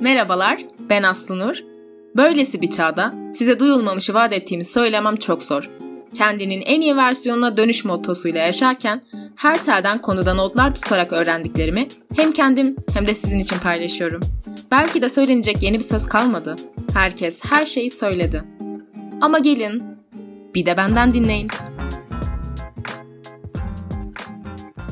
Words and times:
Merhabalar, 0.00 0.60
ben 0.90 1.02
Aslı. 1.02 1.54
Böylesi 2.16 2.62
bir 2.62 2.70
çağda 2.70 3.14
size 3.34 3.58
duyulmamışı 3.58 4.14
vaat 4.14 4.32
ettiğimi 4.32 4.64
söylemem 4.64 5.16
çok 5.16 5.42
zor. 5.42 5.70
Kendinin 6.14 6.60
en 6.60 6.80
iyi 6.80 6.96
versiyonuna 6.96 7.56
dönüş 7.56 7.84
mottosuyla 7.84 8.40
yaşarken 8.40 9.02
her 9.36 9.64
telden 9.64 9.98
konuda 10.02 10.34
notlar 10.34 10.74
tutarak 10.74 11.12
öğrendiklerimi 11.12 11.88
hem 12.16 12.32
kendim 12.32 12.76
hem 12.94 13.06
de 13.06 13.14
sizin 13.14 13.38
için 13.38 13.56
paylaşıyorum. 13.58 14.20
Belki 14.70 15.02
de 15.02 15.08
söylenecek 15.08 15.62
yeni 15.62 15.78
bir 15.78 15.82
söz 15.82 16.06
kalmadı. 16.06 16.56
Herkes 16.94 17.40
her 17.44 17.66
şeyi 17.66 17.90
söyledi. 17.90 18.44
Ama 19.20 19.38
gelin, 19.38 19.82
bir 20.54 20.66
de 20.66 20.76
benden 20.76 21.10
dinleyin. 21.10 21.48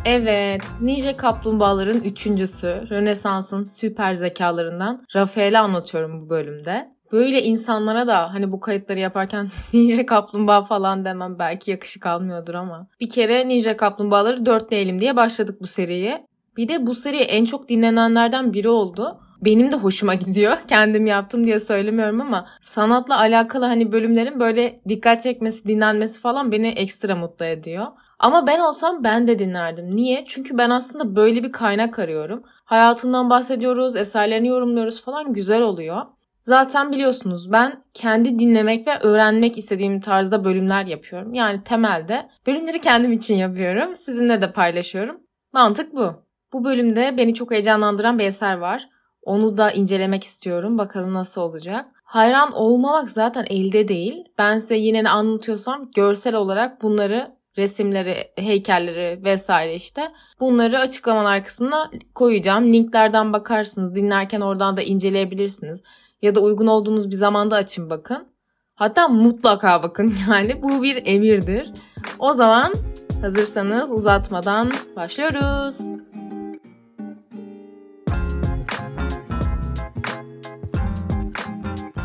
Evet, 0.07 0.62
Ninja 0.80 1.16
Kaplumbağaların 1.16 2.00
üçüncüsü, 2.00 2.86
Rönesans'ın 2.91 3.62
süper 3.62 4.14
zekalarından 4.14 5.03
Rafael'i 5.14 5.59
anlatıyorum 5.59 6.23
bu 6.23 6.30
bölümde. 6.30 6.89
Böyle 7.13 7.43
insanlara 7.43 8.07
da 8.07 8.35
hani 8.35 8.53
bu 8.53 8.61
kayıtları 8.61 8.99
yaparken 8.99 9.49
Ninja 9.72 10.07
Kaplumbağa 10.07 10.64
falan 10.64 11.04
demem 11.04 11.39
belki 11.39 11.71
yakışık 11.71 12.07
almıyordur 12.07 12.54
ama. 12.54 12.86
Bir 13.00 13.08
kere 13.08 13.49
Ninja 13.49 13.77
Kaplumbağaları 13.77 14.46
dörtleyelim 14.46 15.00
diye 15.00 15.17
başladık 15.17 15.61
bu 15.61 15.67
seriye. 15.67 16.27
Bir 16.57 16.68
de 16.68 16.86
bu 16.86 16.94
seri 16.94 17.16
en 17.16 17.44
çok 17.44 17.68
dinlenenlerden 17.68 18.52
biri 18.52 18.68
oldu. 18.68 19.21
Benim 19.44 19.72
de 19.72 19.77
hoşuma 19.77 20.14
gidiyor. 20.14 20.57
Kendim 20.68 21.07
yaptım 21.07 21.46
diye 21.46 21.61
söylemiyorum 21.61 22.21
ama 22.21 22.46
sanatla 22.61 23.18
alakalı 23.18 23.64
hani 23.64 23.93
bölümlerin 23.93 24.41
böyle 24.41 24.80
dikkat 24.89 25.22
çekmesi, 25.22 25.64
dinlenmesi 25.64 26.21
falan 26.21 26.52
beni 26.52 26.68
ekstra 26.68 27.16
mutlu 27.16 27.44
ediyor. 27.44 27.86
Ama 28.25 28.46
ben 28.46 28.61
olsam 28.61 29.05
ben 29.05 29.27
de 29.27 29.39
dinlerdim. 29.39 29.96
Niye? 29.96 30.25
Çünkü 30.29 30.59
ben 30.59 30.71
aslında 30.71 31.17
böyle 31.17 31.43
bir 31.43 31.53
kaynak 31.53 31.99
arıyorum. 31.99 32.42
Hayatından 32.64 33.31
bahsediyoruz, 33.31 33.97
eserlerini 33.97 34.48
yorumluyoruz 34.48 35.05
falan 35.05 35.33
güzel 35.33 35.62
oluyor. 35.62 36.03
Zaten 36.42 36.92
biliyorsunuz 36.92 37.53
ben 37.53 37.83
kendi 37.95 38.39
dinlemek 38.39 38.86
ve 38.86 38.98
öğrenmek 38.98 39.58
istediğim 39.58 40.00
tarzda 40.00 40.44
bölümler 40.44 40.86
yapıyorum. 40.86 41.34
Yani 41.34 41.64
temelde 41.64 42.28
bölümleri 42.47 42.81
kendim 42.81 43.12
için 43.12 43.36
yapıyorum. 43.36 43.97
Sizinle 43.97 44.42
de 44.42 44.53
paylaşıyorum. 44.53 45.20
Mantık 45.53 45.94
bu. 45.94 46.12
Bu 46.53 46.64
bölümde 46.64 47.14
beni 47.16 47.34
çok 47.34 47.50
heyecanlandıran 47.50 48.19
bir 48.19 48.25
eser 48.25 48.55
var. 48.59 48.88
Onu 49.22 49.56
da 49.56 49.70
incelemek 49.70 50.25
istiyorum. 50.25 50.78
Bakalım 50.78 51.14
nasıl 51.14 51.41
olacak. 51.41 51.86
Hayran 52.05 52.53
olmamak 52.53 53.11
zaten 53.11 53.44
elde 53.50 53.88
değil. 53.88 54.25
Ben 54.38 54.59
size 54.59 54.77
yine 54.77 55.05
ne 55.05 55.11
anlatıyorsam 55.11 55.91
görsel 55.97 56.34
olarak 56.34 56.83
bunları 56.83 57.33
resimleri, 57.56 58.33
heykelleri 58.36 59.24
vesaire 59.24 59.74
işte. 59.74 60.12
Bunları 60.41 60.78
açıklamalar 60.78 61.44
kısmına 61.44 61.91
koyacağım. 62.14 62.72
Linklerden 62.72 63.33
bakarsınız. 63.33 63.94
Dinlerken 63.94 64.41
oradan 64.41 64.77
da 64.77 64.83
inceleyebilirsiniz. 64.83 65.82
Ya 66.22 66.34
da 66.34 66.41
uygun 66.41 66.66
olduğunuz 66.66 67.10
bir 67.10 67.14
zamanda 67.14 67.56
açın 67.56 67.91
bakın. 67.91 68.28
Hatta 68.75 69.08
mutlaka 69.08 69.82
bakın 69.82 70.14
yani. 70.30 70.62
Bu 70.62 70.82
bir 70.82 71.02
emirdir. 71.06 71.72
O 72.19 72.32
zaman 72.32 72.75
hazırsanız 73.20 73.92
uzatmadan 73.92 74.72
başlıyoruz. 74.97 75.78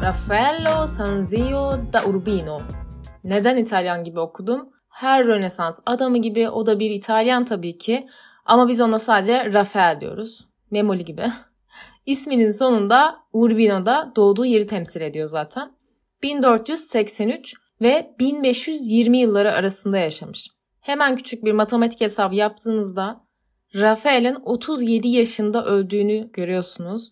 Raffaello 0.03 0.87
Sanzio 0.87 1.71
da 1.93 2.03
Urbino. 2.05 2.61
Neden 3.23 3.57
İtalyan 3.57 4.03
gibi 4.03 4.19
okudum? 4.19 4.69
Her 4.99 5.25
Rönesans 5.25 5.79
adamı 5.85 6.17
gibi 6.17 6.49
o 6.49 6.65
da 6.65 6.79
bir 6.79 6.89
İtalyan 6.91 7.45
tabii 7.45 7.77
ki. 7.77 8.07
Ama 8.45 8.67
biz 8.67 8.81
ona 8.81 8.99
sadece 8.99 9.53
Rafael 9.53 10.01
diyoruz. 10.01 10.47
Memoli 10.71 11.05
gibi. 11.05 11.31
İsminin 12.05 12.51
sonunda 12.51 13.15
Urbino'da 13.33 14.13
doğduğu 14.15 14.45
yeri 14.45 14.67
temsil 14.67 15.01
ediyor 15.01 15.29
zaten. 15.29 15.71
1483 16.23 17.55
ve 17.81 18.15
1520 18.19 19.17
yılları 19.17 19.51
arasında 19.51 19.97
yaşamış. 19.97 20.47
Hemen 20.81 21.15
küçük 21.15 21.45
bir 21.45 21.51
matematik 21.51 22.01
hesabı 22.01 22.35
yaptığınızda 22.35 23.21
Rafael'in 23.75 24.37
37 24.43 25.07
yaşında 25.07 25.65
öldüğünü 25.65 26.29
görüyorsunuz. 26.33 27.11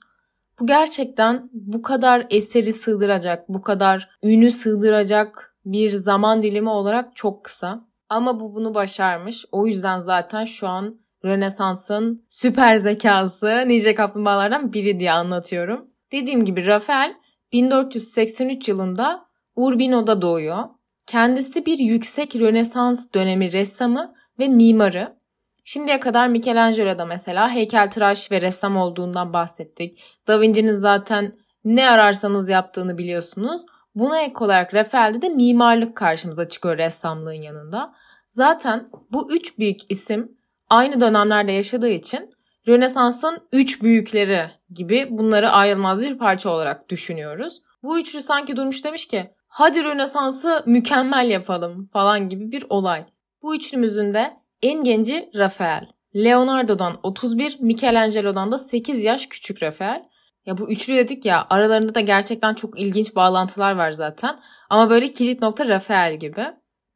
Bu 0.60 0.66
gerçekten 0.66 1.50
bu 1.54 1.82
kadar 1.82 2.28
eseri 2.30 2.74
sığdıracak, 2.74 3.50
bu 3.50 3.62
kadar 3.62 4.10
ünü 4.24 4.52
sığdıracak 4.52 5.57
bir 5.72 5.92
zaman 5.92 6.42
dilimi 6.42 6.70
olarak 6.70 7.16
çok 7.16 7.44
kısa. 7.44 7.88
Ama 8.10 8.40
bu 8.40 8.56
bunu 8.56 8.74
başarmış. 8.74 9.46
O 9.52 9.68
yüzden 9.68 10.00
zaten 10.00 10.44
şu 10.44 10.68
an 10.68 11.00
Rönesans'ın 11.26 12.26
süper 12.30 12.76
zekası 12.76 13.64
Ninja 13.68 13.96
Kaplumbağalardan 13.96 14.74
biri 14.74 15.00
diye 15.00 15.12
anlatıyorum. 15.12 15.86
Dediğim 16.12 16.46
gibi 16.46 16.66
Rafael 16.66 17.14
1483 17.54 18.70
yılında 18.70 19.26
Urbino'da 19.56 20.22
doğuyor. 20.22 20.64
Kendisi 21.06 21.66
bir 21.66 21.80
yüksek 21.80 22.36
Rönesans 22.36 23.14
dönemi 23.14 23.52
ressamı 23.54 24.14
ve 24.40 24.48
mimarı. 24.48 25.18
Şimdiye 25.64 26.00
kadar 26.00 26.28
Michelangelo'da 26.28 27.06
mesela 27.06 27.50
heykeltıraş 27.50 28.32
ve 28.32 28.42
ressam 28.42 28.78
olduğundan 28.78 29.34
bahsettik. 29.34 30.00
Da 30.28 30.42
Vinci'nin 30.42 30.74
zaten 30.74 31.32
ne 31.66 31.90
ararsanız 31.90 32.50
yaptığını 32.50 32.98
biliyorsunuz. 32.98 33.62
Buna 33.98 34.22
ek 34.22 34.34
olarak 34.40 34.74
Rafael'de 34.74 35.22
de 35.22 35.30
mimarlık 35.30 35.96
karşımıza 35.96 36.50
çıkıyor 36.50 36.78
ressamlığın 36.78 37.42
yanında. 37.42 37.94
Zaten 38.30 38.90
bu 39.12 39.32
üç 39.32 39.58
büyük 39.58 39.92
isim 39.92 40.38
aynı 40.70 41.02
dönemlerde 41.02 41.52
yaşadığı 41.52 41.90
için 41.90 42.30
Rönesans'ın 42.68 43.38
üç 43.52 43.82
büyükleri 43.82 44.52
gibi 44.74 45.08
bunları 45.10 45.50
ayrılmaz 45.50 46.02
bir 46.02 46.18
parça 46.18 46.50
olarak 46.50 46.90
düşünüyoruz. 46.90 47.62
Bu 47.84 48.00
üçlü 48.00 48.22
sanki 48.22 48.56
durmuş 48.56 48.84
demiş 48.84 49.06
ki 49.06 49.32
hadi 49.48 49.84
Rönesans'ı 49.84 50.64
mükemmel 50.66 51.30
yapalım 51.30 51.90
falan 51.94 52.30
gibi 52.30 52.52
bir 52.52 52.66
olay. 52.70 53.06
Bu 53.42 53.56
üçlümüzün 53.56 54.14
de 54.14 54.38
en 54.62 54.84
genci 54.84 55.30
Rafael. 55.36 55.88
Leonardo'dan 56.16 57.00
31, 57.04 57.58
Michelangelo'dan 57.60 58.52
da 58.52 58.58
8 58.58 59.04
yaş 59.04 59.28
küçük 59.28 59.64
Rafael. 59.64 60.04
Ya 60.48 60.58
bu 60.58 60.72
üçlü 60.72 60.96
dedik 60.96 61.26
ya 61.26 61.48
aralarında 61.50 61.96
da 61.96 62.00
gerçekten 62.00 62.54
çok 62.54 62.80
ilginç 62.80 63.16
bağlantılar 63.16 63.76
var 63.76 63.92
zaten. 63.92 64.40
Ama 64.70 64.90
böyle 64.90 65.14
kilit 65.14 65.42
nokta 65.42 65.68
Rafael 65.68 66.20
gibi. 66.20 66.46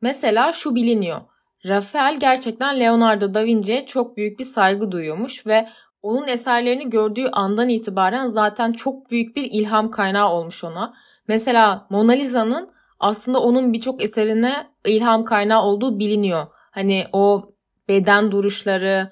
Mesela 0.02 0.54
şu 0.54 0.76
biliniyor. 0.76 1.22
Rafael 1.68 2.20
gerçekten 2.20 2.80
Leonardo 2.80 3.34
da 3.34 3.46
Vinci'ye 3.46 3.86
çok 3.86 4.18
büyük 4.18 4.40
bir 4.40 4.44
saygı 4.44 4.92
duyuyormuş 4.92 5.48
ve 5.48 5.68
onun 6.02 6.28
eserlerini 6.28 6.90
gördüğü 6.90 7.28
andan 7.28 7.70
itibaren 7.70 8.28
zaten 8.28 8.72
çok 8.72 9.12
büyük 9.12 9.36
bir 9.36 9.44
ilham 9.44 9.92
kaynağı 9.92 10.30
olmuş 10.30 10.64
ona. 10.64 10.94
Mesela 11.28 11.88
Mona 11.90 12.12
Lisa'nın 12.12 12.70
aslında 13.00 13.42
onun 13.42 13.74
birçok 13.74 14.04
eserine 14.04 14.68
ilham 14.86 15.24
kaynağı 15.24 15.64
olduğu 15.64 16.00
biliniyor. 16.00 16.48
Hani 16.72 17.06
o 17.14 17.54
beden 17.88 18.32
duruşları, 18.32 19.12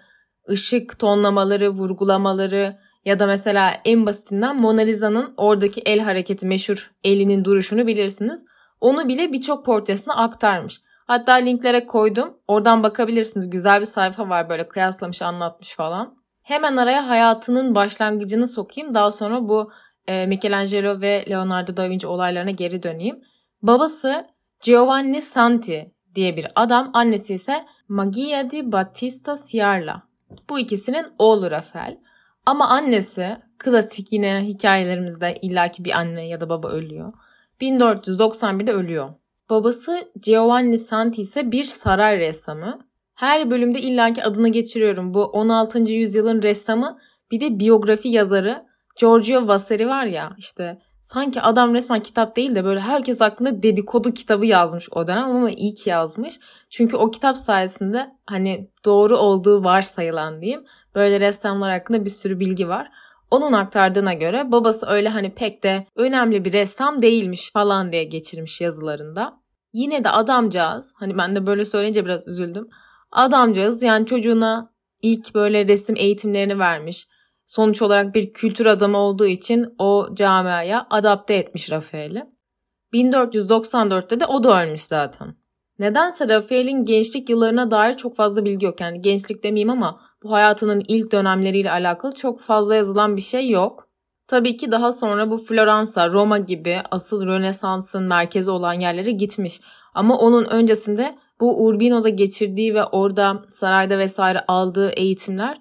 ışık 0.49 0.99
tonlamaları, 0.99 1.69
vurgulamaları 1.69 2.88
ya 3.05 3.19
da 3.19 3.27
mesela 3.27 3.73
en 3.85 4.05
basitinden 4.05 4.61
Mona 4.61 4.81
Lisa'nın 4.81 5.33
oradaki 5.37 5.81
el 5.81 5.99
hareketi 5.99 6.45
meşhur 6.45 6.91
elinin 7.03 7.45
duruşunu 7.45 7.87
bilirsiniz. 7.87 8.45
Onu 8.81 9.07
bile 9.07 9.33
birçok 9.33 9.65
portresine 9.65 10.13
aktarmış. 10.13 10.81
Hatta 11.07 11.33
linklere 11.33 11.85
koydum. 11.85 12.37
Oradan 12.47 12.83
bakabilirsiniz. 12.83 13.49
Güzel 13.49 13.81
bir 13.81 13.85
sayfa 13.85 14.29
var 14.29 14.49
böyle 14.49 14.67
kıyaslamış 14.67 15.21
anlatmış 15.21 15.75
falan. 15.75 16.15
Hemen 16.41 16.77
araya 16.77 17.07
hayatının 17.07 17.75
başlangıcını 17.75 18.47
sokayım. 18.47 18.95
Daha 18.95 19.11
sonra 19.11 19.49
bu 19.49 19.71
e, 20.07 20.25
Michelangelo 20.25 21.01
ve 21.01 21.25
Leonardo 21.29 21.77
da 21.77 21.89
Vinci 21.89 22.07
olaylarına 22.07 22.51
geri 22.51 22.83
döneyim. 22.83 23.21
Babası 23.61 24.27
Giovanni 24.61 25.21
Santi 25.21 25.91
diye 26.15 26.37
bir 26.37 26.47
adam. 26.55 26.89
Annesi 26.93 27.33
ise 27.33 27.65
Magia 27.87 28.49
di 28.49 28.71
Battista 28.71 29.35
Ciarla. 29.47 30.03
Bu 30.49 30.59
ikisinin 30.59 31.05
oğlu 31.19 31.51
Rafael. 31.51 31.97
Ama 32.49 32.67
annesi 32.67 33.37
klasik 33.57 34.13
yine 34.13 34.41
hikayelerimizde 34.41 35.35
illaki 35.41 35.85
bir 35.85 35.91
anne 35.99 36.27
ya 36.27 36.41
da 36.41 36.49
baba 36.49 36.69
ölüyor. 36.69 37.13
1491'de 37.61 38.73
ölüyor. 38.73 39.09
Babası 39.49 40.11
Giovanni 40.21 40.79
Santi 40.79 41.21
ise 41.21 41.51
bir 41.51 41.63
saray 41.63 42.19
ressamı. 42.19 42.79
Her 43.13 43.51
bölümde 43.51 43.81
illaki 43.81 44.23
adını 44.23 44.49
geçiriyorum. 44.49 45.13
Bu 45.13 45.23
16. 45.23 45.79
yüzyılın 45.79 46.41
ressamı 46.41 46.99
bir 47.31 47.39
de 47.39 47.59
biyografi 47.59 48.09
yazarı 48.09 48.65
Giorgio 48.99 49.47
Vasari 49.47 49.87
var 49.87 50.05
ya 50.05 50.35
işte 50.37 50.81
sanki 51.01 51.41
adam 51.41 51.73
resmen 51.73 52.01
kitap 52.01 52.35
değil 52.35 52.55
de 52.55 52.65
böyle 52.65 52.79
herkes 52.79 53.21
hakkında 53.21 53.63
dedikodu 53.63 54.13
kitabı 54.13 54.45
yazmış 54.45 54.87
o 54.91 55.07
dönem 55.07 55.23
ama 55.23 55.49
iyi 55.49 55.73
ki 55.73 55.89
yazmış. 55.89 56.39
Çünkü 56.69 56.97
o 56.97 57.11
kitap 57.11 57.37
sayesinde 57.37 58.15
hani 58.25 58.69
doğru 58.85 59.17
olduğu 59.17 59.63
varsayılan 59.63 60.41
diyeyim 60.41 60.63
böyle 60.95 61.19
ressamlar 61.19 61.71
hakkında 61.71 62.05
bir 62.05 62.09
sürü 62.09 62.39
bilgi 62.39 62.67
var. 62.67 62.91
Onun 63.31 63.53
aktardığına 63.53 64.13
göre 64.13 64.51
babası 64.51 64.85
öyle 64.85 65.09
hani 65.09 65.33
pek 65.33 65.63
de 65.63 65.85
önemli 65.95 66.45
bir 66.45 66.53
ressam 66.53 67.01
değilmiş 67.01 67.51
falan 67.51 67.91
diye 67.91 68.03
geçirmiş 68.03 68.61
yazılarında. 68.61 69.39
Yine 69.73 70.03
de 70.03 70.09
adamcağız 70.09 70.93
hani 70.95 71.17
ben 71.17 71.35
de 71.35 71.47
böyle 71.47 71.65
söyleyince 71.65 72.05
biraz 72.05 72.27
üzüldüm. 72.27 72.69
Adamcağız 73.11 73.83
yani 73.83 74.05
çocuğuna 74.05 74.71
ilk 75.01 75.35
böyle 75.35 75.67
resim 75.67 75.95
eğitimlerini 75.95 76.59
vermiş. 76.59 77.07
Sonuç 77.49 77.81
olarak 77.81 78.15
bir 78.15 78.31
kültür 78.31 78.65
adamı 78.65 78.97
olduğu 78.97 79.27
için 79.27 79.75
o 79.77 80.07
camiaya 80.13 80.87
adapte 80.89 81.33
etmiş 81.33 81.71
Rafael'i. 81.71 82.23
1494'te 82.93 84.19
de 84.19 84.25
o 84.25 84.43
da 84.43 84.63
ölmüş 84.63 84.83
zaten. 84.83 85.35
Nedense 85.79 86.29
Rafael'in 86.29 86.85
gençlik 86.85 87.29
yıllarına 87.29 87.71
dair 87.71 87.93
çok 87.93 88.15
fazla 88.15 88.45
bilgi 88.45 88.65
yok. 88.65 88.81
Yani 88.81 89.01
gençlik 89.01 89.43
demeyeyim 89.43 89.69
ama 89.69 90.01
bu 90.23 90.31
hayatının 90.31 90.83
ilk 90.87 91.11
dönemleriyle 91.11 91.71
alakalı 91.71 92.15
çok 92.15 92.41
fazla 92.41 92.75
yazılan 92.75 93.17
bir 93.17 93.21
şey 93.21 93.49
yok. 93.49 93.89
Tabii 94.27 94.57
ki 94.57 94.71
daha 94.71 94.91
sonra 94.91 95.31
bu 95.31 95.37
Floransa, 95.37 96.09
Roma 96.09 96.37
gibi 96.37 96.77
asıl 96.91 97.25
Rönesans'ın 97.25 98.03
merkezi 98.03 98.51
olan 98.51 98.73
yerlere 98.73 99.11
gitmiş. 99.11 99.61
Ama 99.93 100.17
onun 100.17 100.45
öncesinde 100.45 101.17
bu 101.39 101.65
Urbino'da 101.65 102.09
geçirdiği 102.09 102.73
ve 102.73 102.83
orada 102.83 103.41
sarayda 103.51 103.97
vesaire 103.97 104.43
aldığı 104.47 104.89
eğitimler 104.89 105.57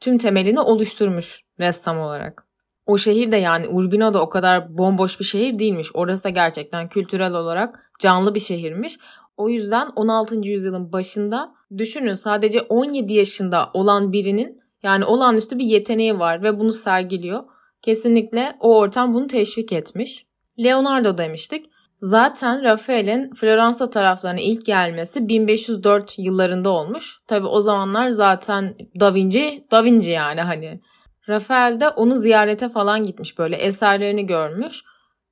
tüm 0.00 0.18
temelini 0.18 0.60
oluşturmuş 0.60 1.42
ressam 1.60 1.98
olarak. 1.98 2.48
O 2.86 2.98
şehir 2.98 3.32
de 3.32 3.36
yani 3.36 3.68
Urbino 3.68 4.14
da 4.14 4.22
o 4.22 4.28
kadar 4.28 4.78
bomboş 4.78 5.20
bir 5.20 5.24
şehir 5.24 5.58
değilmiş. 5.58 5.90
Orası 5.94 6.24
da 6.24 6.28
gerçekten 6.28 6.88
kültürel 6.88 7.34
olarak 7.34 7.90
canlı 7.98 8.34
bir 8.34 8.40
şehirmiş. 8.40 8.98
O 9.36 9.48
yüzden 9.48 9.88
16. 9.96 10.48
yüzyılın 10.48 10.92
başında 10.92 11.54
düşünün 11.78 12.14
sadece 12.14 12.60
17 12.60 13.14
yaşında 13.14 13.70
olan 13.74 14.12
birinin 14.12 14.60
yani 14.82 15.04
olağanüstü 15.04 15.58
bir 15.58 15.64
yeteneği 15.64 16.18
var 16.18 16.42
ve 16.42 16.58
bunu 16.58 16.72
sergiliyor. 16.72 17.44
Kesinlikle 17.82 18.56
o 18.60 18.76
ortam 18.76 19.14
bunu 19.14 19.26
teşvik 19.26 19.72
etmiş. 19.72 20.26
Leonardo 20.58 21.18
demiştik. 21.18 21.66
Zaten 22.00 22.62
Rafael'in 22.62 23.34
Floransa 23.34 23.90
taraflarına 23.90 24.40
ilk 24.40 24.66
gelmesi 24.66 25.28
1504 25.28 26.18
yıllarında 26.18 26.70
olmuş. 26.70 27.18
Tabi 27.26 27.46
o 27.46 27.60
zamanlar 27.60 28.08
zaten 28.08 28.74
Da 29.00 29.14
Vinci, 29.14 29.66
Da 29.70 29.84
Vinci 29.84 30.10
yani 30.10 30.40
hani. 30.40 30.80
Rafael 31.28 31.80
de 31.80 31.88
onu 31.88 32.16
ziyarete 32.16 32.68
falan 32.68 33.04
gitmiş 33.04 33.38
böyle 33.38 33.56
eserlerini 33.56 34.26
görmüş. 34.26 34.82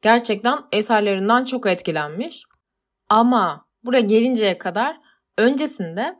Gerçekten 0.02 0.58
eserlerinden 0.72 1.44
çok 1.44 1.66
etkilenmiş. 1.66 2.44
Ama 3.08 3.66
buraya 3.84 4.00
gelinceye 4.00 4.58
kadar 4.58 4.96
öncesinde 5.38 6.16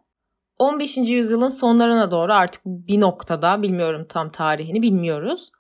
15. 0.59 0.97
yüzyılın 0.97 1.49
sonlarına 1.49 2.11
doğru 2.11 2.33
artık 2.33 2.63
bir 2.65 3.01
noktada 3.01 3.63
bilmiyorum 3.63 4.07
tam 4.09 4.31
tarihini 4.31 4.83
bilmiyoruz. 4.83 5.51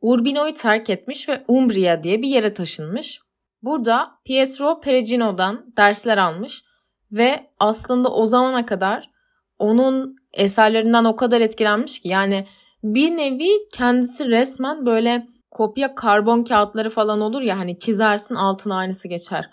Urbino'yu 0.00 0.54
terk 0.54 0.90
etmiş 0.90 1.28
ve 1.28 1.44
Umbria 1.48 2.02
diye 2.02 2.22
bir 2.22 2.28
yere 2.28 2.54
taşınmış. 2.54 3.20
Burada 3.66 4.10
Pietro 4.24 4.80
Perugino'dan 4.80 5.64
dersler 5.76 6.18
almış 6.18 6.64
ve 7.12 7.50
aslında 7.58 8.12
o 8.12 8.26
zamana 8.26 8.66
kadar 8.66 9.10
onun 9.58 10.16
eserlerinden 10.32 11.04
o 11.04 11.16
kadar 11.16 11.40
etkilenmiş 11.40 12.00
ki 12.00 12.08
yani 12.08 12.46
bir 12.82 13.16
nevi 13.16 13.50
kendisi 13.72 14.28
resmen 14.28 14.86
böyle 14.86 15.26
kopya 15.50 15.94
karbon 15.94 16.44
kağıtları 16.44 16.90
falan 16.90 17.20
olur 17.20 17.42
ya 17.42 17.58
hani 17.58 17.78
çizersin 17.78 18.34
altına 18.34 18.76
aynısı 18.76 19.08
geçer. 19.08 19.50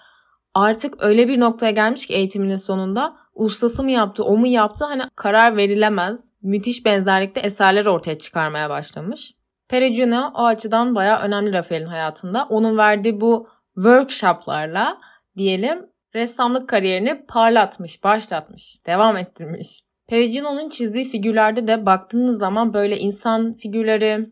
Artık 0.53 1.03
öyle 1.03 1.27
bir 1.27 1.39
noktaya 1.39 1.71
gelmiş 1.71 2.07
ki 2.07 2.13
eğitiminin 2.13 2.57
sonunda 2.57 3.15
ustası 3.33 3.83
mı 3.83 3.91
yaptı 3.91 4.23
o 4.23 4.37
mu 4.37 4.47
yaptı 4.47 4.85
hani 4.85 5.03
karar 5.15 5.57
verilemez. 5.57 6.31
Müthiş 6.41 6.85
benzerlikte 6.85 7.39
eserler 7.39 7.85
ortaya 7.85 8.17
çıkarmaya 8.17 8.69
başlamış. 8.69 9.33
Perugino 9.67 10.31
o 10.35 10.45
açıdan 10.45 10.95
bayağı 10.95 11.19
önemli 11.21 11.53
Rafael'in 11.53 11.85
hayatında. 11.85 12.47
Onun 12.49 12.77
verdiği 12.77 13.21
bu 13.21 13.47
workshoplarla 13.75 14.97
diyelim 15.37 15.89
ressamlık 16.15 16.69
kariyerini 16.69 17.25
parlatmış, 17.27 18.03
başlatmış, 18.03 18.85
devam 18.85 19.17
ettirmiş. 19.17 19.83
Perugino'nun 20.07 20.69
çizdiği 20.69 21.09
figürlerde 21.09 21.67
de 21.67 21.85
baktığınız 21.85 22.39
zaman 22.39 22.73
böyle 22.73 22.97
insan 22.97 23.53
figürleri 23.53 24.29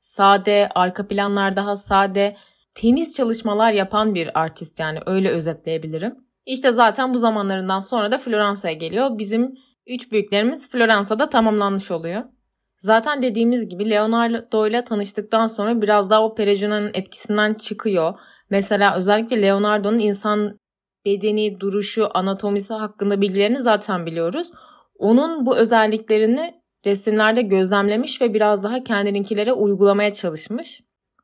sade, 0.00 0.68
arka 0.74 1.08
planlar 1.08 1.56
daha 1.56 1.76
sade, 1.76 2.36
temiz 2.74 3.14
çalışmalar 3.14 3.72
yapan 3.72 4.14
bir 4.14 4.40
artist 4.40 4.80
yani 4.80 4.98
öyle 5.06 5.30
özetleyebilirim. 5.30 6.16
İşte 6.46 6.72
zaten 6.72 7.14
bu 7.14 7.18
zamanlarından 7.18 7.80
sonra 7.80 8.12
da 8.12 8.18
Floransa'ya 8.18 8.74
geliyor. 8.74 9.18
Bizim 9.18 9.54
üç 9.86 10.12
büyüklerimiz 10.12 10.68
Floransa'da 10.68 11.28
tamamlanmış 11.28 11.90
oluyor. 11.90 12.22
Zaten 12.76 13.22
dediğimiz 13.22 13.68
gibi 13.68 13.90
Leonardo 13.90 14.66
ile 14.66 14.84
tanıştıktan 14.84 15.46
sonra 15.46 15.82
biraz 15.82 16.10
daha 16.10 16.24
o 16.24 16.34
Perugino'nun 16.34 16.90
etkisinden 16.94 17.54
çıkıyor. 17.54 18.18
Mesela 18.50 18.96
özellikle 18.96 19.42
Leonardo'nun 19.42 19.98
insan 19.98 20.58
bedeni, 21.06 21.60
duruşu, 21.60 22.08
anatomisi 22.14 22.74
hakkında 22.74 23.20
bilgilerini 23.20 23.62
zaten 23.62 24.06
biliyoruz. 24.06 24.50
Onun 24.98 25.46
bu 25.46 25.56
özelliklerini 25.56 26.54
resimlerde 26.86 27.42
gözlemlemiş 27.42 28.20
ve 28.20 28.34
biraz 28.34 28.64
daha 28.64 28.84
kendininkilere 28.84 29.52
uygulamaya 29.52 30.12
çalışmış. 30.12 30.80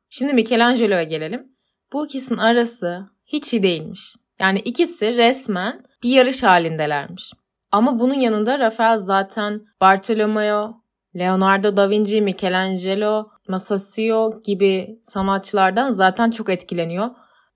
Şimdi 0.09 0.33
Michelangelo'ya 0.33 1.03
gelelim. 1.03 1.47
Bu 1.93 2.05
ikisinin 2.05 2.39
arası 2.39 3.09
hiç 3.25 3.53
iyi 3.53 3.63
değilmiş. 3.63 4.15
Yani 4.39 4.59
ikisi 4.59 5.17
resmen 5.17 5.79
bir 6.03 6.09
yarış 6.09 6.43
halindelermiş. 6.43 7.33
Ama 7.71 7.99
bunun 7.99 8.13
yanında 8.13 8.59
Rafael 8.59 8.97
zaten 8.97 9.61
Bartolomeo, 9.81 10.81
Leonardo 11.15 11.77
da 11.77 11.89
Vinci, 11.89 12.21
Michelangelo, 12.21 13.29
Masaccio 13.51 14.41
gibi 14.41 14.99
sanatçılardan 15.03 15.91
zaten 15.91 16.31
çok 16.31 16.49
etkileniyor. 16.49 17.09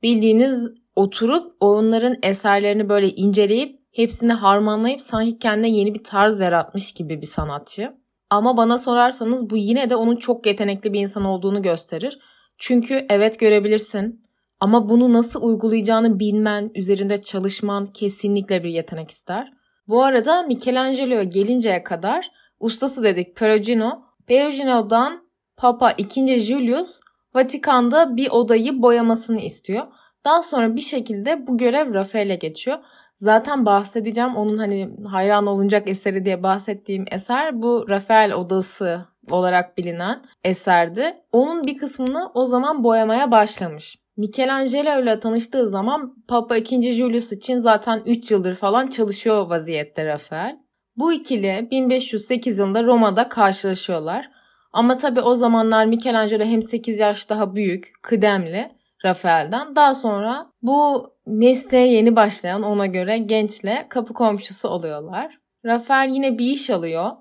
Bildiğiniz 0.04 0.72
oturup 0.96 1.56
onların 1.60 2.16
eserlerini 2.24 2.90
böyle 2.90 3.10
inceleyip 3.10 3.80
hepsini 3.92 4.34
harmanlayıp 4.34 5.02
sanki 5.02 5.40
kendine 5.40 5.70
yeni 5.70 5.96
bir 5.96 6.04
tarz 6.04 6.40
yaratmış 6.40 6.94
gibi 6.94 7.22
bir 7.22 7.28
sanatçı. 7.28 7.94
Ama 8.30 8.58
bana 8.58 8.78
sorarsanız 8.78 9.50
bu 9.50 9.58
yine 9.58 9.90
de 9.90 9.96
onun 9.96 10.16
çok 10.16 10.46
yetenekli 10.46 10.94
bir 10.94 11.00
insan 11.00 11.26
olduğunu 11.26 11.62
gösterir. 11.62 12.20
Çünkü 12.58 13.06
evet 13.10 13.40
görebilirsin 13.40 14.24
ama 14.60 14.90
bunu 14.90 15.14
nasıl 15.14 15.44
uygulayacağını 15.44 16.20
bilmen, 16.20 16.72
üzerinde 16.76 17.22
çalışman 17.22 17.86
kesinlikle 17.86 18.64
bir 18.64 18.70
yetenek 18.70 19.12
ister. 19.12 19.54
Bu 19.88 20.04
arada 20.04 20.44
Michelangelo'ya 20.44 21.24
gelinceye 21.24 21.84
kadar 21.84 22.32
ustası 22.60 23.04
dedik 23.04 23.36
Perugino. 23.36 24.06
Perugino'dan 24.28 25.25
Papa 25.58 25.92
II. 25.98 26.40
Julius 26.40 27.00
Vatikan'da 27.36 28.16
bir 28.18 28.30
odayı 28.30 28.82
boyamasını 28.82 29.40
istiyor. 29.40 29.88
Daha 30.26 30.44
sonra 30.44 30.76
bir 30.76 30.82
şekilde 30.82 31.48
bu 31.48 31.58
görev 31.58 31.94
Rafael'e 31.94 32.36
geçiyor. 32.36 32.78
Zaten 33.18 33.66
bahsedeceğim 33.66 34.36
onun 34.36 34.58
hani 34.58 34.90
hayran 35.12 35.46
olunacak 35.48 35.90
eseri 35.90 36.26
diye 36.26 36.44
bahsettiğim 36.44 37.06
eser 37.12 37.62
bu 37.62 37.86
Rafael 37.90 38.34
odası 38.34 39.06
olarak 39.30 39.78
bilinen 39.78 40.22
eserdi. 40.44 41.18
Onun 41.32 41.68
bir 41.68 41.78
kısmını 41.78 42.30
o 42.34 42.46
zaman 42.46 42.84
boyamaya 42.84 43.32
başlamış. 43.32 43.98
Michelangelo 44.18 45.02
ile 45.02 45.20
tanıştığı 45.20 45.68
zaman 45.68 46.16
Papa 46.28 46.58
II. 46.58 46.92
Julius 46.92 47.32
için 47.32 47.60
zaten 47.60 48.02
3 48.06 48.32
yıldır 48.32 48.56
falan 48.56 48.88
çalışıyor 48.88 49.50
vaziyette 49.50 50.06
Rafael. 50.06 50.58
Bu 50.98 51.14
ikili 51.14 51.68
1508 51.72 52.60
yılında 52.60 52.84
Roma'da 52.84 53.30
karşılaşıyorlar. 53.30 54.30
Ama 54.76 54.98
tabi 54.98 55.22
o 55.22 55.36
zamanlar 55.36 55.86
Michelangelo 55.86 56.44
hem 56.44 56.64
8 56.64 57.00
yaş 57.00 57.30
daha 57.30 57.56
büyük, 57.56 57.94
kıdemli 58.02 58.72
Rafael'den. 59.06 59.76
Daha 59.76 59.96
sonra 59.96 60.52
bu 60.62 61.10
mesleğe 61.26 61.88
yeni 61.88 62.16
başlayan 62.16 62.64
ona 62.64 62.86
göre 62.86 63.18
gençle 63.18 63.86
kapı 63.90 64.14
komşusu 64.14 64.70
oluyorlar. 64.70 65.40
Rafael 65.66 66.10
yine 66.10 66.40
bir 66.40 66.46
iş 66.46 66.70
alıyor. 66.70 67.12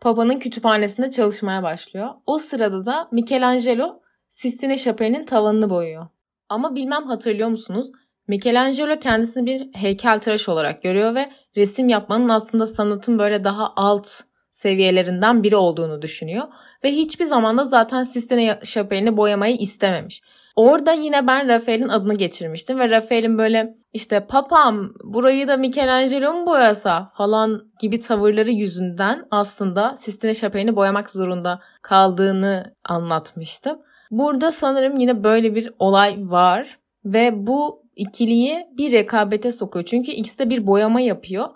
Papa'nın 0.00 0.38
kütüphanesinde 0.38 1.10
çalışmaya 1.10 1.62
başlıyor. 1.62 2.08
O 2.26 2.38
sırada 2.38 2.84
da 2.84 3.08
Michelangelo 3.12 4.00
Sistine 4.28 4.78
Şapeli'nin 4.78 5.24
tavanını 5.24 5.70
boyuyor. 5.70 6.06
Ama 6.48 6.74
bilmem 6.74 7.02
hatırlıyor 7.02 7.48
musunuz? 7.48 7.92
Michelangelo 8.28 8.98
kendisini 8.98 9.46
bir 9.46 9.74
heykeltıraş 9.74 10.48
olarak 10.48 10.82
görüyor 10.82 11.14
ve 11.14 11.30
resim 11.56 11.88
yapmanın 11.88 12.28
aslında 12.28 12.66
sanatın 12.66 13.18
böyle 13.18 13.44
daha 13.44 13.72
alt 13.76 14.29
seviyelerinden 14.60 15.42
biri 15.42 15.56
olduğunu 15.56 16.02
düşünüyor. 16.02 16.44
Ve 16.84 16.92
hiçbir 16.92 17.24
zaman 17.24 17.58
da 17.58 17.64
zaten 17.64 18.02
Sistine 18.02 18.58
Şapeli'ni 18.64 19.16
boyamayı 19.16 19.56
istememiş. 19.56 20.22
Orada 20.56 20.92
yine 20.92 21.26
ben 21.26 21.48
Rafael'in 21.48 21.88
adını 21.88 22.14
geçirmiştim 22.14 22.78
ve 22.78 22.90
Rafael'in 22.90 23.38
böyle 23.38 23.74
işte 23.92 24.26
papam 24.26 24.92
burayı 25.04 25.48
da 25.48 25.56
Michelangelo 25.56 26.34
mu 26.34 26.46
boyasa 26.46 27.12
falan 27.16 27.62
gibi 27.80 28.00
tavırları 28.00 28.50
yüzünden 28.50 29.26
aslında 29.30 29.96
Sistine 29.96 30.34
Şapeli'ni 30.34 30.76
boyamak 30.76 31.10
zorunda 31.10 31.60
kaldığını 31.82 32.74
anlatmıştım. 32.84 33.78
Burada 34.10 34.52
sanırım 34.52 34.96
yine 34.96 35.24
böyle 35.24 35.54
bir 35.54 35.72
olay 35.78 36.16
var 36.18 36.78
ve 37.04 37.46
bu 37.46 37.82
ikiliyi 37.96 38.66
bir 38.78 38.92
rekabete 38.92 39.52
sokuyor. 39.52 39.84
Çünkü 39.84 40.10
ikisi 40.10 40.38
de 40.38 40.50
bir 40.50 40.66
boyama 40.66 41.00
yapıyor 41.00 41.48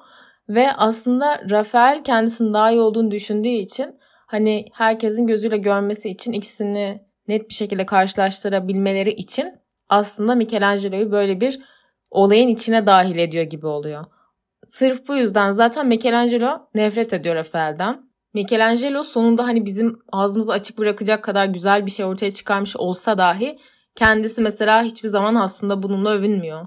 ve 0.48 0.72
aslında 0.72 1.42
Rafael 1.50 2.04
kendisinin 2.04 2.54
daha 2.54 2.70
iyi 2.70 2.80
olduğunu 2.80 3.10
düşündüğü 3.10 3.48
için 3.48 3.98
hani 4.26 4.64
herkesin 4.72 5.26
gözüyle 5.26 5.56
görmesi 5.56 6.08
için 6.08 6.32
ikisini 6.32 7.00
net 7.28 7.48
bir 7.48 7.54
şekilde 7.54 7.86
karşılaştırabilmeleri 7.86 9.10
için 9.10 9.52
aslında 9.88 10.34
Michelangelo'yu 10.34 11.12
böyle 11.12 11.40
bir 11.40 11.60
olayın 12.10 12.48
içine 12.48 12.86
dahil 12.86 13.18
ediyor 13.18 13.44
gibi 13.44 13.66
oluyor. 13.66 14.04
Sırf 14.66 15.08
bu 15.08 15.16
yüzden 15.16 15.52
zaten 15.52 15.86
Michelangelo 15.86 16.68
nefret 16.74 17.12
ediyor 17.12 17.34
Rafael'den. 17.34 18.10
Michelangelo 18.34 19.04
sonunda 19.04 19.44
hani 19.44 19.64
bizim 19.64 19.98
ağzımızı 20.12 20.52
açık 20.52 20.78
bırakacak 20.78 21.24
kadar 21.24 21.46
güzel 21.46 21.86
bir 21.86 21.90
şey 21.90 22.04
ortaya 22.06 22.30
çıkarmış 22.30 22.76
olsa 22.76 23.18
dahi 23.18 23.58
kendisi 23.94 24.42
mesela 24.42 24.82
hiçbir 24.82 25.08
zaman 25.08 25.34
aslında 25.34 25.82
bununla 25.82 26.10
övünmüyor. 26.10 26.66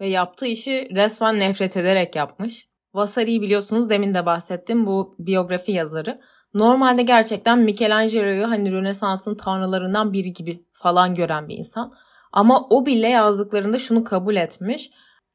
Ve 0.00 0.06
yaptığı 0.06 0.46
işi 0.46 0.88
resmen 0.94 1.38
nefret 1.38 1.76
ederek 1.76 2.16
yapmış. 2.16 2.68
Vasari'yi 2.96 3.42
biliyorsunuz 3.42 3.90
demin 3.90 4.14
de 4.14 4.26
bahsettim 4.26 4.86
bu 4.86 5.16
biyografi 5.18 5.72
yazarı. 5.72 6.18
Normalde 6.54 7.02
gerçekten 7.02 7.58
Michelangelo'yu 7.58 8.50
hani 8.50 8.72
Rönesans'ın 8.72 9.34
tanrılarından 9.34 10.12
biri 10.12 10.32
gibi 10.32 10.64
falan 10.72 11.14
gören 11.14 11.48
bir 11.48 11.58
insan. 11.58 11.92
Ama 12.32 12.66
o 12.70 12.86
bile 12.86 13.08
yazdıklarında 13.08 13.78
şunu 13.78 14.04
kabul 14.04 14.36
etmiş. 14.36 14.90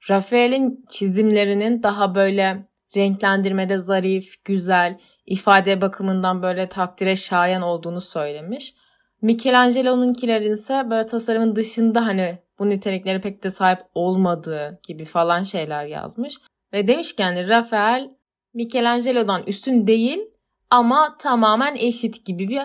Rafael'in 0.10 0.86
çizimlerinin 0.89 1.84
daha 1.84 2.15
böyle 2.15 2.68
renklendirmede 2.96 3.77
zarif, 3.77 4.46
güzel, 4.46 5.00
ifade 5.25 5.82
bakımından 5.82 6.44
böyle 6.44 6.70
takdire 6.70 7.15
şayan 7.15 7.62
olduğunu 7.62 8.01
söylemiş. 8.01 8.74
Michelangelo'nunkilerin 9.22 10.53
ise 10.53 10.84
böyle 10.89 11.06
tasarımın 11.06 11.56
dışında 11.56 12.06
hani 12.06 12.39
bu 12.60 12.70
niteliklere 12.70 13.22
pek 13.22 13.44
de 13.44 13.50
sahip 13.50 13.80
olmadığı 13.96 14.80
gibi 14.88 15.06
falan 15.06 15.44
şeyler 15.44 15.86
yazmış. 15.86 16.38
Ve 16.73 16.87
demiş 16.87 17.15
ki 17.15 17.21
yani 17.21 17.47
Rafael 17.47 18.09
Michelangelo'dan 18.53 19.43
üstün 19.43 19.87
değil 19.87 20.19
ama 20.69 21.15
tamamen 21.19 21.75
eşit 21.75 22.25
gibi 22.25 22.49
bir 22.49 22.61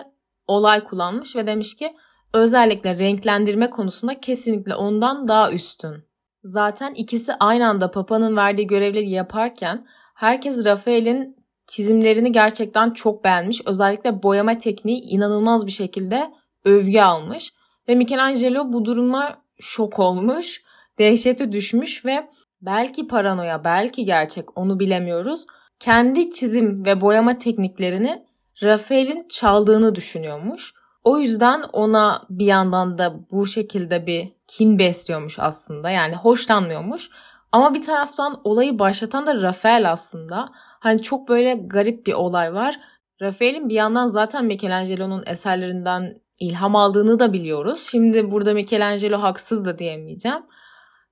olay 0.47 0.83
kullanmış 0.83 1.35
ve 1.35 1.47
demiş 1.47 1.75
ki 1.75 1.95
özellikle 2.33 2.97
renklendirme 2.97 3.69
konusunda 3.69 4.19
kesinlikle 4.19 4.75
ondan 4.75 5.27
daha 5.27 5.51
üstün. 5.51 6.07
Zaten 6.43 6.93
ikisi 6.93 7.33
aynı 7.33 7.67
anda 7.67 7.91
Papa'nın 7.91 8.37
verdiği 8.37 8.67
görevleri 8.67 9.09
yaparken 9.09 9.87
herkes 10.15 10.65
Rafael'in 10.65 11.37
çizimlerini 11.67 12.31
gerçekten 12.31 12.89
çok 12.89 13.23
beğenmiş. 13.23 13.61
Özellikle 13.65 14.23
boyama 14.23 14.57
tekniği 14.57 15.01
inanılmaz 15.01 15.65
bir 15.65 15.71
şekilde 15.71 16.31
övgü 16.65 16.99
almış. 16.99 17.53
Ve 17.89 17.95
Michelangelo 17.95 18.73
bu 18.73 18.85
duruma 18.85 19.41
şok 19.59 19.99
olmuş, 19.99 20.63
dehşete 20.97 21.51
düşmüş 21.51 22.05
ve 22.05 22.27
belki 22.61 23.07
paranoya, 23.07 23.63
belki 23.63 24.05
gerçek 24.05 24.57
onu 24.57 24.79
bilemiyoruz. 24.79 25.45
Kendi 25.79 26.31
çizim 26.31 26.85
ve 26.85 27.01
boyama 27.01 27.37
tekniklerini 27.37 28.25
Rafael'in 28.63 29.25
çaldığını 29.29 29.95
düşünüyormuş. 29.95 30.73
O 31.03 31.19
yüzden 31.19 31.61
ona 31.73 32.25
bir 32.29 32.45
yandan 32.45 32.97
da 32.97 33.15
bu 33.31 33.47
şekilde 33.47 34.07
bir 34.07 34.33
kin 34.47 34.79
besliyormuş 34.79 35.39
aslında. 35.39 35.89
Yani 35.89 36.15
hoşlanmıyormuş. 36.15 37.09
Ama 37.51 37.73
bir 37.73 37.81
taraftan 37.81 38.41
olayı 38.43 38.79
başlatan 38.79 39.25
da 39.25 39.41
Rafael 39.41 39.91
aslında. 39.91 40.49
Hani 40.53 41.01
çok 41.01 41.29
böyle 41.29 41.53
garip 41.53 42.07
bir 42.07 42.13
olay 42.13 42.53
var. 42.53 42.79
Rafael'in 43.21 43.69
bir 43.69 43.75
yandan 43.75 44.07
zaten 44.07 44.45
Michelangelo'nun 44.45 45.23
eserlerinden 45.25 46.21
ilham 46.39 46.75
aldığını 46.75 47.19
da 47.19 47.33
biliyoruz. 47.33 47.87
Şimdi 47.91 48.31
burada 48.31 48.53
Michelangelo 48.53 49.21
haksız 49.21 49.65
da 49.65 49.77
diyemeyeceğim. 49.77 50.43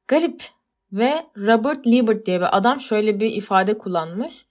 Garip. 0.07 0.43
Ve 0.91 1.25
Robert 1.37 1.87
Liebert 1.87 2.25
diye 2.25 2.39
bir 2.39 2.57
adam 2.57 2.79
şöyle 2.79 3.19
bir 3.19 3.31
ifade 3.31 3.77
kullanmış. 3.77 4.45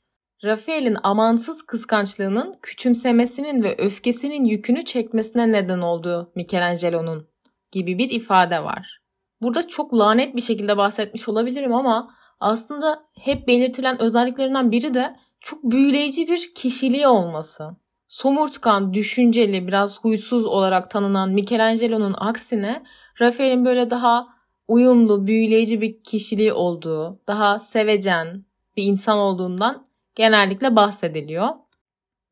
Rafael'in 0.45 0.97
amansız 1.03 1.63
kıskançlığının 1.63 2.59
küçümsemesinin 2.63 3.63
ve 3.63 3.77
öfkesinin 3.79 4.45
yükünü 4.45 4.85
çekmesine 4.85 5.53
neden 5.53 5.81
olduğu 5.81 6.33
Michelangelo'nun 6.35 7.29
gibi 7.73 7.99
bir 7.99 8.11
ifade 8.11 8.65
var. 8.65 9.01
Burada 9.43 9.69
çok 9.69 9.95
lanet 9.95 10.37
bir 10.37 10.41
şekilde 10.41 10.77
bahsetmiş 10.77 11.29
olabilirim 11.29 11.75
ama 11.75 12.15
aslında 12.41 13.05
hep 13.21 13.49
belirtilen 13.49 14.03
özelliklerinden 14.03 14.73
biri 14.73 14.95
de 14.95 15.17
çok 15.41 15.65
büyüleyici 15.65 16.29
bir 16.29 16.55
kişiliği 16.55 17.07
olması. 17.07 17.71
Somurtkan, 18.09 18.95
düşünceli, 18.95 19.67
biraz 19.67 20.01
huysuz 20.01 20.47
olarak 20.47 20.91
tanınan 20.91 21.31
Michelangelo'nun 21.31 22.15
aksine 22.19 22.83
Rafael'in 23.21 23.65
böyle 23.65 23.91
daha 23.91 24.34
uyumlu, 24.69 25.27
büyüleyici 25.27 25.81
bir 25.81 26.03
kişiliği 26.03 26.53
olduğu, 26.53 27.21
daha 27.29 27.59
sevecen 27.59 28.45
bir 28.77 28.83
insan 28.83 29.19
olduğundan 29.19 29.87
genellikle 30.15 30.77
bahsediliyor. 30.77 31.49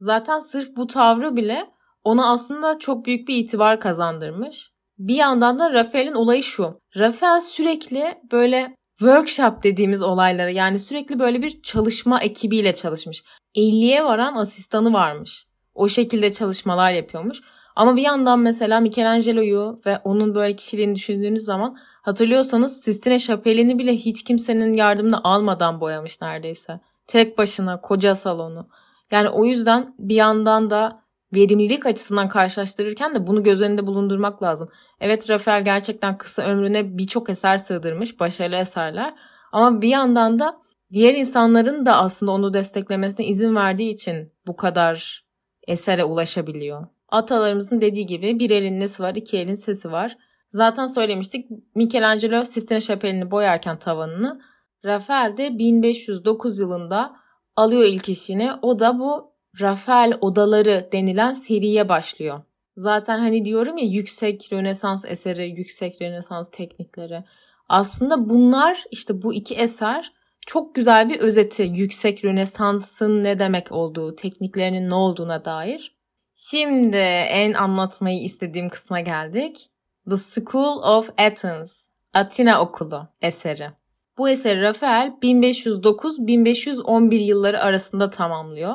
Zaten 0.00 0.38
sırf 0.38 0.76
bu 0.76 0.86
tavrı 0.86 1.36
bile 1.36 1.70
ona 2.04 2.30
aslında 2.30 2.78
çok 2.78 3.06
büyük 3.06 3.28
bir 3.28 3.36
itibar 3.36 3.80
kazandırmış. 3.80 4.72
Bir 4.98 5.14
yandan 5.14 5.58
da 5.58 5.72
Rafael'in 5.72 6.12
olayı 6.12 6.42
şu. 6.42 6.80
Rafael 6.96 7.40
sürekli 7.40 8.04
böyle 8.32 8.76
workshop 8.98 9.62
dediğimiz 9.62 10.02
olaylara 10.02 10.50
yani 10.50 10.78
sürekli 10.78 11.18
böyle 11.18 11.42
bir 11.42 11.62
çalışma 11.62 12.20
ekibiyle 12.20 12.74
çalışmış. 12.74 13.22
50'ye 13.56 14.04
varan 14.04 14.34
asistanı 14.34 14.92
varmış. 14.92 15.46
O 15.74 15.88
şekilde 15.88 16.32
çalışmalar 16.32 16.92
yapıyormuş. 16.92 17.40
Ama 17.76 17.96
bir 17.96 18.02
yandan 18.02 18.40
mesela 18.40 18.80
Michelangelo'yu 18.80 19.80
ve 19.86 19.98
onun 20.04 20.34
böyle 20.34 20.56
kişiliğini 20.56 20.94
düşündüğünüz 20.94 21.42
zaman 21.42 21.74
hatırlıyorsanız 22.02 22.80
Sistine 22.80 23.18
Şapeli'ni 23.18 23.78
bile 23.78 23.96
hiç 23.96 24.24
kimsenin 24.24 24.74
yardımını 24.74 25.24
almadan 25.24 25.80
boyamış 25.80 26.20
neredeyse. 26.20 26.80
Tek 27.06 27.38
başına 27.38 27.80
koca 27.80 28.14
salonu. 28.14 28.68
Yani 29.10 29.28
o 29.28 29.44
yüzden 29.44 29.94
bir 29.98 30.14
yandan 30.14 30.70
da 30.70 31.02
verimlilik 31.34 31.86
açısından 31.86 32.28
karşılaştırırken 32.28 33.14
de 33.14 33.26
bunu 33.26 33.42
göz 33.42 33.60
önünde 33.60 33.86
bulundurmak 33.86 34.42
lazım. 34.42 34.68
Evet 35.00 35.30
Rafael 35.30 35.64
gerçekten 35.64 36.18
kısa 36.18 36.42
ömrüne 36.42 36.98
birçok 36.98 37.30
eser 37.30 37.56
sığdırmış, 37.56 38.20
başarılı 38.20 38.56
eserler. 38.56 39.14
Ama 39.52 39.82
bir 39.82 39.88
yandan 39.88 40.38
da 40.38 40.56
diğer 40.92 41.14
insanların 41.14 41.86
da 41.86 41.96
aslında 41.96 42.32
onu 42.32 42.54
desteklemesine 42.54 43.26
izin 43.26 43.56
verdiği 43.56 43.92
için 43.92 44.32
bu 44.46 44.56
kadar 44.56 45.24
esere 45.68 46.04
ulaşabiliyor. 46.04 46.86
Atalarımızın 47.08 47.80
dediği 47.80 48.06
gibi 48.06 48.38
bir 48.38 48.50
elin 48.50 48.80
nesi 48.80 49.02
var, 49.02 49.14
iki 49.14 49.38
elin 49.38 49.54
sesi 49.54 49.92
var. 49.92 50.16
Zaten 50.52 50.86
söylemiştik 50.86 51.50
Michelangelo 51.74 52.44
Sistine 52.44 52.80
Şapeli'ni 52.80 53.30
boyarken 53.30 53.78
tavanını 53.78 54.40
Rafael 54.84 55.36
de 55.36 55.58
1509 55.58 56.58
yılında 56.58 57.16
alıyor 57.56 57.82
ilk 57.82 58.08
işini. 58.08 58.50
O 58.62 58.78
da 58.78 58.98
bu 58.98 59.32
Rafael 59.60 60.18
odaları 60.20 60.88
denilen 60.92 61.32
seriye 61.32 61.88
başlıyor. 61.88 62.40
Zaten 62.76 63.18
hani 63.18 63.44
diyorum 63.44 63.78
ya 63.78 63.84
yüksek 63.84 64.52
Rönesans 64.52 65.04
eseri, 65.04 65.50
yüksek 65.58 66.02
Rönesans 66.02 66.50
teknikleri. 66.50 67.24
Aslında 67.68 68.28
bunlar 68.28 68.84
işte 68.90 69.22
bu 69.22 69.34
iki 69.34 69.54
eser 69.54 70.12
çok 70.46 70.74
güzel 70.74 71.08
bir 71.08 71.20
özeti 71.20 71.62
yüksek 71.62 72.24
Rönesans'ın 72.24 73.24
ne 73.24 73.38
demek 73.38 73.72
olduğu, 73.72 74.16
tekniklerinin 74.16 74.90
ne 74.90 74.94
olduğuna 74.94 75.44
dair. 75.44 75.96
Şimdi 76.34 76.96
en 76.96 77.52
anlatmayı 77.52 78.22
istediğim 78.22 78.68
kısma 78.68 79.00
geldik. 79.00 79.68
The 80.10 80.16
School 80.16 80.82
of 80.82 81.10
Athens, 81.18 81.86
Atina 82.14 82.60
Okulu 82.62 83.08
eseri. 83.20 83.70
Bu 84.18 84.28
eseri 84.28 84.62
Rafael 84.62 85.08
1509-1511 85.22 87.14
yılları 87.14 87.60
arasında 87.60 88.10
tamamlıyor. 88.10 88.74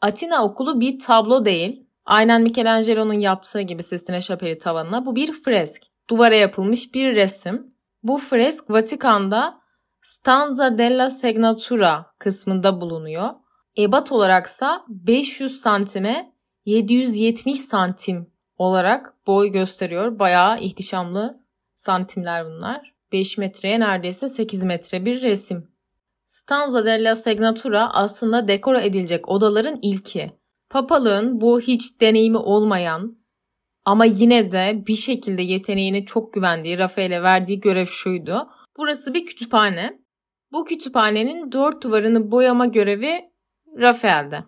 Atina 0.00 0.44
Okulu 0.44 0.80
bir 0.80 0.98
tablo 0.98 1.44
değil. 1.44 1.86
Aynen 2.04 2.42
Michelangelo'nun 2.42 3.12
yaptığı 3.12 3.60
gibi 3.60 3.82
Sistine 3.82 4.22
Şapeli 4.22 4.58
tavanına. 4.58 5.06
Bu 5.06 5.16
bir 5.16 5.32
fresk. 5.32 5.82
Duvara 6.10 6.34
yapılmış 6.34 6.94
bir 6.94 7.16
resim. 7.16 7.74
Bu 8.02 8.18
fresk 8.18 8.70
Vatikan'da 8.70 9.60
Stanza 10.02 10.78
della 10.78 11.10
Segnatura 11.10 12.06
kısmında 12.18 12.80
bulunuyor. 12.80 13.28
Ebat 13.78 14.12
olaraksa 14.12 14.84
500 14.88 15.60
santime 15.60 16.32
770 16.64 17.60
santim 17.60 18.30
olarak 18.58 19.26
boy 19.26 19.52
gösteriyor. 19.52 20.18
Bayağı 20.18 20.60
ihtişamlı 20.60 21.40
santimler 21.74 22.46
bunlar. 22.46 22.94
5 23.12 23.38
metreye 23.38 23.80
neredeyse 23.80 24.28
8 24.28 24.62
metre 24.62 25.04
bir 25.04 25.22
resim. 25.22 25.68
Stanza 26.26 26.84
della 26.84 27.16
Segnatura 27.16 27.94
aslında 27.94 28.48
dekora 28.48 28.80
edilecek 28.80 29.28
odaların 29.28 29.78
ilki. 29.82 30.32
Papalığın 30.70 31.40
bu 31.40 31.60
hiç 31.60 32.00
deneyimi 32.00 32.36
olmayan 32.36 33.18
ama 33.84 34.04
yine 34.04 34.50
de 34.50 34.84
bir 34.86 34.96
şekilde 34.96 35.42
yeteneğini 35.42 36.06
çok 36.06 36.32
güvendiği 36.32 36.78
Rafael'e 36.78 37.22
verdiği 37.22 37.60
görev 37.60 37.86
şuydu. 37.86 38.48
Burası 38.78 39.14
bir 39.14 39.26
kütüphane. 39.26 39.98
Bu 40.52 40.64
kütüphanenin 40.64 41.52
dört 41.52 41.82
duvarını 41.82 42.30
boyama 42.30 42.66
görevi 42.66 43.30
Rafael'de. 43.78 44.44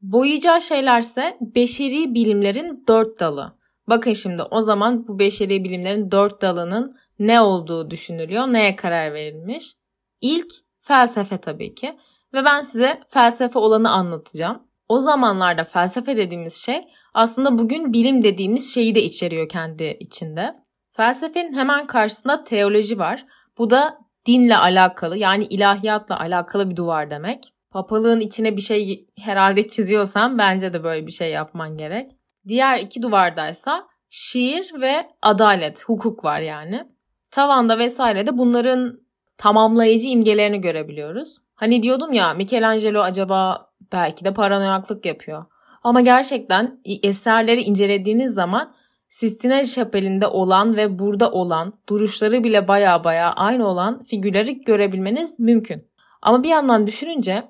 Boyayacağı 0.00 0.62
şeylerse 0.62 1.36
beşeri 1.40 2.14
bilimlerin 2.14 2.84
dört 2.88 3.20
dalı. 3.20 3.52
Bakın 3.88 4.12
şimdi 4.12 4.42
o 4.42 4.60
zaman 4.60 5.08
bu 5.08 5.18
beşeri 5.18 5.64
bilimlerin 5.64 6.10
dört 6.10 6.42
dalının 6.42 6.96
ne 7.18 7.40
olduğu 7.40 7.90
düşünülüyor, 7.90 8.46
neye 8.46 8.76
karar 8.76 9.14
verilmiş. 9.14 9.72
İlk 10.20 10.52
felsefe 10.82 11.38
tabii 11.38 11.74
ki 11.74 11.96
ve 12.34 12.44
ben 12.44 12.62
size 12.62 13.00
felsefe 13.08 13.58
olanı 13.58 13.90
anlatacağım. 13.90 14.62
O 14.88 14.98
zamanlarda 14.98 15.64
felsefe 15.64 16.16
dediğimiz 16.16 16.54
şey 16.54 16.80
aslında 17.14 17.58
bugün 17.58 17.92
bilim 17.92 18.22
dediğimiz 18.22 18.74
şeyi 18.74 18.94
de 18.94 19.02
içeriyor 19.02 19.48
kendi 19.48 19.96
içinde. 20.00 20.54
Felsefenin 20.92 21.54
hemen 21.54 21.86
karşısında 21.86 22.44
teoloji 22.44 22.98
var. 22.98 23.26
Bu 23.58 23.70
da 23.70 23.98
dinle 24.26 24.56
alakalı 24.56 25.16
yani 25.16 25.44
ilahiyatla 25.44 26.20
alakalı 26.20 26.70
bir 26.70 26.76
duvar 26.76 27.10
demek. 27.10 27.52
Papalığın 27.70 28.20
içine 28.20 28.56
bir 28.56 28.62
şey 28.62 29.06
herhalde 29.20 29.68
çiziyorsan 29.68 30.38
bence 30.38 30.72
de 30.72 30.84
böyle 30.84 31.06
bir 31.06 31.12
şey 31.12 31.30
yapman 31.30 31.76
gerek. 31.76 32.12
Diğer 32.48 32.78
iki 32.78 33.02
duvardaysa 33.02 33.86
şiir 34.10 34.72
ve 34.80 35.06
adalet, 35.22 35.84
hukuk 35.84 36.24
var 36.24 36.40
yani. 36.40 36.88
Tavanda 37.30 37.78
vesaire 37.78 38.26
de 38.26 38.38
bunların 38.38 39.00
tamamlayıcı 39.38 40.06
imgelerini 40.06 40.60
görebiliyoruz. 40.60 41.36
Hani 41.54 41.82
diyordum 41.82 42.12
ya 42.12 42.34
Michelangelo 42.34 43.00
acaba 43.00 43.70
belki 43.92 44.24
de 44.24 44.34
paranoyaklık 44.34 45.06
yapıyor. 45.06 45.44
Ama 45.82 46.00
gerçekten 46.00 46.80
eserleri 47.02 47.62
incelediğiniz 47.62 48.34
zaman 48.34 48.74
Sistine 49.10 49.64
Şapeli'nde 49.64 50.26
olan 50.26 50.76
ve 50.76 50.98
burada 50.98 51.30
olan 51.30 51.72
duruşları 51.88 52.44
bile 52.44 52.68
baya 52.68 53.04
baya 53.04 53.32
aynı 53.32 53.68
olan 53.68 54.02
figürleri 54.02 54.60
görebilmeniz 54.60 55.38
mümkün. 55.38 55.90
Ama 56.22 56.42
bir 56.42 56.48
yandan 56.48 56.86
düşününce 56.86 57.42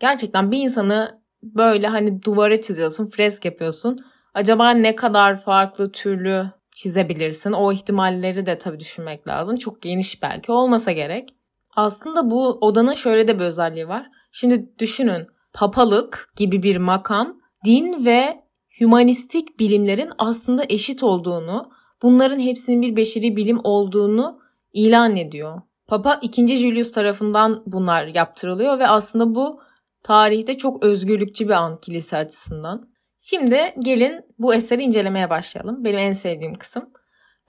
gerçekten 0.00 0.50
bir 0.50 0.58
insanı 0.58 1.20
böyle 1.42 1.86
hani 1.86 2.22
duvara 2.22 2.60
çiziyorsun, 2.60 3.06
fresk 3.06 3.44
yapıyorsun. 3.44 3.98
Acaba 4.34 4.70
ne 4.70 4.96
kadar 4.96 5.40
farklı 5.40 5.92
türlü 5.92 6.44
çizebilirsin? 6.74 7.52
O 7.52 7.72
ihtimalleri 7.72 8.46
de 8.46 8.58
tabii 8.58 8.80
düşünmek 8.80 9.28
lazım. 9.28 9.56
Çok 9.56 9.82
geniş 9.82 10.22
belki 10.22 10.52
olmasa 10.52 10.92
gerek. 10.92 11.28
Aslında 11.76 12.30
bu 12.30 12.58
odanın 12.60 12.94
şöyle 12.94 13.28
de 13.28 13.38
bir 13.38 13.44
özelliği 13.44 13.88
var. 13.88 14.06
Şimdi 14.32 14.78
düşünün 14.78 15.26
papalık 15.52 16.28
gibi 16.36 16.62
bir 16.62 16.76
makam 16.76 17.40
din 17.64 18.04
ve 18.04 18.44
hümanistik 18.80 19.58
bilimlerin 19.58 20.10
aslında 20.18 20.62
eşit 20.68 21.02
olduğunu, 21.02 21.70
bunların 22.02 22.38
hepsinin 22.38 22.82
bir 22.82 22.96
beşeri 22.96 23.36
bilim 23.36 23.60
olduğunu 23.64 24.40
ilan 24.72 25.16
ediyor. 25.16 25.62
Papa 25.86 26.18
2. 26.22 26.56
Julius 26.56 26.92
tarafından 26.92 27.62
bunlar 27.66 28.06
yaptırılıyor 28.06 28.78
ve 28.78 28.86
aslında 28.86 29.34
bu 29.34 29.60
tarihte 30.06 30.56
çok 30.56 30.84
özgürlükçü 30.84 31.44
bir 31.44 31.52
an 31.52 31.80
kilise 31.80 32.16
açısından. 32.16 32.88
Şimdi 33.18 33.74
gelin 33.78 34.20
bu 34.38 34.54
eseri 34.54 34.82
incelemeye 34.82 35.30
başlayalım. 35.30 35.84
Benim 35.84 35.98
en 35.98 36.12
sevdiğim 36.12 36.54
kısım. 36.54 36.90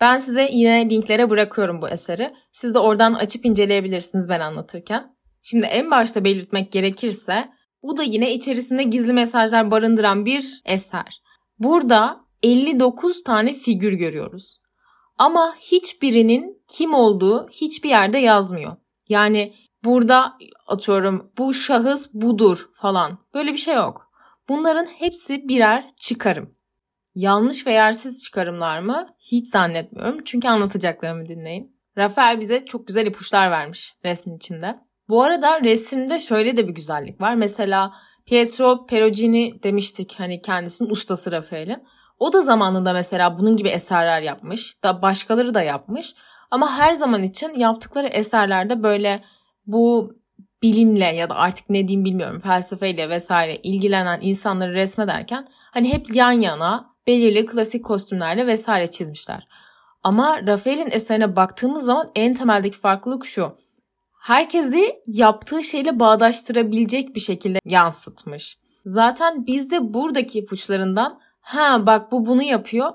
Ben 0.01 0.17
size 0.17 0.49
yine 0.51 0.89
linklere 0.89 1.29
bırakıyorum 1.29 1.81
bu 1.81 1.89
eseri. 1.89 2.33
Siz 2.51 2.75
de 2.75 2.79
oradan 2.79 3.13
açıp 3.13 3.45
inceleyebilirsiniz 3.45 4.29
ben 4.29 4.39
anlatırken. 4.39 5.15
Şimdi 5.41 5.65
en 5.65 5.91
başta 5.91 6.23
belirtmek 6.23 6.71
gerekirse 6.71 7.49
bu 7.83 7.97
da 7.97 8.03
yine 8.03 8.33
içerisinde 8.33 8.83
gizli 8.83 9.13
mesajlar 9.13 9.71
barındıran 9.71 10.25
bir 10.25 10.61
eser. 10.65 11.21
Burada 11.59 12.17
59 12.43 13.23
tane 13.23 13.53
figür 13.53 13.93
görüyoruz. 13.93 14.59
Ama 15.17 15.55
hiçbirinin 15.59 16.63
kim 16.69 16.93
olduğu 16.93 17.49
hiçbir 17.49 17.89
yerde 17.89 18.17
yazmıyor. 18.17 18.75
Yani 19.09 19.53
burada 19.83 20.33
atıyorum 20.67 21.31
bu 21.37 21.53
şahıs 21.53 22.13
budur 22.13 22.69
falan. 22.73 23.17
Böyle 23.33 23.51
bir 23.51 23.57
şey 23.57 23.75
yok. 23.75 24.11
Bunların 24.49 24.85
hepsi 24.85 25.47
birer 25.47 25.87
çıkarım. 25.95 26.55
Yanlış 27.15 27.67
ve 27.67 27.71
yersiz 27.71 28.23
çıkarımlar 28.23 28.79
mı? 28.79 29.07
Hiç 29.19 29.47
zannetmiyorum. 29.47 30.23
Çünkü 30.25 30.47
anlatacaklarımı 30.47 31.27
dinleyin. 31.27 31.77
Rafael 31.97 32.39
bize 32.39 32.65
çok 32.65 32.87
güzel 32.87 33.05
ipuçlar 33.05 33.51
vermiş 33.51 33.95
resmin 34.05 34.37
içinde. 34.37 34.79
Bu 35.09 35.23
arada 35.23 35.61
resimde 35.61 36.19
şöyle 36.19 36.57
de 36.57 36.67
bir 36.67 36.73
güzellik 36.73 37.21
var. 37.21 37.35
Mesela 37.35 37.93
Pietro 38.25 38.85
Perugini 38.85 39.63
demiştik 39.63 40.15
hani 40.17 40.41
kendisinin 40.41 40.89
ustası 40.89 41.31
Rafael'in. 41.31 41.83
O 42.19 42.33
da 42.33 42.41
zamanında 42.41 42.93
mesela 42.93 43.37
bunun 43.37 43.55
gibi 43.55 43.69
eserler 43.69 44.21
yapmış. 44.21 44.83
Da 44.83 45.01
başkaları 45.01 45.53
da 45.53 45.61
yapmış. 45.61 46.15
Ama 46.51 46.77
her 46.77 46.93
zaman 46.93 47.23
için 47.23 47.59
yaptıkları 47.59 48.07
eserlerde 48.07 48.83
böyle 48.83 49.23
bu 49.67 50.15
bilimle 50.63 51.05
ya 51.05 51.29
da 51.29 51.35
artık 51.35 51.69
ne 51.69 51.87
diyeyim 51.87 52.05
bilmiyorum 52.05 52.39
felsefeyle 52.39 53.09
vesaire 53.09 53.55
ilgilenen 53.55 54.19
insanları 54.21 54.73
resmederken 54.73 55.47
hani 55.71 55.93
hep 55.93 56.15
yan 56.15 56.31
yana 56.31 56.95
belirli 57.07 57.45
klasik 57.45 57.85
kostümlerle 57.85 58.47
vesaire 58.47 58.91
çizmişler. 58.91 59.47
Ama 60.03 60.47
Rafael'in 60.47 60.91
eserine 60.91 61.35
baktığımız 61.35 61.85
zaman 61.85 62.11
en 62.15 62.33
temeldeki 62.33 62.77
farklılık 62.77 63.25
şu 63.25 63.57
herkesi 64.19 65.01
yaptığı 65.07 65.63
şeyle 65.63 65.99
bağdaştırabilecek 65.99 67.15
bir 67.15 67.19
şekilde 67.19 67.59
yansıtmış. 67.65 68.57
Zaten 68.85 69.47
biz 69.47 69.71
de 69.71 69.93
buradaki 69.93 70.39
ipuçlarından 70.39 71.19
ha 71.41 71.85
bak 71.85 72.11
bu 72.11 72.25
bunu 72.25 72.43
yapıyor. 72.43 72.91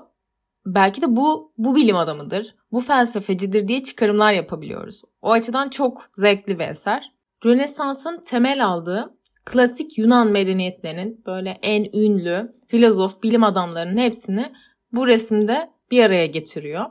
Belki 0.65 1.01
de 1.01 1.15
bu 1.15 1.53
bu 1.57 1.75
bilim 1.75 1.97
adamıdır. 1.97 2.55
Bu 2.73 2.79
felsefecidir 2.79 3.67
diye 3.67 3.83
çıkarımlar 3.83 4.33
yapabiliyoruz. 4.33 5.01
O 5.21 5.31
açıdan 5.31 5.69
çok 5.69 6.09
zevkli 6.13 6.59
bir 6.59 6.67
eser. 6.67 7.11
Rönesans'ın 7.45 8.23
temel 8.23 8.65
aldığı 8.65 9.17
klasik 9.45 9.97
Yunan 9.97 10.27
medeniyetlerinin 10.27 11.23
böyle 11.25 11.59
en 11.61 11.83
ünlü 11.93 12.53
filozof, 12.67 13.23
bilim 13.23 13.43
adamlarının 13.43 13.97
hepsini 13.97 14.53
bu 14.91 15.07
resimde 15.07 15.69
bir 15.91 16.03
araya 16.05 16.25
getiriyor. 16.25 16.85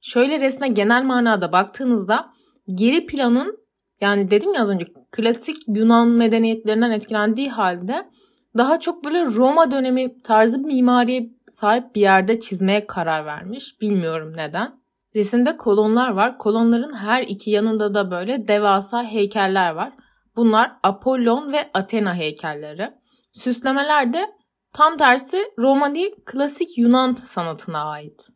Şöyle 0.00 0.40
resme 0.40 0.68
genel 0.68 1.02
manada 1.02 1.52
baktığınızda 1.52 2.32
geri 2.74 3.06
planın 3.06 3.58
yani 4.00 4.30
dedim 4.30 4.54
ya 4.54 4.62
az 4.62 4.70
önce 4.70 4.86
klasik 5.10 5.56
Yunan 5.68 6.08
medeniyetlerinden 6.08 6.90
etkilendiği 6.90 7.50
halde 7.50 8.08
daha 8.56 8.80
çok 8.80 9.04
böyle 9.04 9.24
Roma 9.24 9.70
dönemi 9.70 10.22
tarzı 10.22 10.58
mimariye 10.58 11.30
sahip 11.46 11.94
bir 11.94 12.00
yerde 12.00 12.40
çizmeye 12.40 12.86
karar 12.86 13.26
vermiş. 13.26 13.80
Bilmiyorum 13.80 14.32
neden. 14.36 14.77
Resimde 15.14 15.56
kolonlar 15.56 16.10
var. 16.10 16.38
Kolonların 16.38 16.94
her 16.94 17.22
iki 17.22 17.50
yanında 17.50 17.94
da 17.94 18.10
böyle 18.10 18.48
devasa 18.48 19.04
heykeller 19.04 19.70
var. 19.72 19.92
Bunlar 20.36 20.72
Apollon 20.82 21.52
ve 21.52 21.70
Athena 21.74 22.14
heykelleri. 22.14 22.90
Süslemeler 23.32 24.12
de 24.12 24.30
tam 24.72 24.96
tersi 24.96 25.38
Roma 25.58 25.94
değil 25.94 26.12
klasik 26.26 26.78
Yunan 26.78 27.14
sanatına 27.14 27.84
ait. 27.84 28.28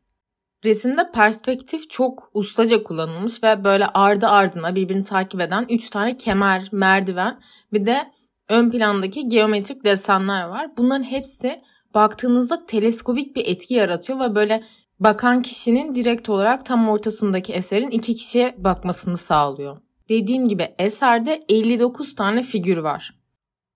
Resimde 0.64 1.11
perspektif 1.14 1.90
çok 1.90 2.30
ustaca 2.35 2.82
kullanılmış 2.82 3.42
ve 3.42 3.64
böyle 3.64 3.87
ardı 3.87 4.26
ardına 4.26 4.74
birbirini 4.74 5.04
takip 5.04 5.40
eden 5.40 5.66
3 5.70 5.90
tane 5.90 6.16
kemer, 6.16 6.68
merdiven 6.72 7.40
bir 7.72 7.87
de 7.87 8.12
ön 8.48 8.70
plandaki 8.70 9.28
geometrik 9.28 9.85
desenler 9.85 10.44
var. 10.44 10.76
Bunların 10.76 11.04
hepsi 11.04 11.62
baktığınızda 11.94 12.66
teleskopik 12.66 13.37
bir 13.37 13.46
etki 13.46 13.74
yaratıyor 13.74 14.20
ve 14.20 14.35
böyle 14.35 14.62
bakan 15.04 15.42
kişinin 15.42 15.94
direkt 15.94 16.28
olarak 16.28 16.66
tam 16.66 16.88
ortasındaki 16.88 17.52
eserin 17.52 17.90
iki 17.90 18.14
kişiye 18.14 18.54
bakmasını 18.58 19.16
sağlıyor. 19.16 19.76
Dediğim 20.08 20.48
gibi 20.48 20.74
eserde 20.78 21.42
59 21.48 22.14
tane 22.14 22.42
figür 22.42 22.76
var. 22.76 23.18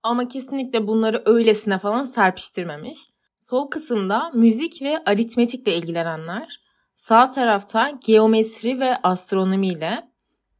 Ama 0.03 0.27
kesinlikle 0.27 0.87
bunları 0.87 1.23
öylesine 1.25 1.79
falan 1.79 2.05
serpiştirmemiş. 2.05 2.97
Sol 3.37 3.69
kısımda 3.69 4.31
müzik 4.33 4.81
ve 4.81 5.03
aritmetikle 5.05 5.75
ilgilenenler, 5.75 6.67
Sağ 6.97 7.29
tarafta 7.29 7.91
geometri 8.05 8.79
ve 8.79 8.95
astronomiyle, 8.95 10.07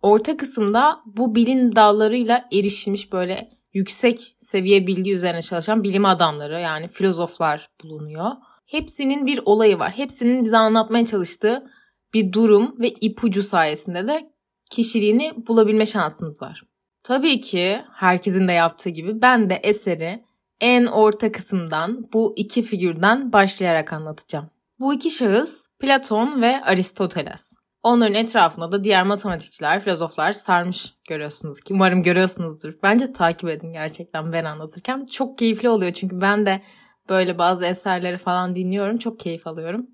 orta 0.01 0.38
kısımda 0.38 0.99
bu 1.06 1.36
bilim 1.36 1.75
dallarıyla 1.75 2.45
erişilmiş 2.53 3.12
böyle 3.12 3.58
yüksek 3.73 4.36
seviye 4.39 4.88
bilgi 4.88 5.13
üzerine 5.13 5.41
çalışan 5.41 5.84
bilim 5.84 6.06
adamları 6.06 6.60
yani 6.60 6.88
filozoflar 6.88 7.69
bulunuyor. 7.84 8.32
Hepsinin 8.67 9.25
bir 9.25 9.39
olayı 9.45 9.80
var. 9.80 9.91
Hepsinin 9.91 10.45
bize 10.45 10.58
anlatmaya 10.58 11.06
çalıştığı 11.06 11.71
bir 12.13 12.34
durum 12.34 12.75
ve 12.80 12.89
ipucu 12.89 13.43
sayesinde 13.43 14.08
de 14.08 14.32
kişiliğini 14.71 15.34
bulabilme 15.47 15.86
şansımız 15.86 16.41
var. 16.41 16.63
Tabii 17.03 17.39
ki 17.39 17.82
herkesin 17.93 18.47
de 18.47 18.51
yaptığı 18.51 18.89
gibi 18.89 19.21
ben 19.21 19.49
de 19.49 19.56
eseri 19.56 20.23
en 20.62 20.86
orta 20.86 21.32
kısımdan 21.32 22.10
bu 22.13 22.34
iki 22.36 22.62
figürden 22.62 23.34
başlayarak 23.34 23.93
anlatacağım. 23.93 24.49
Bu 24.80 24.93
iki 24.93 25.10
şahıs 25.10 25.67
Platon 25.80 26.41
ve 26.41 26.62
Aristoteles. 26.62 27.53
Onların 27.84 28.15
etrafında 28.15 28.71
da 28.71 28.84
diğer 28.84 29.03
matematikçiler, 29.03 29.84
filozoflar 29.84 30.34
sarmış 30.34 30.93
görüyorsunuz 31.10 31.60
ki. 31.60 31.73
Umarım 31.73 32.03
görüyorsunuzdur. 32.03 32.73
Bence 32.84 33.13
takip 33.13 33.49
edin 33.49 33.73
gerçekten 33.73 34.34
ben 34.34 34.45
anlatırken. 34.45 35.06
Çok 35.06 35.38
keyifli 35.38 35.69
oluyor 35.69 35.93
çünkü 35.93 36.21
ben 36.21 36.45
de 36.45 36.62
böyle 37.10 37.38
bazı 37.38 37.65
eserleri 37.65 38.17
falan 38.17 38.56
dinliyorum. 38.56 38.98
Çok 38.98 39.20
keyif 39.20 39.48
alıyorum. 39.48 39.88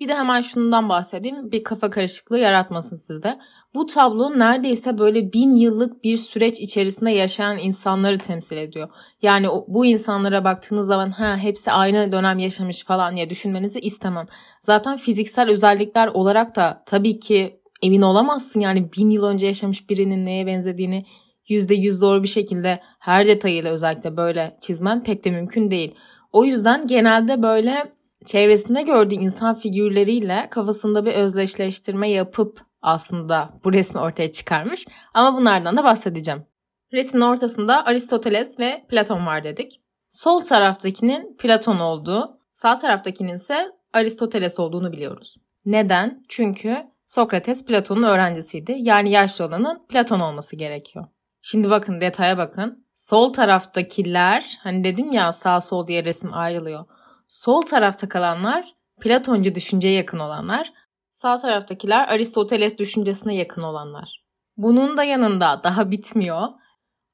Bir 0.00 0.08
de 0.08 0.14
hemen 0.14 0.40
şundan 0.40 0.88
bahsedeyim. 0.88 1.52
Bir 1.52 1.64
kafa 1.64 1.90
karışıklığı 1.90 2.38
yaratmasın 2.38 2.96
sizde. 2.96 3.38
Bu 3.74 3.86
tablo 3.86 4.38
neredeyse 4.38 4.98
böyle 4.98 5.32
bin 5.32 5.56
yıllık 5.56 6.04
bir 6.04 6.16
süreç 6.16 6.60
içerisinde 6.60 7.10
yaşayan 7.10 7.58
insanları 7.58 8.18
temsil 8.18 8.56
ediyor. 8.56 8.88
Yani 9.22 9.48
bu 9.68 9.86
insanlara 9.86 10.44
baktığınız 10.44 10.86
zaman 10.86 11.10
ha 11.10 11.36
hepsi 11.36 11.72
aynı 11.72 12.12
dönem 12.12 12.38
yaşamış 12.38 12.84
falan 12.84 13.16
diye 13.16 13.30
düşünmenizi 13.30 13.78
istemem. 13.78 14.26
Zaten 14.60 14.96
fiziksel 14.96 15.50
özellikler 15.50 16.08
olarak 16.08 16.56
da 16.56 16.82
tabii 16.86 17.20
ki 17.20 17.60
emin 17.82 18.02
olamazsın. 18.02 18.60
Yani 18.60 18.92
bin 18.92 19.10
yıl 19.10 19.24
önce 19.24 19.46
yaşamış 19.46 19.90
birinin 19.90 20.26
neye 20.26 20.46
benzediğini 20.46 21.04
yüzde 21.48 21.74
yüz 21.74 22.00
doğru 22.00 22.22
bir 22.22 22.28
şekilde 22.28 22.80
her 22.98 23.26
detayıyla 23.26 23.72
özellikle 23.72 24.16
böyle 24.16 24.56
çizmen 24.60 25.02
pek 25.02 25.24
de 25.24 25.30
mümkün 25.30 25.70
değil. 25.70 25.94
O 26.32 26.44
yüzden 26.44 26.86
genelde 26.86 27.42
böyle 27.42 27.92
çevresinde 28.26 28.82
gördüğü 28.82 29.14
insan 29.14 29.54
figürleriyle 29.54 30.48
kafasında 30.50 31.06
bir 31.06 31.12
özdeşleştirme 31.12 32.10
yapıp 32.10 32.60
aslında 32.82 33.60
bu 33.64 33.72
resmi 33.72 34.00
ortaya 34.00 34.32
çıkarmış. 34.32 34.86
Ama 35.14 35.38
bunlardan 35.38 35.76
da 35.76 35.84
bahsedeceğim. 35.84 36.44
Resmin 36.92 37.20
ortasında 37.20 37.86
Aristoteles 37.86 38.60
ve 38.60 38.86
Platon 38.88 39.26
var 39.26 39.44
dedik. 39.44 39.80
Sol 40.10 40.40
taraftakinin 40.40 41.36
Platon 41.36 41.78
olduğu, 41.78 42.38
sağ 42.52 42.78
taraftakinin 42.78 43.34
ise 43.34 43.70
Aristoteles 43.92 44.60
olduğunu 44.60 44.92
biliyoruz. 44.92 45.36
Neden? 45.64 46.24
Çünkü 46.28 46.76
Sokrates 47.06 47.66
Platon'un 47.66 48.02
öğrencisiydi. 48.02 48.76
Yani 48.78 49.10
yaşlı 49.10 49.44
olanın 49.44 49.86
Platon 49.88 50.20
olması 50.20 50.56
gerekiyor. 50.56 51.06
Şimdi 51.42 51.70
bakın 51.70 52.00
detaya 52.00 52.38
bakın. 52.38 52.85
Sol 52.96 53.32
taraftakiler 53.32 54.58
hani 54.62 54.84
dedim 54.84 55.12
ya 55.12 55.32
sağ 55.32 55.60
sol 55.60 55.86
diye 55.86 56.04
resim 56.04 56.34
ayrılıyor. 56.34 56.84
Sol 57.28 57.62
tarafta 57.62 58.08
kalanlar 58.08 58.74
Platoncu 59.00 59.54
düşünceye 59.54 59.94
yakın 59.94 60.18
olanlar. 60.18 60.72
Sağ 61.08 61.38
taraftakiler 61.38 62.08
Aristoteles 62.08 62.78
düşüncesine 62.78 63.34
yakın 63.34 63.62
olanlar. 63.62 64.24
Bunun 64.56 64.96
da 64.96 65.04
yanında 65.04 65.60
daha 65.64 65.90
bitmiyor. 65.90 66.42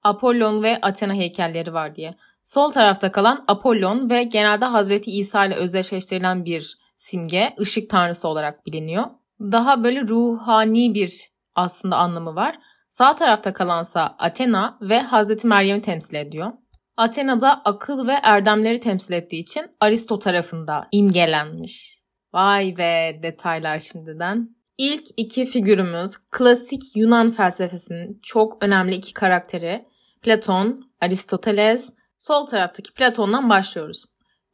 Apollon 0.02 0.62
ve 0.62 0.78
Athena 0.82 1.14
heykelleri 1.14 1.74
var 1.74 1.94
diye. 1.94 2.16
Sol 2.42 2.70
tarafta 2.70 3.12
kalan 3.12 3.44
Apollon 3.48 4.10
ve 4.10 4.22
genelde 4.22 4.64
Hazreti 4.64 5.10
İsa 5.10 5.44
ile 5.44 5.54
özdeşleştirilen 5.54 6.44
bir 6.44 6.78
simge, 6.96 7.54
ışık 7.60 7.90
tanrısı 7.90 8.28
olarak 8.28 8.66
biliniyor. 8.66 9.04
Daha 9.40 9.84
böyle 9.84 10.00
ruhani 10.00 10.94
bir 10.94 11.30
aslında 11.54 11.96
anlamı 11.96 12.34
var. 12.34 12.58
Sağ 12.92 13.16
tarafta 13.16 13.52
kalansa 13.52 14.16
Athena 14.18 14.78
ve 14.80 15.00
Hazreti 15.00 15.46
Meryem'i 15.46 15.82
temsil 15.82 16.14
ediyor. 16.14 16.52
Athena 16.96 17.40
da 17.40 17.62
akıl 17.64 18.06
ve 18.06 18.12
erdemleri 18.22 18.80
temsil 18.80 19.12
ettiği 19.12 19.42
için 19.42 19.62
Aristo 19.80 20.18
tarafında 20.18 20.88
imgelenmiş. 20.92 22.02
Vay 22.32 22.76
be 22.78 23.20
detaylar 23.22 23.78
şimdiden. 23.78 24.56
İlk 24.78 25.04
iki 25.16 25.46
figürümüz 25.46 26.16
klasik 26.30 26.82
Yunan 26.96 27.30
felsefesinin 27.30 28.20
çok 28.22 28.64
önemli 28.64 28.94
iki 28.94 29.14
karakteri 29.14 29.86
Platon, 30.22 30.82
Aristoteles. 31.00 31.92
Sol 32.18 32.46
taraftaki 32.46 32.92
Platon'dan 32.94 33.50
başlıyoruz. 33.50 34.04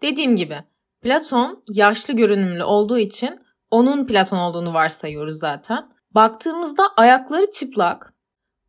Dediğim 0.02 0.36
gibi 0.36 0.56
Platon 1.00 1.64
yaşlı 1.68 2.14
görünümlü 2.14 2.64
olduğu 2.64 2.98
için 2.98 3.40
onun 3.70 4.06
Platon 4.06 4.38
olduğunu 4.38 4.74
varsayıyoruz 4.74 5.38
zaten. 5.38 5.88
Baktığımızda 6.10 6.82
ayakları 6.96 7.50
çıplak. 7.50 8.17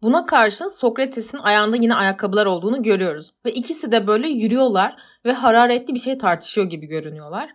Buna 0.02 0.26
karşın 0.26 0.68
Sokrates'in 0.68 1.38
ayağında 1.38 1.76
yine 1.76 1.96
ayakkabılar 1.96 2.46
olduğunu 2.46 2.84
görüyoruz. 2.84 3.32
Ve 3.46 3.52
ikisi 3.52 3.92
de 3.92 4.08
böyle 4.08 4.28
yürüyorlar 4.28 4.96
ve 5.26 5.32
hararetli 5.32 5.94
bir 5.94 6.00
şey 6.00 6.18
tartışıyor 6.18 6.70
gibi 6.70 6.86
görünüyorlar. 6.86 7.50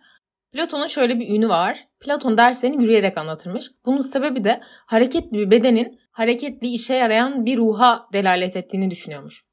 Platon'un 0.53 0.87
şöyle 0.87 1.21
bir 1.21 1.29
ünü 1.29 1.49
var. 1.49 1.89
Platon 2.01 2.39
derslerini 2.39 2.83
yürüyerek 2.83 3.19
anlatırmış. 3.19 3.71
Bunun 3.87 4.01
sebebi 4.01 4.45
de 4.45 4.61
hareketli 4.87 5.39
bir 5.39 5.51
bedenin 5.51 6.01
hareketli 6.11 6.69
işe 6.69 6.95
yarayan 6.95 7.47
bir 7.47 7.57
ruha 7.57 8.07
delalet 8.13 8.57
ettiğini 8.57 8.91
düşünüyormuş. 8.91 9.45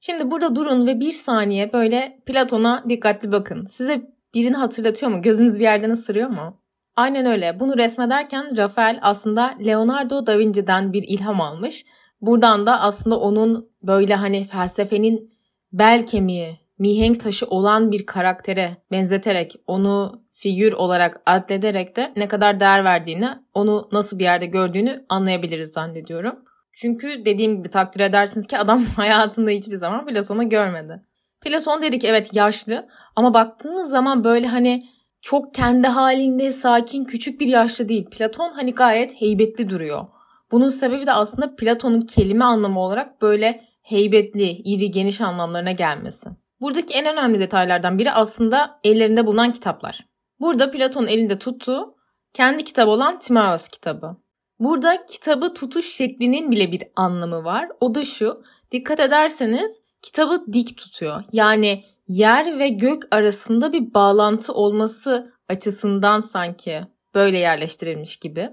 Şimdi 0.00 0.30
burada 0.30 0.56
durun 0.56 0.86
ve 0.86 1.00
bir 1.00 1.12
saniye 1.12 1.72
böyle 1.72 2.22
Platon'a 2.26 2.84
dikkatli 2.88 3.32
bakın. 3.32 3.64
Size 3.64 4.02
birini 4.34 4.56
hatırlatıyor 4.56 5.12
mu? 5.12 5.22
Gözünüz 5.22 5.58
bir 5.58 5.64
yerden 5.64 5.90
ısırıyor 5.90 6.28
mu? 6.28 6.62
Aynen 6.96 7.26
öyle. 7.26 7.60
Bunu 7.60 7.78
resmederken 7.78 8.56
Rafael 8.56 8.98
aslında 9.02 9.54
Leonardo 9.66 10.26
da 10.26 10.38
Vinci'den 10.38 10.92
bir 10.92 11.02
ilham 11.02 11.40
almış. 11.40 11.84
Buradan 12.20 12.66
da 12.66 12.80
aslında 12.80 13.20
onun 13.20 13.70
böyle 13.82 14.14
hani 14.14 14.44
felsefenin 14.44 15.34
bel 15.72 16.06
kemiği, 16.06 16.58
mihenk 16.78 17.20
taşı 17.20 17.46
olan 17.46 17.92
bir 17.92 18.06
karaktere 18.06 18.76
benzeterek 18.90 19.54
onu 19.66 20.22
figür 20.32 20.72
olarak 20.72 21.22
addederek 21.26 21.96
de 21.96 22.12
ne 22.16 22.28
kadar 22.28 22.60
değer 22.60 22.84
verdiğini, 22.84 23.28
onu 23.54 23.88
nasıl 23.92 24.18
bir 24.18 24.24
yerde 24.24 24.46
gördüğünü 24.46 25.04
anlayabiliriz 25.08 25.72
zannediyorum. 25.72 26.36
Çünkü 26.72 27.24
dediğim 27.24 27.56
gibi 27.56 27.68
takdir 27.68 28.00
edersiniz 28.00 28.46
ki 28.46 28.58
adam 28.58 28.84
hayatında 28.96 29.50
hiçbir 29.50 29.76
zaman 29.76 30.06
Platon'u 30.06 30.48
görmedi. 30.48 31.02
Platon 31.40 31.82
dedik 31.82 32.04
evet 32.04 32.34
yaşlı 32.34 32.88
ama 33.16 33.34
baktığınız 33.34 33.90
zaman 33.90 34.24
böyle 34.24 34.46
hani 34.46 34.86
çok 35.20 35.54
kendi 35.54 35.88
halinde 35.88 36.52
sakin 36.52 37.04
küçük 37.04 37.40
bir 37.40 37.46
yaşlı 37.46 37.88
değil. 37.88 38.10
Platon 38.10 38.52
hani 38.52 38.74
gayet 38.74 39.20
heybetli 39.20 39.70
duruyor. 39.70 40.06
Bunun 40.50 40.68
sebebi 40.68 41.06
de 41.06 41.12
aslında 41.12 41.56
Platon'un 41.56 42.00
kelime 42.00 42.44
anlamı 42.44 42.80
olarak 42.80 43.22
böyle 43.22 43.64
heybetli, 43.82 44.50
iri, 44.50 44.90
geniş 44.90 45.20
anlamlarına 45.20 45.72
gelmesi. 45.72 46.30
Buradaki 46.60 46.94
en 46.94 47.06
önemli 47.06 47.40
detaylardan 47.40 47.98
biri 47.98 48.12
aslında 48.12 48.80
ellerinde 48.84 49.26
bulunan 49.26 49.52
kitaplar. 49.52 50.06
Burada 50.40 50.70
Platon 50.70 51.06
elinde 51.06 51.38
tuttuğu 51.38 51.94
kendi 52.32 52.64
kitabı 52.64 52.90
olan 52.90 53.18
Timaeus 53.18 53.68
kitabı. 53.68 54.16
Burada 54.58 55.06
kitabı 55.06 55.54
tutuş 55.54 55.92
şeklinin 55.92 56.50
bile 56.50 56.72
bir 56.72 56.82
anlamı 56.96 57.44
var. 57.44 57.68
O 57.80 57.94
da 57.94 58.04
şu. 58.04 58.42
Dikkat 58.72 59.00
ederseniz 59.00 59.80
kitabı 60.02 60.44
dik 60.52 60.76
tutuyor. 60.76 61.24
Yani 61.32 61.84
yer 62.08 62.58
ve 62.58 62.68
gök 62.68 63.02
arasında 63.10 63.72
bir 63.72 63.94
bağlantı 63.94 64.52
olması 64.52 65.32
açısından 65.48 66.20
sanki 66.20 66.82
böyle 67.14 67.38
yerleştirilmiş 67.38 68.16
gibi. 68.16 68.50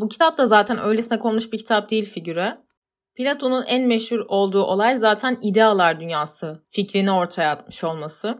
Bu 0.00 0.08
kitap 0.08 0.38
da 0.38 0.46
zaten 0.46 0.82
öylesine 0.84 1.18
konmuş 1.18 1.52
bir 1.52 1.58
kitap 1.58 1.90
değil 1.90 2.04
figüre. 2.04 2.58
Platon'un 3.16 3.64
en 3.66 3.86
meşhur 3.86 4.20
olduğu 4.28 4.62
olay 4.62 4.96
zaten 4.96 5.38
idealar 5.42 6.00
dünyası 6.00 6.62
fikrini 6.70 7.10
ortaya 7.10 7.50
atmış 7.52 7.84
olması. 7.84 8.38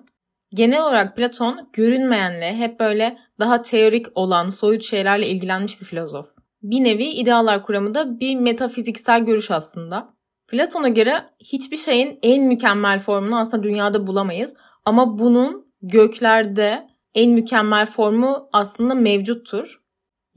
Genel 0.54 0.82
olarak 0.82 1.16
Platon 1.16 1.70
görünmeyenle 1.72 2.56
hep 2.56 2.80
böyle 2.80 3.18
daha 3.40 3.62
teorik 3.62 4.06
olan 4.14 4.48
soyut 4.48 4.84
şeylerle 4.84 5.28
ilgilenmiş 5.28 5.80
bir 5.80 5.86
filozof. 5.86 6.28
Bir 6.62 6.84
nevi 6.84 7.04
idealar 7.04 7.62
kuramı 7.62 7.94
da 7.94 8.20
bir 8.20 8.36
metafiziksel 8.36 9.24
görüş 9.24 9.50
aslında. 9.50 10.14
Platon'a 10.48 10.88
göre 10.88 11.24
hiçbir 11.38 11.76
şeyin 11.76 12.18
en 12.22 12.44
mükemmel 12.44 12.98
formunu 12.98 13.38
aslında 13.38 13.62
dünyada 13.62 14.06
bulamayız. 14.06 14.56
Ama 14.84 15.18
bunun 15.18 15.72
göklerde 15.82 16.88
en 17.14 17.30
mükemmel 17.30 17.86
formu 17.86 18.48
aslında 18.52 18.94
mevcuttur. 18.94 19.79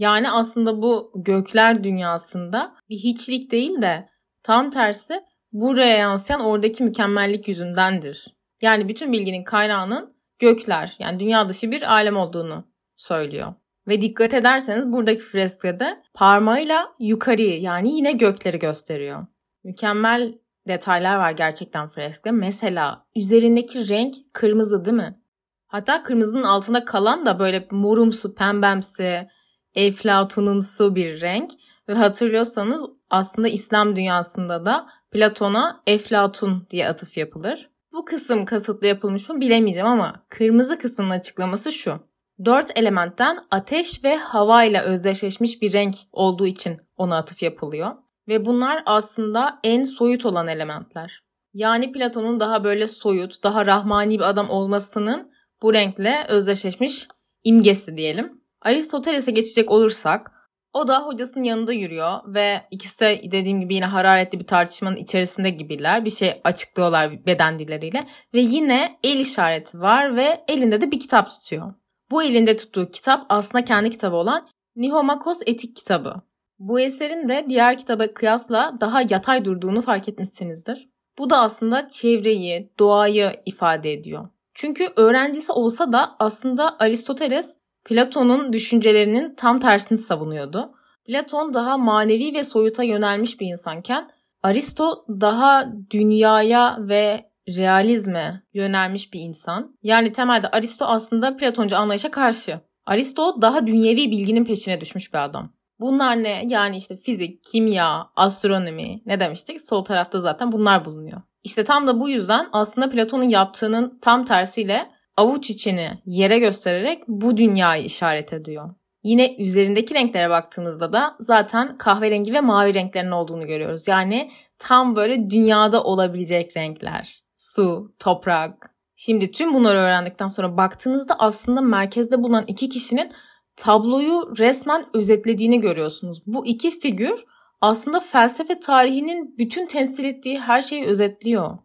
Yani 0.04 0.32
aslında 0.32 0.82
bu 0.82 1.12
gökler 1.16 1.84
dünyasında 1.84 2.76
bir 2.90 2.96
hiçlik 2.96 3.52
değil 3.52 3.82
de 3.82 4.10
tam 4.44 4.70
tersi 4.70 5.24
buraya 5.52 5.98
yansıyan 5.98 6.42
oradaki 6.42 6.84
mükemmellik 6.84 7.48
yüzündendir. 7.48 8.28
Yani 8.62 8.90
bütün 8.90 9.12
bilginin 9.12 9.44
kaynağının 9.44 10.16
gökler 10.40 10.96
yani 11.00 11.20
dünya 11.20 11.50
dışı 11.50 11.72
bir 11.72 11.94
alem 11.94 12.18
olduğunu 12.18 12.68
söylüyor. 12.96 13.54
Ve 13.88 14.02
dikkat 14.02 14.34
ederseniz 14.34 14.94
buradaki 14.94 15.22
freskede 15.22 16.04
parmağıyla 16.14 16.92
yukarı 17.00 17.42
yani 17.42 17.96
yine 17.96 18.12
gökleri 18.12 18.60
gösteriyor. 18.60 19.26
Mükemmel 19.64 20.34
detaylar 20.68 21.18
var 21.18 21.32
gerçekten 21.32 21.88
freskte. 21.88 22.32
Mesela 22.32 23.06
üzerindeki 23.16 23.90
renk 23.90 24.16
kırmızı 24.34 24.86
değil 24.86 24.98
mi? 24.98 25.20
Hatta 25.68 26.04
kırmızının 26.04 26.44
altında 26.44 26.86
kalan 26.86 27.26
da 27.26 27.40
böyle 27.40 27.68
morumsu, 27.72 28.36
pembemsi, 28.36 29.28
eflatunumsu 29.76 30.96
bir 30.96 31.22
renk. 31.22 31.52
Ve 31.90 31.94
hatırlıyorsanız 31.94 32.82
aslında 33.10 33.48
İslam 33.48 33.96
dünyasında 33.96 34.66
da 34.66 34.88
Platon'a 35.12 35.84
Eflatun 35.88 36.68
diye 36.70 36.88
atıf 36.88 37.18
yapılır. 37.18 37.70
Bu 37.94 38.06
kısım 38.06 38.46
kasıtlı 38.46 38.88
yapılmış 38.88 39.30
mı 39.30 39.42
bilemeyeceğim 39.42 39.88
ama 39.88 40.26
kırmızı 40.30 40.80
kısmının 40.80 41.10
açıklaması 41.10 41.72
şu. 41.72 42.00
Dört 42.46 42.80
elementten 42.80 43.40
ateş 43.52 44.04
ve 44.04 44.16
hava 44.16 44.64
ile 44.64 44.82
özdeşleşmiş 44.82 45.62
bir 45.62 45.74
renk 45.74 45.96
olduğu 46.12 46.48
için 46.48 46.78
ona 46.98 47.18
atıf 47.18 47.44
yapılıyor. 47.44 47.92
Ve 48.28 48.46
bunlar 48.46 48.84
aslında 48.86 49.60
en 49.64 49.84
soyut 49.84 50.26
olan 50.26 50.48
elementler. 50.48 51.24
Yani 51.54 51.92
Platon'un 51.92 52.40
daha 52.40 52.64
böyle 52.64 52.88
soyut, 52.88 53.44
daha 53.44 53.66
rahmani 53.66 54.20
bir 54.20 54.30
adam 54.30 54.50
olmasının 54.50 55.32
bu 55.62 55.74
renkle 55.74 56.26
özdeşleşmiş 56.30 57.08
imgesi 57.44 57.98
diyelim. 57.98 58.43
Aristoteles'e 58.64 59.32
geçecek 59.32 59.72
olursak 59.72 60.32
o 60.74 60.88
da 60.88 61.00
hocasının 61.00 61.44
yanında 61.44 61.74
yürüyor 61.74 62.20
ve 62.28 62.62
ikisi 62.72 63.00
de 63.00 63.22
dediğim 63.32 63.62
gibi 63.62 63.76
yine 63.76 63.86
hararetli 63.86 64.40
bir 64.40 64.48
tartışmanın 64.48 64.96
içerisinde 64.96 65.50
gibiler. 65.50 66.06
Bir 66.06 66.12
şey 66.12 66.42
açıklıyorlar 66.44 67.26
beden 67.26 67.60
dilleriyle 67.60 68.08
ve 68.34 68.40
yine 68.40 69.00
el 69.04 69.20
işareti 69.20 69.80
var 69.80 70.16
ve 70.16 70.44
elinde 70.48 70.82
de 70.82 70.92
bir 70.92 71.00
kitap 71.00 71.30
tutuyor. 71.30 71.74
Bu 72.12 72.24
elinde 72.24 72.58
tuttuğu 72.58 72.92
kitap 72.92 73.26
aslında 73.30 73.66
kendi 73.66 73.90
kitabı 73.90 74.16
olan 74.16 74.48
Nihomakos 74.76 75.42
Etik 75.46 75.76
kitabı. 75.76 76.22
Bu 76.60 76.80
eserin 76.80 77.30
de 77.30 77.46
diğer 77.50 77.78
kitaba 77.78 78.14
kıyasla 78.14 78.78
daha 78.82 79.02
yatay 79.10 79.46
durduğunu 79.46 79.82
fark 79.82 80.10
etmişsinizdir. 80.10 80.90
Bu 81.18 81.30
da 81.30 81.40
aslında 81.40 81.88
çevreyi, 81.88 82.74
doğayı 82.80 83.32
ifade 83.46 83.94
ediyor. 83.94 84.28
Çünkü 84.54 84.88
öğrencisi 84.96 85.52
olsa 85.52 85.92
da 85.92 86.16
aslında 86.20 86.76
Aristoteles 86.80 87.58
Platon'un 87.86 88.54
düşüncelerinin 88.54 89.36
tam 89.36 89.60
tersini 89.60 89.98
savunuyordu. 89.98 90.74
Platon 91.06 91.54
daha 91.54 91.78
manevi 91.78 92.34
ve 92.34 92.44
soyuta 92.44 92.84
yönelmiş 92.84 93.40
bir 93.40 93.48
insanken 93.48 94.10
Aristo 94.44 95.06
daha 95.10 95.74
dünyaya 95.90 96.78
ve 96.80 97.30
realizme 97.50 98.44
yönelmiş 98.54 99.14
bir 99.14 99.20
insan. 99.20 99.78
Yani 99.84 100.12
temelde 100.12 100.48
Aristo 100.48 100.86
aslında 100.86 101.38
Platoncu 101.38 101.78
anlayışa 101.78 102.12
karşı. 102.12 102.60
Aristo 102.86 103.42
daha 103.42 103.68
dünyevi 103.68 104.12
bilginin 104.12 104.46
peşine 104.46 104.82
düşmüş 104.82 105.14
bir 105.14 105.24
adam. 105.24 105.50
Bunlar 105.80 106.24
ne? 106.24 106.44
Yani 106.48 106.78
işte 106.78 106.98
fizik, 106.98 107.44
kimya, 107.44 108.10
astronomi 108.16 109.02
ne 109.06 109.20
demiştik? 109.20 109.62
Sol 109.62 109.84
tarafta 109.84 110.22
zaten 110.22 110.52
bunlar 110.52 110.86
bulunuyor. 110.86 111.22
İşte 111.44 111.64
tam 111.64 111.88
da 111.88 112.00
bu 112.00 112.10
yüzden 112.10 112.48
aslında 112.52 112.90
Platon'un 112.90 113.30
yaptığının 113.30 114.00
tam 114.02 114.26
tersiyle 114.26 114.92
avuç 115.18 115.50
içini 115.50 115.90
yere 116.06 116.40
göstererek 116.40 117.04
bu 117.08 117.38
dünyayı 117.38 117.84
işaret 117.84 118.34
ediyor. 118.34 118.70
Yine 119.04 119.36
üzerindeki 119.36 119.94
renklere 119.94 120.30
baktığımızda 120.30 120.94
da 120.94 121.16
zaten 121.20 121.78
kahverengi 121.78 122.34
ve 122.34 122.42
mavi 122.42 122.74
renklerin 122.74 123.12
olduğunu 123.12 123.48
görüyoruz. 123.48 123.88
Yani 123.88 124.32
tam 124.60 124.96
böyle 124.96 125.30
dünyada 125.30 125.84
olabilecek 125.84 126.58
renkler. 126.58 127.24
Su, 127.36 127.94
toprak. 128.00 128.74
Şimdi 128.96 129.32
tüm 129.32 129.54
bunları 129.54 129.78
öğrendikten 129.78 130.28
sonra 130.28 130.58
baktığınızda 130.58 131.16
aslında 131.20 131.62
merkezde 131.62 132.24
bulunan 132.24 132.46
iki 132.48 132.70
kişinin 132.70 133.12
tabloyu 133.56 134.34
resmen 134.38 134.86
özetlediğini 134.94 135.62
görüyorsunuz. 135.62 136.24
Bu 136.26 136.46
iki 136.46 136.80
figür 136.80 137.26
aslında 137.62 138.00
felsefe 138.00 138.60
tarihinin 138.60 139.38
bütün 139.38 139.68
temsil 139.68 140.04
ettiği 140.04 140.40
her 140.40 140.62
şeyi 140.62 140.86
özetliyor. 140.86 141.58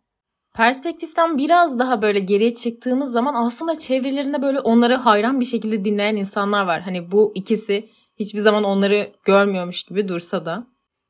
Perspektiften 0.58 1.38
biraz 1.38 1.78
daha 1.78 2.02
böyle 2.02 2.18
geriye 2.18 2.54
çıktığımız 2.54 3.12
zaman 3.12 3.34
aslında 3.34 3.78
çevrelerinde 3.78 4.42
böyle 4.42 4.60
onları 4.60 4.94
hayran 4.94 5.40
bir 5.40 5.44
şekilde 5.44 5.84
dinleyen 5.84 6.16
insanlar 6.16 6.66
var. 6.66 6.80
Hani 6.80 7.12
bu 7.12 7.32
ikisi 7.34 7.90
hiçbir 8.18 8.38
zaman 8.38 8.64
onları 8.64 9.12
görmüyormuş 9.24 9.82
gibi 9.82 10.08
dursa 10.08 10.44
da. 10.44 10.66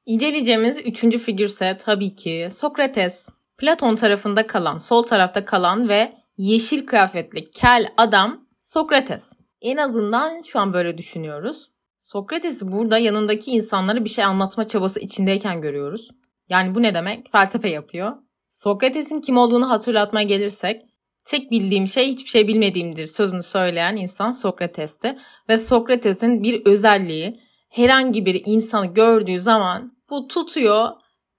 İnceleyeceğimiz 0.07 0.79
üçüncü 0.79 1.19
figürse 1.19 1.77
tabii 1.77 2.15
ki 2.15 2.49
Sokrates. 2.51 3.29
Platon 3.59 3.97
tarafında 3.97 4.47
kalan, 4.47 4.77
sol 4.77 5.03
tarafta 5.03 5.45
kalan 5.45 5.89
ve 5.89 6.13
yeşil 6.37 6.87
kıyafetli 6.87 7.51
kel 7.51 7.93
adam 7.97 8.47
Sokrates. 8.61 9.33
En 9.61 9.77
azından 9.77 10.43
şu 10.43 10.61
an 10.61 10.73
böyle 10.73 10.99
düşünüyoruz. 10.99 11.71
Sokrates'i 11.99 12.73
burada 12.73 12.99
yanındaki 12.99 13.51
insanlara 13.51 14.05
bir 14.05 14.11
şey 14.11 14.25
anlatma 14.25 14.67
çabası 14.67 15.01
içindeyken 15.01 15.61
görüyoruz. 15.61 16.11
Yani 16.49 16.75
bu 16.75 16.83
ne 16.83 16.95
demek? 16.95 17.33
Felsefe 17.33 17.69
yapıyor. 17.69 18.28
Sokrates'in 18.49 19.21
kim 19.21 19.37
olduğunu 19.37 19.71
hatırlatmaya 19.71 20.27
gelirsek, 20.27 20.83
tek 21.25 21.51
bildiğim 21.51 21.89
şey 21.89 22.09
hiçbir 22.09 22.31
şey 22.31 22.49
bilmediğimdir 22.49 23.07
sözünü 23.07 23.43
söyleyen 23.43 23.97
insan 23.97 24.33
Sokrates'ti. 24.33 25.17
Ve 25.49 25.59
Sokrates'in 25.59 26.43
bir 26.43 26.67
özelliği 26.67 27.41
herhangi 27.69 28.27
bir 28.27 28.43
insanı 28.47 28.87
gördüğü 28.87 29.39
zaman 29.39 29.91
bu 30.11 30.29
tutuyor, 30.29 30.89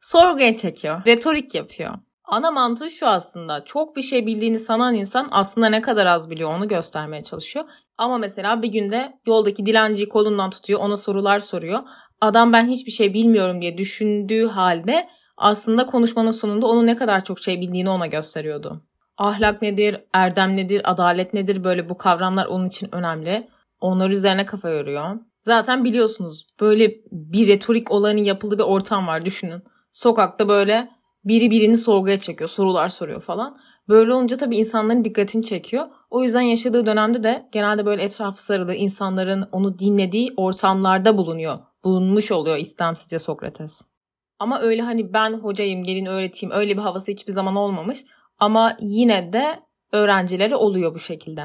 sorguya 0.01 0.57
çekiyor, 0.57 1.05
retorik 1.05 1.55
yapıyor. 1.55 1.93
Ana 2.23 2.51
mantığı 2.51 2.91
şu 2.91 3.07
aslında. 3.07 3.65
Çok 3.65 3.95
bir 3.95 4.01
şey 4.01 4.25
bildiğini 4.25 4.59
sanan 4.59 4.95
insan 4.95 5.27
aslında 5.31 5.69
ne 5.69 5.81
kadar 5.81 6.05
az 6.05 6.29
biliyor 6.29 6.53
onu 6.53 6.67
göstermeye 6.67 7.23
çalışıyor. 7.23 7.65
Ama 7.97 8.17
mesela 8.17 8.61
bir 8.61 8.67
günde 8.67 9.13
yoldaki 9.27 9.65
dilenciyi 9.65 10.09
kolundan 10.09 10.49
tutuyor, 10.49 10.79
ona 10.79 10.97
sorular 10.97 11.39
soruyor. 11.39 11.79
Adam 12.21 12.53
ben 12.53 12.67
hiçbir 12.67 12.91
şey 12.91 13.13
bilmiyorum 13.13 13.61
diye 13.61 13.77
düşündüğü 13.77 14.47
halde 14.47 15.09
aslında 15.39 15.85
konuşmanın 15.85 16.31
sonunda 16.31 16.67
onun 16.67 16.87
ne 16.87 16.95
kadar 16.95 17.23
çok 17.23 17.39
şey 17.39 17.61
bildiğini 17.61 17.89
ona 17.89 18.07
gösteriyordu. 18.07 18.81
Ahlak 19.17 19.61
nedir, 19.61 20.01
erdem 20.13 20.57
nedir, 20.57 20.91
adalet 20.91 21.33
nedir 21.33 21.63
böyle 21.63 21.89
bu 21.89 21.97
kavramlar 21.97 22.45
onun 22.45 22.65
için 22.65 22.95
önemli. 22.95 23.47
Onlar 23.81 24.09
üzerine 24.09 24.45
kafa 24.45 24.69
yoruyor. 24.69 25.05
Zaten 25.39 25.83
biliyorsunuz 25.83 26.47
böyle 26.59 26.91
bir 27.11 27.47
retorik 27.47 27.91
olanın 27.91 28.17
yapıldığı 28.17 28.57
bir 28.57 28.63
ortam 28.63 29.07
var 29.07 29.25
düşünün. 29.25 29.63
Sokakta 29.91 30.47
böyle 30.47 30.89
biri 31.25 31.51
birini 31.51 31.77
sorguya 31.77 32.19
çekiyor, 32.19 32.49
sorular 32.49 32.89
soruyor 32.89 33.21
falan. 33.21 33.57
Böyle 33.89 34.13
olunca 34.13 34.37
tabii 34.37 34.57
insanların 34.57 35.03
dikkatini 35.03 35.45
çekiyor. 35.45 35.87
O 36.09 36.23
yüzden 36.23 36.41
yaşadığı 36.41 36.85
dönemde 36.85 37.23
de 37.23 37.49
genelde 37.51 37.85
böyle 37.85 38.03
etrafı 38.03 38.43
sarılı 38.43 38.75
insanların 38.75 39.45
onu 39.51 39.79
dinlediği 39.79 40.33
ortamlarda 40.37 41.17
bulunuyor. 41.17 41.59
Bulunmuş 41.83 42.31
oluyor 42.31 42.57
istemsizce 42.57 43.19
Sokrates. 43.19 43.81
Ama 44.39 44.61
öyle 44.61 44.81
hani 44.81 45.13
ben 45.13 45.33
hocayım 45.33 45.83
gelin 45.83 46.05
öğreteyim 46.05 46.55
öyle 46.55 46.77
bir 46.77 46.81
havası 46.81 47.11
hiçbir 47.11 47.33
zaman 47.33 47.55
olmamış. 47.55 47.99
Ama 48.39 48.77
yine 48.79 49.33
de 49.33 49.59
öğrencileri 49.91 50.55
oluyor 50.55 50.93
bu 50.93 50.99
şekilde. 50.99 51.43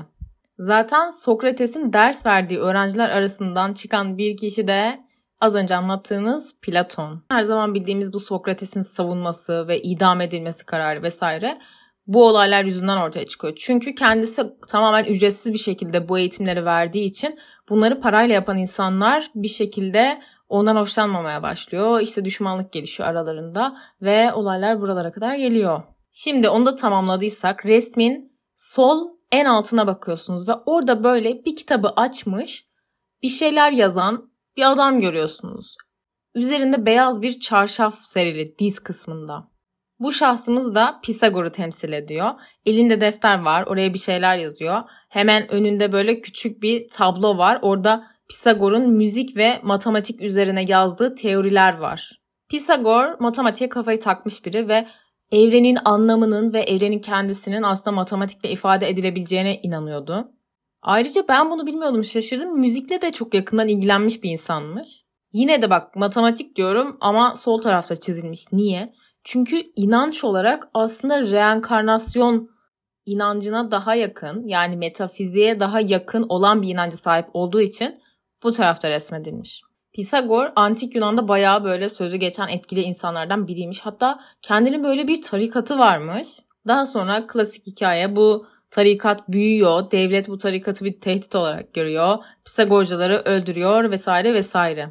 Zaten 0.58 1.10
Sokrates'in 1.10 1.92
ders 1.92 2.26
verdiği 2.26 2.58
öğrenciler 2.58 3.08
arasından 3.08 3.74
çıkan 3.74 4.18
bir 4.18 4.36
kişi 4.36 4.66
de 4.66 5.04
az 5.40 5.54
önce 5.54 5.76
anlattığımız 5.76 6.54
Platon. 6.62 7.22
Her 7.30 7.42
zaman 7.42 7.74
bildiğimiz 7.74 8.12
bu 8.12 8.20
Sokrates'in 8.20 8.82
savunması 8.82 9.68
ve 9.68 9.82
idam 9.82 10.20
edilmesi 10.20 10.66
kararı 10.66 11.02
vesaire 11.02 11.58
bu 12.06 12.26
olaylar 12.26 12.64
yüzünden 12.64 12.96
ortaya 12.96 13.26
çıkıyor. 13.26 13.54
Çünkü 13.56 13.94
kendisi 13.94 14.42
tamamen 14.68 15.04
ücretsiz 15.04 15.52
bir 15.52 15.58
şekilde 15.58 16.08
bu 16.08 16.18
eğitimleri 16.18 16.64
verdiği 16.64 17.04
için 17.04 17.38
bunları 17.68 18.00
parayla 18.00 18.34
yapan 18.34 18.58
insanlar 18.58 19.30
bir 19.34 19.48
şekilde 19.48 20.20
ondan 20.54 20.76
hoşlanmamaya 20.76 21.42
başlıyor. 21.42 22.00
İşte 22.00 22.24
düşmanlık 22.24 22.72
gelişiyor 22.72 23.08
aralarında 23.08 23.76
ve 24.02 24.32
olaylar 24.32 24.80
buralara 24.80 25.12
kadar 25.12 25.34
geliyor. 25.34 25.82
Şimdi 26.10 26.48
onu 26.48 26.66
da 26.66 26.76
tamamladıysak 26.76 27.66
resmin 27.66 28.32
sol 28.56 29.08
en 29.32 29.44
altına 29.44 29.86
bakıyorsunuz 29.86 30.48
ve 30.48 30.52
orada 30.66 31.04
böyle 31.04 31.44
bir 31.44 31.56
kitabı 31.56 31.88
açmış 31.88 32.66
bir 33.22 33.28
şeyler 33.28 33.72
yazan 33.72 34.30
bir 34.56 34.72
adam 34.72 35.00
görüyorsunuz. 35.00 35.76
Üzerinde 36.34 36.86
beyaz 36.86 37.22
bir 37.22 37.40
çarşaf 37.40 37.98
serili 38.02 38.58
diz 38.58 38.78
kısmında. 38.78 39.48
Bu 39.98 40.12
şahsımız 40.12 40.74
da 40.74 41.00
Pisagor'u 41.02 41.52
temsil 41.52 41.92
ediyor. 41.92 42.30
Elinde 42.66 43.00
defter 43.00 43.42
var, 43.42 43.66
oraya 43.66 43.94
bir 43.94 43.98
şeyler 43.98 44.36
yazıyor. 44.36 44.82
Hemen 45.08 45.52
önünde 45.52 45.92
böyle 45.92 46.20
küçük 46.20 46.62
bir 46.62 46.88
tablo 46.88 47.38
var. 47.38 47.58
Orada 47.62 48.13
Pisagor'un 48.28 48.90
müzik 48.90 49.36
ve 49.36 49.60
matematik 49.62 50.20
üzerine 50.20 50.64
yazdığı 50.68 51.14
teoriler 51.14 51.78
var. 51.78 52.20
Pisagor 52.48 53.20
matematiğe 53.20 53.68
kafayı 53.68 54.00
takmış 54.00 54.44
biri 54.44 54.68
ve 54.68 54.86
evrenin 55.32 55.78
anlamının 55.84 56.52
ve 56.52 56.60
evrenin 56.60 56.98
kendisinin 56.98 57.62
aslında 57.62 57.96
matematikle 57.96 58.50
ifade 58.50 58.88
edilebileceğine 58.88 59.60
inanıyordu. 59.62 60.28
Ayrıca 60.82 61.24
ben 61.28 61.50
bunu 61.50 61.66
bilmiyordum 61.66 62.04
şaşırdım. 62.04 62.60
Müzikle 62.60 63.02
de 63.02 63.12
çok 63.12 63.34
yakından 63.34 63.68
ilgilenmiş 63.68 64.22
bir 64.22 64.30
insanmış. 64.30 65.04
Yine 65.32 65.62
de 65.62 65.70
bak 65.70 65.96
matematik 65.96 66.56
diyorum 66.56 66.96
ama 67.00 67.36
sol 67.36 67.62
tarafta 67.62 67.96
çizilmiş. 67.96 68.52
Niye? 68.52 68.94
Çünkü 69.24 69.62
inanç 69.76 70.24
olarak 70.24 70.68
aslında 70.74 71.20
reenkarnasyon 71.20 72.50
inancına 73.06 73.70
daha 73.70 73.94
yakın 73.94 74.46
yani 74.46 74.76
metafiziğe 74.76 75.60
daha 75.60 75.80
yakın 75.80 76.26
olan 76.28 76.62
bir 76.62 76.68
inancı 76.68 76.96
sahip 76.96 77.26
olduğu 77.32 77.60
için 77.60 78.00
bu 78.44 78.52
tarafta 78.52 78.90
resmedilmiş. 78.90 79.62
Pisagor 79.92 80.48
antik 80.56 80.94
Yunan'da 80.94 81.28
bayağı 81.28 81.64
böyle 81.64 81.88
sözü 81.88 82.16
geçen 82.16 82.48
etkili 82.48 82.82
insanlardan 82.82 83.48
biriymiş. 83.48 83.80
Hatta 83.80 84.20
kendinin 84.42 84.84
böyle 84.84 85.08
bir 85.08 85.22
tarikatı 85.22 85.78
varmış. 85.78 86.28
Daha 86.66 86.86
sonra 86.86 87.26
klasik 87.26 87.66
hikaye 87.66 88.16
bu 88.16 88.46
tarikat 88.70 89.28
büyüyor. 89.28 89.90
Devlet 89.90 90.28
bu 90.28 90.38
tarikatı 90.38 90.84
bir 90.84 91.00
tehdit 91.00 91.34
olarak 91.34 91.74
görüyor. 91.74 92.16
Pisagorcuları 92.44 93.22
öldürüyor 93.24 93.90
vesaire 93.90 94.34
vesaire. 94.34 94.90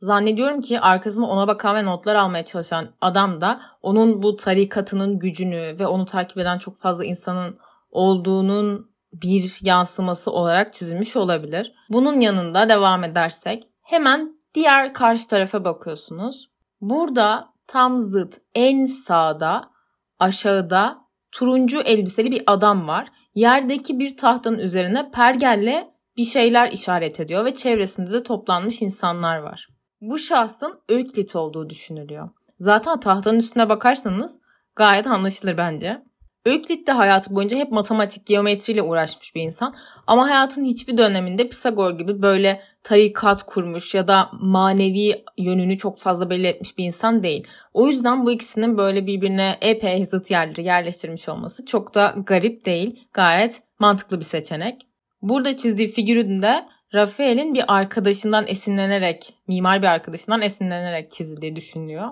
Zannediyorum 0.00 0.60
ki 0.60 0.80
arkasında 0.80 1.26
ona 1.26 1.48
bakan 1.48 1.76
ve 1.76 1.84
notlar 1.84 2.14
almaya 2.14 2.44
çalışan 2.44 2.88
adam 3.00 3.40
da 3.40 3.60
onun 3.82 4.22
bu 4.22 4.36
tarikatının 4.36 5.18
gücünü 5.18 5.76
ve 5.78 5.86
onu 5.86 6.04
takip 6.04 6.38
eden 6.38 6.58
çok 6.58 6.80
fazla 6.80 7.04
insanın 7.04 7.58
olduğunun 7.90 8.90
bir 9.22 9.58
yansıması 9.62 10.30
olarak 10.30 10.72
çizilmiş 10.74 11.16
olabilir. 11.16 11.72
Bunun 11.88 12.20
yanında 12.20 12.68
devam 12.68 13.04
edersek 13.04 13.68
hemen 13.82 14.38
diğer 14.54 14.94
karşı 14.94 15.28
tarafa 15.28 15.64
bakıyorsunuz. 15.64 16.50
Burada 16.80 17.48
tam 17.66 18.00
zıt 18.00 18.38
en 18.54 18.86
sağda 18.86 19.70
aşağıda 20.18 20.98
turuncu 21.32 21.80
elbiseli 21.80 22.30
bir 22.30 22.42
adam 22.46 22.88
var. 22.88 23.08
Yerdeki 23.34 23.98
bir 23.98 24.16
tahtanın 24.16 24.58
üzerine 24.58 25.10
pergelle 25.10 25.90
bir 26.16 26.24
şeyler 26.24 26.72
işaret 26.72 27.20
ediyor 27.20 27.44
ve 27.44 27.54
çevresinde 27.54 28.12
de 28.12 28.22
toplanmış 28.22 28.82
insanlar 28.82 29.38
var. 29.38 29.68
Bu 30.00 30.18
şahsın 30.18 30.80
Öklit 30.88 31.36
olduğu 31.36 31.70
düşünülüyor. 31.70 32.28
Zaten 32.58 33.00
tahtanın 33.00 33.38
üstüne 33.38 33.68
bakarsanız 33.68 34.38
gayet 34.76 35.06
anlaşılır 35.06 35.56
bence. 35.56 36.02
Öklit 36.46 36.86
de 36.86 36.92
hayatı 36.92 37.34
boyunca 37.34 37.56
hep 37.56 37.72
matematik, 37.72 38.26
geometriyle 38.26 38.82
uğraşmış 38.82 39.34
bir 39.34 39.42
insan. 39.42 39.74
Ama 40.06 40.28
hayatın 40.28 40.64
hiçbir 40.64 40.98
döneminde 40.98 41.48
Pisagor 41.48 41.98
gibi 41.98 42.22
böyle 42.22 42.62
tarikat 42.82 43.42
kurmuş 43.42 43.94
ya 43.94 44.08
da 44.08 44.30
manevi 44.40 45.24
yönünü 45.38 45.78
çok 45.78 45.98
fazla 45.98 46.30
belli 46.30 46.46
etmiş 46.46 46.78
bir 46.78 46.84
insan 46.84 47.22
değil. 47.22 47.46
O 47.74 47.88
yüzden 47.88 48.26
bu 48.26 48.30
ikisinin 48.30 48.78
böyle 48.78 49.06
birbirine 49.06 49.56
epey 49.60 50.06
zıt 50.06 50.30
yerleri 50.30 50.62
yerleştirmiş 50.64 51.28
olması 51.28 51.66
çok 51.66 51.94
da 51.94 52.14
garip 52.26 52.66
değil. 52.66 53.08
Gayet 53.12 53.62
mantıklı 53.78 54.20
bir 54.20 54.24
seçenek. 54.24 54.86
Burada 55.22 55.56
çizdiği 55.56 55.88
figürün 55.88 56.42
de 56.42 56.66
Rafael'in 56.94 57.54
bir 57.54 57.64
arkadaşından 57.68 58.44
esinlenerek, 58.48 59.34
mimar 59.48 59.82
bir 59.82 59.86
arkadaşından 59.86 60.42
esinlenerek 60.42 61.10
çizildiği 61.10 61.56
düşünülüyor. 61.56 62.08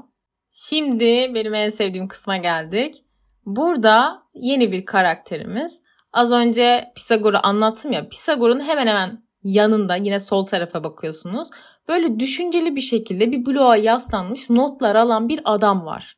Şimdi 0.51 1.35
benim 1.35 1.55
en 1.55 1.71
sevdiğim 1.71 2.09
kısma 2.09 2.37
geldik. 2.37 3.04
Burada 3.47 4.23
yeni 4.35 4.73
bir 4.73 4.85
karakterimiz. 4.85 5.81
Az 6.13 6.33
önce 6.33 6.93
Pisagor'u 6.97 7.39
anlattım 7.43 7.93
ya. 7.93 8.09
Pisagor'un 8.09 8.61
hemen 8.61 8.87
hemen 8.87 9.25
yanında 9.43 9.97
yine 9.97 10.21
sol 10.21 10.47
tarafa 10.47 10.85
bakıyorsunuz. 10.85 11.49
böyle 11.89 12.21
düşünceli 12.21 12.77
bir 12.77 12.81
şekilde 12.81 13.33
bir 13.33 13.47
bloğa 13.47 13.77
yaslanmış 13.77 14.51
notlar 14.51 14.95
alan 14.95 15.29
bir 15.29 15.41
adam 15.45 15.87
var. 15.87 16.17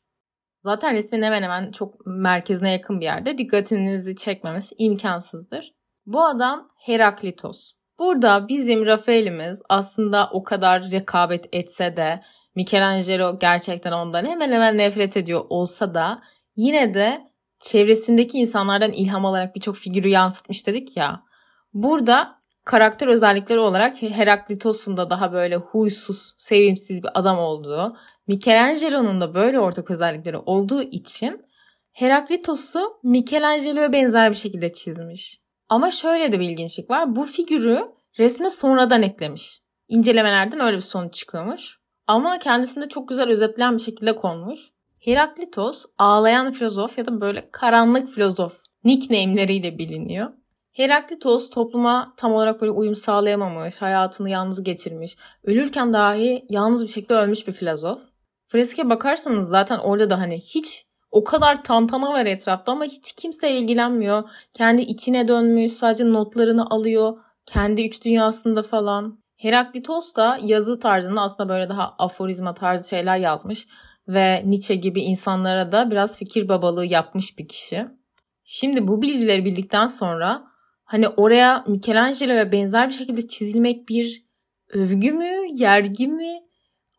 Zaten 0.63 0.95
resmin 0.95 1.23
hemen 1.23 1.43
hemen 1.43 1.73
çok 1.73 2.07
merkezine 2.07 2.73
yakın 2.73 3.01
bir 3.01 3.05
yerde. 3.05 3.39
Dikkatinizi 3.39 4.17
çekmemesi 4.17 4.75
imkansızdır. 4.79 5.73
Bu 6.07 6.25
adam 6.25 6.69
Heraklitos. 6.77 7.73
Burada 7.99 8.49
bizim 8.49 8.87
Rafael'imiz 8.87 9.63
aslında 9.69 10.31
o 10.33 10.43
kadar 10.43 10.91
rekabet 10.91 11.45
etse 11.53 11.97
de 11.97 12.23
Michelangelo 12.55 13.39
gerçekten 13.39 13.93
ondan 13.93 14.25
hemen 14.25 14.53
hemen 14.53 14.79
nefret 14.79 15.17
ediyor 15.17 15.45
olsa 15.49 15.95
da 15.95 16.23
yine 16.57 16.95
de 16.95 17.27
çevresindeki 17.59 18.39
insanlardan 18.39 18.93
ilham 18.93 19.27
alarak 19.27 19.55
birçok 19.57 19.77
figürü 19.77 20.09
yansıtmış 20.09 20.67
dedik 20.67 20.97
ya. 20.97 21.23
Burada 21.75 22.39
karakter 22.65 23.07
özellikleri 23.07 23.59
olarak 23.59 24.03
Heraklitos'un 24.03 24.97
da 24.97 25.11
daha 25.11 25.33
böyle 25.33 25.57
huysuz, 25.57 26.35
sevimsiz 26.39 27.03
bir 27.03 27.11
adam 27.15 27.39
olduğu, 27.39 27.97
Michelangelo'nun 28.27 29.21
da 29.21 29.35
böyle 29.35 29.61
ortak 29.61 29.91
özellikleri 29.91 30.37
olduğu 30.37 30.83
için 30.83 31.47
Heraklitos'u 31.93 32.99
Michelangelo'ya 33.03 33.93
benzer 33.93 34.31
bir 34.31 34.37
şekilde 34.37 34.73
çizmiş. 34.73 35.41
Ama 35.69 35.91
şöyle 35.91 36.33
de 36.33 36.41
bir 36.41 36.51
ilginçlik 36.51 36.91
var. 36.91 37.17
Bu 37.17 37.25
figürü 37.25 37.81
resme 38.19 38.51
sonradan 38.51 39.03
eklemiş. 39.03 39.61
İncelemelerden 39.89 40.61
öyle 40.61 40.77
bir 40.77 40.83
sonuç 40.83 41.15
çıkıyormuş. 41.15 41.79
Ama 42.07 42.39
kendisinde 42.39 42.89
çok 42.89 43.09
güzel 43.09 43.29
özetleyen 43.29 43.79
bir 43.79 43.83
şekilde 43.83 44.17
konmuş. 44.17 44.61
Heraklitos 45.07 45.85
ağlayan 45.99 46.53
filozof 46.53 46.99
ya 46.99 47.07
da 47.07 47.21
böyle 47.21 47.49
karanlık 47.53 48.09
filozof 48.09 48.63
nickname'leriyle 48.85 49.79
biliniyor. 49.79 50.31
Heraklitos 50.73 51.51
topluma 51.51 52.15
tam 52.17 52.33
olarak 52.33 52.61
böyle 52.61 52.73
uyum 52.73 52.95
sağlayamamış, 52.95 53.83
hayatını 53.83 54.31
yalnız 54.31 54.63
geçirmiş, 54.63 55.17
ölürken 55.45 55.93
dahi 55.93 56.47
yalnız 56.51 56.83
bir 56.83 56.89
şekilde 56.89 57.15
ölmüş 57.15 57.47
bir 57.47 57.53
filozof. 57.53 58.01
Freske 58.49 58.91
bakarsanız 58.91 59.49
zaten 59.49 59.79
orada 59.79 60.11
da 60.11 60.21
hani 60.21 60.41
hiç 60.41 60.87
o 61.11 61.25
kadar 61.25 61.65
tantana 61.65 62.13
var 62.13 62.27
etrafta 62.27 62.73
ama 62.73 62.85
hiç 62.85 63.13
kimse 63.13 63.51
ilgilenmiyor. 63.51 64.31
Kendi 64.55 64.83
içine 64.83 65.29
dönmüş, 65.29 65.73
sadece 65.73 66.13
notlarını 66.13 66.71
alıyor. 66.71 67.19
Kendi 67.47 67.87
üç 67.87 68.05
dünyasında 68.05 68.63
falan. 68.63 69.19
Heraklitos 69.37 70.17
da 70.17 70.39
yazı 70.43 70.81
tarzında 70.81 71.21
aslında 71.21 71.49
böyle 71.49 71.69
daha 71.69 71.95
aforizma 71.99 72.55
tarzı 72.55 72.89
şeyler 72.89 73.17
yazmış 73.17 73.67
ve 74.09 74.43
Nietzsche 74.45 74.75
gibi 74.75 75.01
insanlara 75.01 75.73
da 75.73 75.91
biraz 75.91 76.19
fikir 76.19 76.49
babalığı 76.49 76.87
yapmış 76.87 77.39
bir 77.39 77.49
kişi. 77.49 77.87
Şimdi 78.45 78.89
bu 78.89 79.03
bilgileri 79.03 79.45
bildikten 79.45 79.87
sonra 79.87 80.43
hani 80.85 81.09
oraya 81.09 81.65
Michelangelo'ya 81.67 82.53
benzer 82.53 82.89
bir 82.89 82.95
şekilde 82.95 83.29
çizilmek 83.29 83.89
bir 83.89 84.27
övgü 84.69 85.13
mü, 85.13 85.31
yergi 85.55 86.09
mi? 86.09 86.43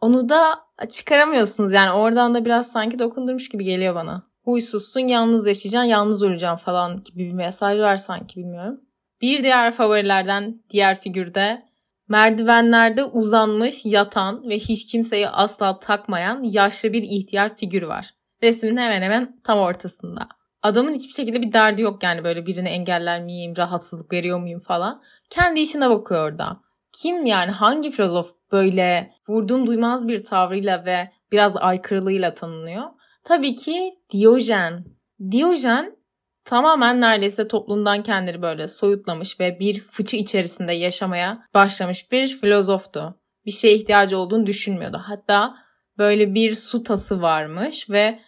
Onu 0.02 0.30
da 0.30 0.60
çıkaramıyorsunuz 0.91 1.74
yani 1.74 1.91
oradan 1.91 2.36
da 2.36 2.46
biraz 2.46 2.72
sanki 2.72 3.00
dokundurmuş 3.00 3.50
gibi 3.50 3.63
geliyor 3.63 3.96
bana. 3.96 4.24
Huysuzsun, 4.43 5.00
yalnız 5.00 5.48
yaşayacaksın, 5.48 5.89
yalnız 5.89 6.24
öleceksin 6.24 6.56
falan 6.56 7.04
gibi 7.04 7.28
bir 7.28 7.34
mesaj 7.34 7.80
var 7.80 7.98
sanki 7.98 8.36
bilmiyorum. 8.36 8.82
Bir 9.22 9.43
diğer 9.43 9.72
favorilerden 9.72 10.63
diğer 10.70 11.00
figürde 11.00 11.66
merdivenlerde 12.08 13.04
uzanmış, 13.04 13.86
yatan 13.86 14.50
ve 14.50 14.60
hiç 14.60 14.86
kimseyi 14.86 15.30
asla 15.30 15.80
takmayan 15.80 16.43
yaşlı 16.43 16.93
bir 16.93 17.04
ihtiyar 17.04 17.58
figür 17.58 17.82
var. 17.82 18.13
Resmin 18.43 18.78
hemen 18.78 19.02
hemen 19.02 19.39
tam 19.43 19.60
ortasında. 19.60 20.28
Adamın 20.62 20.93
hiçbir 20.93 21.13
şekilde 21.13 21.41
bir 21.41 21.54
derdi 21.54 21.82
yok 21.82 22.04
yani 22.04 22.24
böyle 22.24 22.46
birini 22.46 22.70
engeller 22.70 23.24
miyim, 23.24 23.58
rahatsızlık 23.58 24.13
veriyor 24.13 24.39
muyum 24.39 24.60
falan. 24.60 25.02
Kendi 25.30 25.60
işine 25.60 25.89
bakıyor 25.89 26.32
orada. 26.32 26.58
Kim 26.91 27.26
yani 27.26 27.52
hangi 27.52 27.91
filozof 27.91 28.32
böyle 28.52 29.12
vurdum 29.30 29.67
duymaz 29.67 30.08
bir 30.08 30.24
tavrıyla 30.24 30.86
ve 30.86 31.12
biraz 31.32 31.58
aykırılığıyla 31.58 32.34
tanınıyor? 32.34 32.84
Tabii 33.24 33.56
ki 33.56 33.93
Diyojen. 34.10 34.86
Diyojen 35.32 35.96
tamamen 36.47 37.01
neredeyse 37.01 37.47
toplumdan 37.47 38.03
kendini 38.03 38.41
böyle 38.41 38.67
soyutlamış 38.67 39.39
ve 39.39 39.60
bir 39.60 39.79
fıçı 39.79 40.17
içerisinde 40.17 40.73
yaşamaya 40.73 41.47
başlamış 41.53 42.12
bir 42.12 42.27
filozoftu. 42.27 43.15
Bir 43.45 43.51
şeye 43.51 43.75
ihtiyacı 43.75 44.17
olduğunu 44.17 44.45
düşünmüyordu. 44.45 45.01
Hatta 45.05 45.55
böyle 45.97 46.33
bir 46.33 46.55
su 46.55 46.83
tası 46.83 47.21
varmış 47.21 47.89
ve 47.89 48.19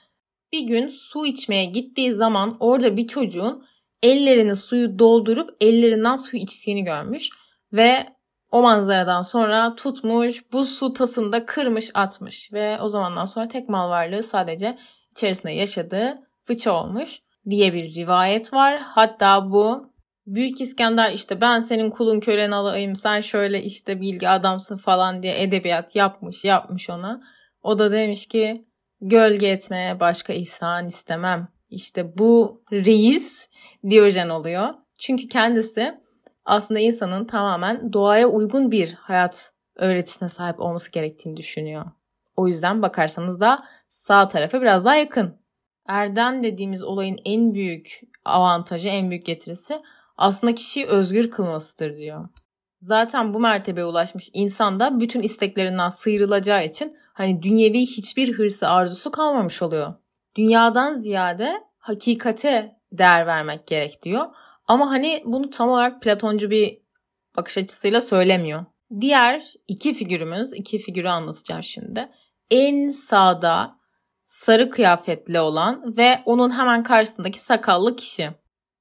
bir 0.51 0.61
gün 0.61 0.87
su 0.87 1.25
içmeye 1.25 1.65
gittiği 1.65 2.13
zaman 2.13 2.57
orada 2.59 2.97
bir 2.97 3.07
çocuğun 3.07 3.65
ellerini 4.03 4.55
suyu 4.55 4.99
doldurup 4.99 5.49
ellerinden 5.61 6.15
su 6.15 6.37
içtiğini 6.37 6.83
görmüş 6.83 7.29
ve 7.73 8.05
o 8.51 8.61
manzaradan 8.61 9.21
sonra 9.21 9.75
tutmuş 9.75 10.51
bu 10.51 10.65
su 10.65 10.93
tasını 10.93 11.31
da 11.31 11.45
kırmış 11.45 11.91
atmış 11.93 12.53
ve 12.53 12.81
o 12.81 12.87
zamandan 12.87 13.25
sonra 13.25 13.47
tek 13.47 13.69
mal 13.69 13.89
varlığı 13.89 14.23
sadece 14.23 14.77
içerisinde 15.11 15.51
yaşadığı 15.51 16.19
fıçı 16.43 16.73
olmuş 16.73 17.21
diye 17.49 17.73
bir 17.73 17.95
rivayet 17.95 18.53
var. 18.53 18.79
Hatta 18.83 19.51
bu 19.51 19.89
Büyük 20.29 20.61
İskender 20.61 21.11
işte 21.11 21.41
ben 21.41 21.59
senin 21.59 21.89
kulun 21.89 22.19
kölen 22.19 22.51
alayım 22.51 22.95
sen 22.95 23.21
şöyle 23.21 23.63
işte 23.63 24.01
bilgi 24.01 24.29
adamsın 24.29 24.77
falan 24.77 25.23
diye 25.23 25.43
edebiyat 25.43 25.95
yapmış 25.95 26.45
yapmış 26.45 26.89
ona. 26.89 27.21
O 27.61 27.79
da 27.79 27.91
demiş 27.91 28.27
ki 28.27 28.65
gölge 29.01 29.47
etmeye 29.47 29.99
başka 29.99 30.33
ihsan 30.33 30.87
istemem. 30.87 31.47
İşte 31.69 32.17
bu 32.17 32.63
reis 32.71 33.49
Diyojen 33.89 34.29
oluyor. 34.29 34.67
Çünkü 34.99 35.27
kendisi 35.27 36.01
aslında 36.45 36.79
insanın 36.79 37.25
tamamen 37.25 37.93
doğaya 37.93 38.27
uygun 38.27 38.71
bir 38.71 38.93
hayat 38.93 39.53
öğretisine 39.75 40.29
sahip 40.29 40.59
olması 40.59 40.91
gerektiğini 40.91 41.37
düşünüyor. 41.37 41.85
O 42.35 42.47
yüzden 42.47 42.81
bakarsanız 42.81 43.39
da 43.39 43.63
sağ 43.89 44.27
tarafa 44.27 44.61
biraz 44.61 44.85
daha 44.85 44.95
yakın. 44.95 45.38
Erdem 45.89 46.43
dediğimiz 46.43 46.83
olayın 46.83 47.17
en 47.25 47.53
büyük 47.53 48.01
avantajı, 48.25 48.89
en 48.89 49.09
büyük 49.09 49.25
getirisi 49.25 49.81
aslında 50.17 50.55
kişiyi 50.55 50.85
özgür 50.85 51.31
kılmasıdır 51.31 51.97
diyor. 51.97 52.29
Zaten 52.81 53.33
bu 53.33 53.39
mertebeye 53.39 53.85
ulaşmış 53.85 54.29
insan 54.33 54.79
da 54.79 54.99
bütün 54.99 55.21
isteklerinden 55.21 55.89
sıyrılacağı 55.89 56.65
için 56.65 56.97
hani 57.13 57.43
dünyevi 57.43 57.81
hiçbir 57.81 58.33
hırsı 58.33 58.69
arzusu 58.69 59.11
kalmamış 59.11 59.61
oluyor. 59.61 59.93
Dünyadan 60.35 60.95
ziyade 60.95 61.63
hakikate 61.77 62.75
değer 62.91 63.27
vermek 63.27 63.67
gerek 63.67 64.03
diyor. 64.03 64.25
Ama 64.67 64.91
hani 64.91 65.21
bunu 65.25 65.49
tam 65.49 65.69
olarak 65.69 66.01
Platoncu 66.01 66.51
bir 66.51 66.81
bakış 67.37 67.57
açısıyla 67.57 68.01
söylemiyor. 68.01 68.65
Diğer 69.01 69.53
iki 69.67 69.93
figürümüz, 69.93 70.53
iki 70.53 70.77
figürü 70.77 71.09
anlatacağım 71.09 71.63
şimdi. 71.63 72.09
En 72.51 72.89
sağda 72.89 73.78
sarı 74.29 74.69
kıyafetli 74.69 75.39
olan 75.39 75.97
ve 75.97 76.21
onun 76.25 76.57
hemen 76.57 76.83
karşısındaki 76.83 77.39
sakallı 77.39 77.95
kişi. 77.95 78.29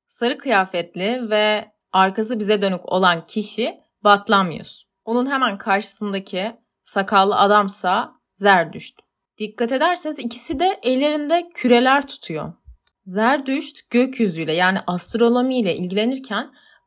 Sarı 0.06 0.38
kıyafetli 0.38 1.30
ve 1.30 1.72
arkası 1.92 2.38
bize 2.38 2.62
dönük 2.62 2.92
olan 2.92 3.24
kişi 3.24 3.80
Batlamyus. 4.04 4.84
Onun 5.04 5.30
hemen 5.30 5.58
karşısındaki 5.58 6.56
sakallı 6.84 7.36
adamsa 7.36 8.12
Zerdüşt. 8.34 8.94
Dikkat 9.38 9.72
ederseniz 9.72 10.18
ikisi 10.18 10.58
de 10.58 10.80
ellerinde 10.82 11.48
küreler 11.54 12.06
tutuyor. 12.06 12.52
Zerdüşt 13.04 13.90
gökyüzüyle 13.90 14.52
yani 14.54 14.78
astronomi 14.86 15.58
ile 15.58 15.76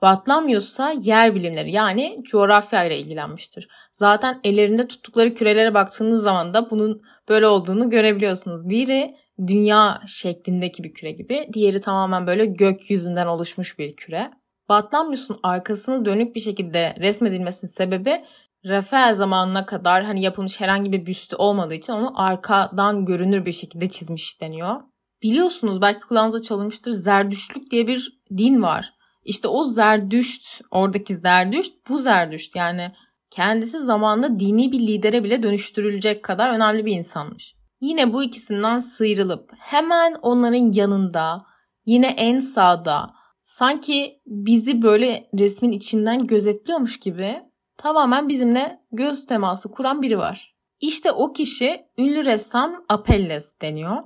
Batlamyus'a 0.02 0.92
yer 0.92 1.36
bilimleri 1.36 1.72
yani 1.72 2.20
coğrafya 2.24 2.84
ile 2.84 3.00
ilgilenmiştir. 3.00 3.68
Zaten 3.92 4.40
ellerinde 4.44 4.88
tuttukları 4.88 5.34
kürelere 5.34 5.74
baktığınız 5.74 6.24
zaman 6.24 6.54
da 6.54 6.70
bunun 6.70 7.02
böyle 7.30 7.48
olduğunu 7.48 7.90
görebiliyorsunuz. 7.90 8.70
Biri 8.70 9.16
dünya 9.48 10.02
şeklindeki 10.08 10.84
bir 10.84 10.94
küre 10.94 11.12
gibi, 11.12 11.50
diğeri 11.54 11.82
tamamen 11.82 12.28
böyle 12.28 12.46
gökyüzünden 12.46 13.28
oluşmuş 13.28 13.80
bir 13.80 13.96
küre. 13.96 14.32
Batlamyus'un 14.70 15.36
arkasını 15.44 16.06
dönük 16.06 16.36
bir 16.36 16.40
şekilde 16.40 16.96
resmedilmesinin 17.00 17.72
sebebi 17.72 18.24
Rafael 18.66 19.16
zamanına 19.16 19.66
kadar 19.66 20.04
hani 20.04 20.22
yapılmış 20.22 20.62
herhangi 20.62 20.92
bir 20.92 21.06
büstü 21.06 21.36
olmadığı 21.36 21.74
için 21.74 21.94
onu 21.94 22.22
arkadan 22.22 23.06
görünür 23.06 23.46
bir 23.46 23.52
şekilde 23.52 23.90
çizmiş 23.90 24.42
deniyor. 24.42 24.82
Biliyorsunuz 25.24 25.82
belki 25.82 26.00
kulağınıza 26.00 26.42
çalınmıştır 26.42 26.92
Zerdüştlük 26.92 27.72
diye 27.72 27.88
bir 27.88 28.22
din 28.38 28.62
var. 28.62 28.94
İşte 29.24 29.48
o 29.48 29.64
Zerdüşt, 29.64 30.62
oradaki 30.72 31.16
Zerdüşt 31.16 31.74
bu 31.90 31.98
Zerdüşt 31.98 32.56
yani 32.56 32.92
kendisi 33.30 33.80
zamanla 33.80 34.40
dini 34.40 34.72
bir 34.72 34.80
lidere 34.80 35.24
bile 35.24 35.44
dönüştürülecek 35.44 36.24
kadar 36.24 36.54
önemli 36.54 36.86
bir 36.86 36.92
insanmış. 36.92 37.56
Yine 37.82 38.14
bu 38.14 38.24
ikisinden 38.24 38.80
sıyrılıp 38.80 39.52
hemen 39.58 40.16
onların 40.22 40.72
yanında 40.74 41.46
yine 41.86 42.08
en 42.08 42.40
sağda 42.40 43.14
sanki 43.42 44.22
bizi 44.26 44.82
böyle 44.82 45.30
resmin 45.40 45.72
içinden 45.72 46.24
gözetliyormuş 46.24 47.00
gibi 47.00 47.42
tamamen 47.78 48.30
bizimle 48.30 48.80
göz 48.92 49.26
teması 49.26 49.72
kuran 49.72 50.02
biri 50.02 50.18
var. 50.18 50.56
İşte 50.80 51.12
o 51.12 51.34
kişi 51.34 51.86
ünlü 51.98 52.26
ressam 52.26 52.86
Apelles 52.90 53.62
deniyor. 53.62 53.98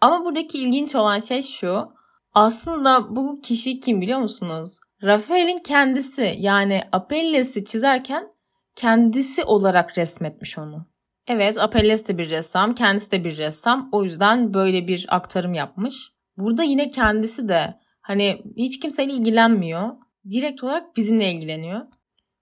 Ama 0.00 0.24
buradaki 0.24 0.58
ilginç 0.58 0.94
olan 0.94 1.20
şey 1.20 1.42
şu. 1.42 1.88
Aslında 2.34 3.16
bu 3.16 3.40
kişi 3.40 3.80
kim 3.80 4.00
biliyor 4.00 4.18
musunuz? 4.18 4.78
Rafael'in 5.02 5.58
kendisi 5.58 6.34
yani 6.38 6.82
Apelles'i 6.92 7.64
çizerken 7.64 8.28
kendisi 8.76 9.44
olarak 9.44 9.98
resmetmiş 9.98 10.58
onu. 10.58 10.86
Evet 11.28 11.58
Apelles 11.58 12.08
de 12.08 12.18
bir 12.18 12.30
ressam, 12.30 12.74
kendisi 12.74 13.10
de 13.10 13.24
bir 13.24 13.38
ressam. 13.38 13.88
O 13.92 14.04
yüzden 14.04 14.54
böyle 14.54 14.88
bir 14.88 15.06
aktarım 15.08 15.54
yapmış. 15.54 16.10
Burada 16.36 16.62
yine 16.62 16.90
kendisi 16.90 17.48
de 17.48 17.74
hani 18.00 18.42
hiç 18.56 18.80
kimseyle 18.80 19.12
ilgilenmiyor. 19.12 19.88
Direkt 20.30 20.64
olarak 20.64 20.96
bizimle 20.96 21.32
ilgileniyor. 21.32 21.80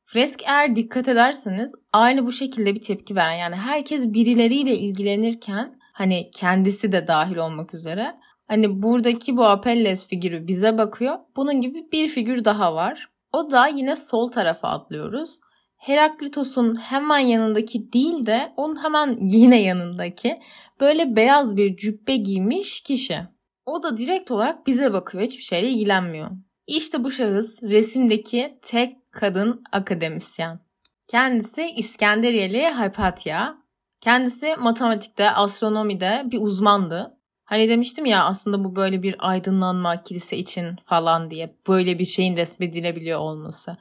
Fresk 0.05 0.43
eğer 0.47 0.77
dikkat 0.77 1.09
ederseniz 1.09 1.73
aynı 1.93 2.27
bu 2.27 2.33
şekilde 2.33 2.75
bir 2.75 2.81
tepki 2.81 3.17
veren 3.17 3.37
yani 3.37 3.57
herkes 3.57 4.05
birileriyle 4.05 4.79
ilgilenirken 4.79 5.75
hani 5.93 6.31
kendisi 6.35 6.93
de 6.93 7.07
dahil 7.07 7.37
olmak 7.37 7.75
üzere 7.75 8.15
hani 8.49 8.83
buradaki 8.83 9.37
bu 9.37 9.45
Apelles 9.45 10.09
figürü 10.09 10.47
bize 10.47 10.79
bakıyor. 10.79 11.17
Bunun 11.37 11.61
gibi 11.61 11.93
bir 11.93 12.09
figür 12.09 12.45
daha 12.45 12.75
var. 12.75 13.09
O 13.33 13.51
da 13.51 13.67
yine 13.67 13.97
sol 13.97 14.31
tarafa 14.31 14.69
atlıyoruz. 14.69 15.39
Heraklitos'un 15.77 16.75
hemen 16.77 17.19
yanındaki 17.19 17.93
değil 17.93 18.27
de 18.27 18.53
onun 18.57 18.83
hemen 18.85 19.17
yine 19.21 19.63
yanındaki 19.63 20.41
böyle 20.81 21.17
beyaz 21.17 21.57
bir 21.57 21.77
cübbe 21.77 22.17
giymiş 22.17 22.81
kişi. 22.81 23.19
O 23.67 23.83
da 23.83 23.97
direkt 23.97 24.31
olarak 24.31 24.67
bize 24.67 24.93
bakıyor. 24.93 25.25
Hiçbir 25.25 25.43
şeyle 25.43 25.69
ilgilenmiyor. 25.69 26.31
İşte 26.67 27.05
bu 27.05 27.11
şahıs 27.11 27.63
resimdeki 27.63 28.59
tek 28.63 29.13
kadın 29.13 29.63
akademisyen. 29.73 30.61
Kendisi 31.09 31.67
İskenderiyeli 31.77 32.63
Hypatia. 32.63 33.55
Kendisi 34.01 34.57
matematikte, 34.61 35.31
astronomide 35.31 36.23
bir 36.25 36.41
uzmandı. 36.41 37.18
Hani 37.49 37.69
demiştim 37.69 38.07
ya 38.07 38.25
aslında 38.25 38.65
bu 38.65 38.77
böyle 38.77 39.03
bir 39.03 39.17
aydınlanma 39.19 40.03
kilise 40.03 40.37
için 40.37 40.77
falan 40.87 41.31
diye 41.31 41.55
böyle 41.69 41.99
bir 41.99 42.05
şeyin 42.05 42.37
resmedilebiliyor 42.37 43.21
olması. 43.21 43.77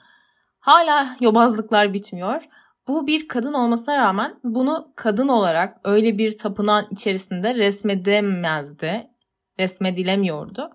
Hala 0.59 1.15
yobazlıklar 1.21 1.93
bitmiyor. 1.93 2.43
Bu 2.87 3.07
bir 3.07 3.27
kadın 3.27 3.53
olmasına 3.53 3.97
rağmen 3.97 4.39
bunu 4.43 4.91
kadın 4.95 5.27
olarak 5.27 5.77
öyle 5.83 6.17
bir 6.17 6.37
tapınağın 6.37 6.87
içerisinde 6.91 7.55
resmedemezdi. 7.55 9.07
Resmedilemiyordu. 9.59 10.71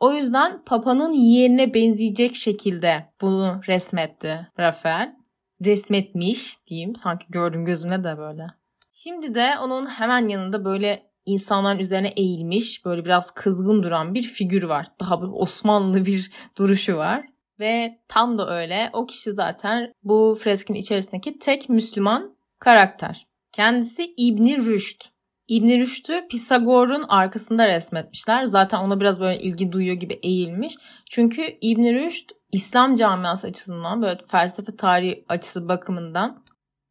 O 0.00 0.12
yüzden 0.12 0.64
Papa'nın 0.64 1.12
yeğenine 1.12 1.74
benzeyecek 1.74 2.36
şekilde 2.36 3.12
bunu 3.20 3.60
resmetti 3.68 4.48
Rafael. 4.58 5.16
Resmetmiş 5.64 6.66
diyeyim. 6.66 6.96
Sanki 6.96 7.26
gördüm 7.28 7.64
gözümle 7.64 8.04
de 8.04 8.18
böyle. 8.18 8.46
Şimdi 8.92 9.34
de 9.34 9.50
onun 9.62 9.86
hemen 9.86 10.28
yanında 10.28 10.64
böyle 10.64 11.07
insanların 11.28 11.78
üzerine 11.78 12.08
eğilmiş, 12.08 12.84
böyle 12.84 13.04
biraz 13.04 13.30
kızgın 13.30 13.82
duran 13.82 14.14
bir 14.14 14.22
figür 14.22 14.62
var. 14.62 14.86
Daha 15.00 15.22
bir 15.22 15.28
Osmanlı 15.32 16.06
bir 16.06 16.30
duruşu 16.58 16.96
var. 16.96 17.26
Ve 17.60 17.98
tam 18.08 18.38
da 18.38 18.56
öyle 18.56 18.90
o 18.92 19.06
kişi 19.06 19.32
zaten 19.32 19.92
bu 20.02 20.38
freskin 20.42 20.74
içerisindeki 20.74 21.38
tek 21.38 21.68
Müslüman 21.68 22.36
karakter. 22.58 23.26
Kendisi 23.52 24.14
İbni 24.16 24.56
Rüşd. 24.56 25.00
İbni 25.48 25.78
Rüşd'ü 25.78 26.28
Pisagor'un 26.30 27.04
arkasında 27.08 27.68
resmetmişler. 27.68 28.42
Zaten 28.44 28.78
ona 28.78 29.00
biraz 29.00 29.20
böyle 29.20 29.38
ilgi 29.38 29.72
duyuyor 29.72 29.96
gibi 29.96 30.14
eğilmiş. 30.22 30.74
Çünkü 31.10 31.42
İbni 31.60 31.94
Rüşd 31.94 32.30
İslam 32.52 32.96
camiası 32.96 33.46
açısından 33.46 34.02
böyle 34.02 34.20
felsefe 34.30 34.76
tarihi 34.76 35.24
açısı 35.28 35.68
bakımından 35.68 36.44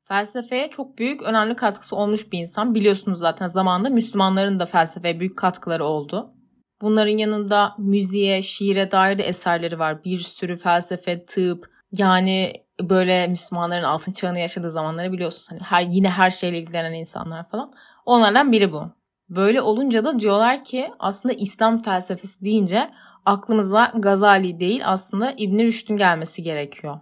felsefeye 0.08 0.70
çok 0.70 0.98
büyük 0.98 1.22
önemli 1.22 1.56
katkısı 1.56 1.96
olmuş 1.96 2.32
bir 2.32 2.40
insan. 2.40 2.76
Biliyorsunuz 2.76 3.20
zaten 3.20 3.48
zamanında 3.48 3.90
Müslümanların 3.90 4.60
da 4.60 4.66
felsefeye 4.66 5.20
büyük 5.20 5.38
katkıları 5.38 5.86
oldu. 5.86 6.34
Bunların 6.82 7.18
yanında 7.18 7.76
müziğe, 7.78 8.42
şiire 8.42 8.92
dair 8.92 9.18
de 9.18 9.24
eserleri 9.24 9.80
var. 9.80 10.04
Bir 10.04 10.20
sürü 10.20 10.58
felsefe, 10.58 11.26
tıp, 11.26 11.70
yani 11.98 12.54
böyle 12.82 13.28
Müslümanların 13.28 13.84
altın 13.84 14.12
çağını 14.12 14.40
yaşadığı 14.40 14.72
zamanları 14.72 15.12
biliyorsunuz. 15.12 15.52
Hani 15.52 15.60
her 15.60 15.82
yine 15.82 16.10
her 16.10 16.30
şeyle 16.30 16.60
ilgilenen 16.60 16.94
insanlar 16.94 17.50
falan. 17.50 17.72
Onlardan 18.06 18.52
biri 18.52 18.72
bu. 18.72 18.92
Böyle 19.30 19.62
olunca 19.62 20.06
da 20.06 20.20
diyorlar 20.20 20.64
ki 20.64 20.90
aslında 21.00 21.36
İslam 21.36 21.82
felsefesi 21.82 22.46
deyince 22.46 22.92
aklımıza 23.26 23.92
Gazali 23.96 24.60
değil 24.60 24.82
aslında 24.86 25.34
İbn 25.38 25.60
Rüşd'ün 25.60 25.98
gelmesi 25.98 26.44
gerekiyor. 26.44 27.00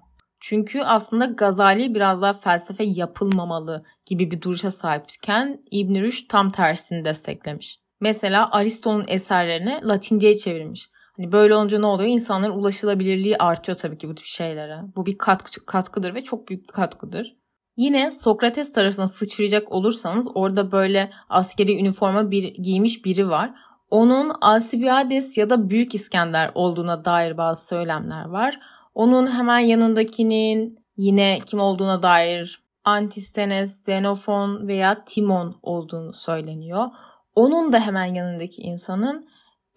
Çünkü 0.47 0.81
aslında 0.81 1.25
Gazali 1.25 1.95
biraz 1.95 2.21
daha 2.21 2.33
felsefe 2.33 2.83
yapılmamalı 2.83 3.83
gibi 4.05 4.31
bir 4.31 4.41
duruşa 4.41 4.71
sahipken 4.71 5.61
İbn 5.71 5.95
Rüşd 5.95 6.29
tam 6.29 6.51
tersini 6.51 7.05
desteklemiş. 7.05 7.79
Mesela 8.01 8.51
Aristo'nun 8.51 9.05
eserlerini 9.07 9.79
Latinceye 9.83 10.37
çevirmiş. 10.37 10.89
Hani 11.17 11.31
böyle 11.31 11.55
olunca 11.55 11.79
ne 11.79 11.85
oluyor? 11.85 12.09
İnsanların 12.09 12.51
ulaşılabilirliği 12.51 13.37
artıyor 13.37 13.77
tabii 13.77 13.97
ki 13.97 14.09
bu 14.09 14.15
tip 14.15 14.25
şeylere. 14.25 14.77
Bu 14.95 15.05
bir 15.05 15.17
katkı, 15.17 15.65
katkıdır 15.65 16.15
ve 16.15 16.21
çok 16.21 16.49
büyük 16.49 16.67
bir 16.67 16.73
katkıdır. 16.73 17.35
Yine 17.77 18.11
Sokrates 18.11 18.71
tarafına 18.71 19.07
sıçrayacak 19.07 19.71
olursanız 19.71 20.27
orada 20.35 20.71
böyle 20.71 21.09
askeri 21.29 21.79
üniforma 21.79 22.31
bir, 22.31 22.43
giymiş 22.53 23.05
biri 23.05 23.29
var. 23.29 23.53
Onun 23.89 24.31
Alcibiades 24.41 25.37
ya 25.37 25.49
da 25.49 25.69
Büyük 25.69 25.95
İskender 25.95 26.51
olduğuna 26.55 27.05
dair 27.05 27.37
bazı 27.37 27.67
söylemler 27.67 28.25
var. 28.25 28.59
Onun 28.95 29.37
hemen 29.37 29.59
yanındakinin 29.59 30.79
yine 30.97 31.39
kim 31.45 31.59
olduğuna 31.59 32.03
dair 32.03 32.65
Antistenes, 32.83 33.79
Xenofon 33.79 34.67
veya 34.67 35.03
Timon 35.05 35.59
olduğunu 35.61 36.13
söyleniyor. 36.13 36.87
Onun 37.35 37.73
da 37.73 37.79
hemen 37.79 38.05
yanındaki 38.05 38.61
insanın 38.61 39.27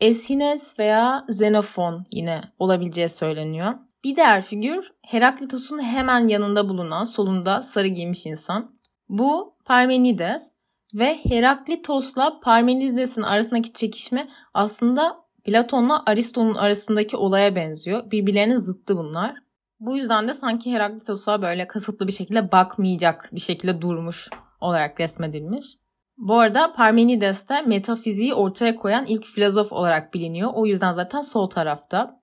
Esines 0.01 0.79
veya 0.79 1.25
Xenofon 1.29 2.05
yine 2.13 2.41
olabileceği 2.59 3.09
söyleniyor. 3.09 3.75
Bir 4.05 4.17
diğer 4.17 4.43
figür 4.43 4.93
Heraklitos'un 5.03 5.83
hemen 5.83 6.29
yanında 6.29 6.69
bulunan 6.69 7.05
solunda 7.05 7.63
sarı 7.63 7.89
giymiş 7.89 8.27
insan. 8.27 8.79
Bu 9.09 9.55
Parmenides 9.65 10.53
ve 10.95 11.19
Heraklitos'la 11.25 12.41
Parmenides'in 12.41 13.23
arasındaki 13.23 13.73
çekişme 13.73 14.29
aslında 14.55 15.28
Platon'la 15.45 16.03
Aristo'nun 16.07 16.55
arasındaki 16.55 17.17
olaya 17.17 17.57
benziyor. 17.57 18.11
Birbirlerinin 18.11 18.57
zıttı 18.57 18.97
bunlar. 18.97 19.35
Bu 19.81 19.97
yüzden 19.97 20.29
de 20.29 20.35
sanki 20.35 20.73
Heraklitos'a 20.73 21.43
böyle 21.43 21.67
kasıtlı 21.67 22.07
bir 22.07 22.13
şekilde 22.13 22.53
bakmayacak 22.53 23.29
bir 23.33 23.41
şekilde 23.41 23.81
durmuş 23.81 24.29
olarak 24.61 25.01
resmedilmiş. 25.01 25.67
Bu 26.17 26.39
arada 26.39 26.73
Parmenides 26.73 27.49
de 27.49 27.63
metafiziği 27.63 28.35
ortaya 28.35 28.77
koyan 28.77 29.05
ilk 29.07 29.25
filozof 29.25 29.73
olarak 29.73 30.15
biliniyor. 30.15 30.51
O 30.55 30.67
yüzden 30.67 30.93
zaten 30.93 31.21
sol 31.21 31.51
tarafta. 31.51 32.21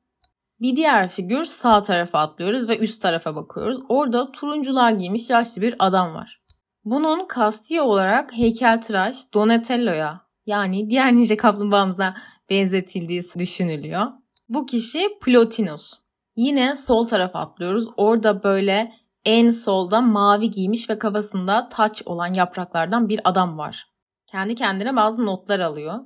Bir 0.61 0.75
diğer 0.75 1.07
figür 1.07 1.43
sağ 1.43 1.81
tarafa 1.81 2.19
atlıyoruz 2.19 2.69
ve 2.69 2.77
üst 2.77 3.01
tarafa 3.01 3.35
bakıyoruz. 3.35 3.77
Orada 3.89 4.31
turuncular 4.31 4.91
giymiş 4.91 5.29
yaşlı 5.29 5.61
bir 5.61 5.75
adam 5.79 6.15
var. 6.15 6.41
Bunun 6.85 7.27
kasti 7.27 7.81
olarak 7.81 8.33
heykeltıraş 8.33 9.33
Donatello'ya 9.33 10.21
yani 10.45 10.89
diğer 10.89 11.13
ninja 11.13 11.37
kaplumbağamıza 11.37 12.13
benzetildiği 12.49 13.21
düşünülüyor. 13.39 14.05
Bu 14.49 14.65
kişi 14.65 15.09
Plotinus. 15.21 15.93
Yine 16.35 16.75
sol 16.75 17.07
tarafa 17.07 17.39
atlıyoruz. 17.39 17.87
Orada 17.97 18.43
böyle 18.43 18.93
en 19.25 19.49
solda 19.49 20.01
mavi 20.01 20.51
giymiş 20.51 20.89
ve 20.89 20.99
kafasında 20.99 21.69
taç 21.69 22.03
olan 22.05 22.33
yapraklardan 22.33 23.09
bir 23.09 23.21
adam 23.23 23.57
var. 23.57 23.85
Kendi 24.27 24.55
kendine 24.55 24.95
bazı 24.95 25.25
notlar 25.25 25.59
alıyor. 25.59 25.99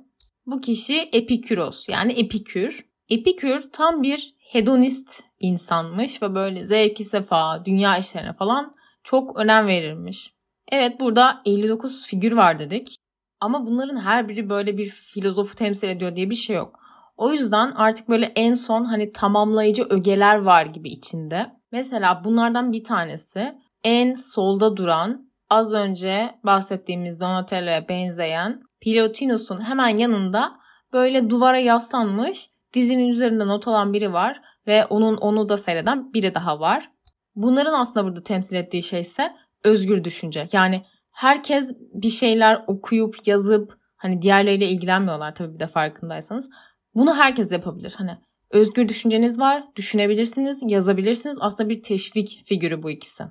Bu 0.46 0.60
kişi 0.60 1.00
Epikuros 1.12 1.88
yani 1.88 2.12
Epikür. 2.12 2.86
Epikür 3.08 3.70
tam 3.72 4.02
bir 4.02 4.34
hedonist 4.38 5.22
insanmış 5.38 6.22
ve 6.22 6.34
böyle 6.34 6.64
zevki 6.64 7.04
sefa, 7.04 7.64
dünya 7.64 7.98
işlerine 7.98 8.32
falan 8.32 8.74
çok 9.04 9.38
önem 9.38 9.66
verirmiş. 9.66 10.34
Evet 10.72 11.00
burada 11.00 11.42
59 11.44 12.06
figür 12.06 12.32
var 12.32 12.58
dedik. 12.58 12.96
Ama 13.40 13.66
bunların 13.66 14.00
her 14.00 14.28
biri 14.28 14.48
böyle 14.48 14.78
bir 14.78 14.88
filozofu 14.88 15.54
temsil 15.54 15.88
ediyor 15.88 16.16
diye 16.16 16.30
bir 16.30 16.34
şey 16.34 16.56
yok. 16.56 16.80
O 17.16 17.32
yüzden 17.32 17.70
artık 17.70 18.08
böyle 18.08 18.32
en 18.36 18.54
son 18.54 18.84
hani 18.84 19.12
tamamlayıcı 19.12 19.86
ögeler 19.90 20.36
var 20.36 20.66
gibi 20.66 20.88
içinde. 20.88 21.46
Mesela 21.72 22.24
bunlardan 22.24 22.72
bir 22.72 22.84
tanesi 22.84 23.58
en 23.84 24.12
solda 24.12 24.76
duran 24.76 25.30
az 25.50 25.74
önce 25.74 26.30
bahsettiğimiz 26.44 27.20
Donatello'ya 27.20 27.88
benzeyen 27.88 28.62
Pilotinus'un 28.80 29.64
hemen 29.68 29.88
yanında 29.88 30.52
böyle 30.92 31.30
duvara 31.30 31.58
yaslanmış 31.58 32.50
dizinin 32.74 33.08
üzerinde 33.08 33.46
not 33.46 33.68
alan 33.68 33.92
biri 33.92 34.12
var 34.12 34.40
ve 34.66 34.86
onun 34.86 35.16
onu 35.16 35.48
da 35.48 35.58
seyreden 35.58 36.14
biri 36.14 36.34
daha 36.34 36.60
var. 36.60 36.90
Bunların 37.34 37.80
aslında 37.80 38.06
burada 38.06 38.22
temsil 38.22 38.56
ettiği 38.56 38.82
şey 38.82 39.00
ise 39.00 39.32
özgür 39.64 40.04
düşünce. 40.04 40.48
Yani 40.52 40.84
herkes 41.10 41.72
bir 41.94 42.08
şeyler 42.08 42.64
okuyup 42.66 43.26
yazıp 43.26 43.78
hani 43.96 44.22
diğerleriyle 44.22 44.68
ilgilenmiyorlar 44.68 45.34
tabii 45.34 45.54
bir 45.54 45.60
de 45.60 45.66
farkındaysanız. 45.66 46.50
Bunu 46.94 47.16
herkes 47.16 47.52
yapabilir. 47.52 47.94
Hani 47.98 48.18
özgür 48.50 48.88
düşünceniz 48.88 49.38
var, 49.38 49.64
düşünebilirsiniz, 49.76 50.60
yazabilirsiniz. 50.62 51.38
Aslında 51.40 51.68
bir 51.68 51.82
teşvik 51.82 52.42
figürü 52.46 52.82
bu 52.82 52.90
ikisi. 52.90 53.24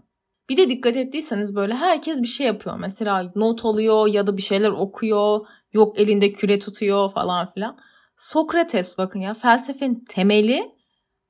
Bir 0.50 0.58
de 0.58 0.70
dikkat 0.70 0.98
ettiyseniz 0.98 1.56
böyle 1.56 1.74
herkes 1.74 2.22
bir 2.22 2.28
şey 2.28 2.48
yapıyor. 2.48 2.76
Mesela 2.80 3.32
not 3.36 3.66
alıyor 3.66 4.08
ya 4.08 4.28
da 4.28 4.38
bir 4.38 4.42
şeyler 4.42 4.70
okuyor. 4.70 5.48
Yok 5.74 6.00
elinde 6.00 6.34
küre 6.34 6.60
tutuyor 6.60 7.12
falan 7.12 7.54
filan. 7.54 7.78
Sokrates 8.16 8.98
bakın 8.98 9.20
ya 9.20 9.34
felsefenin 9.34 10.04
temeli 10.10 10.72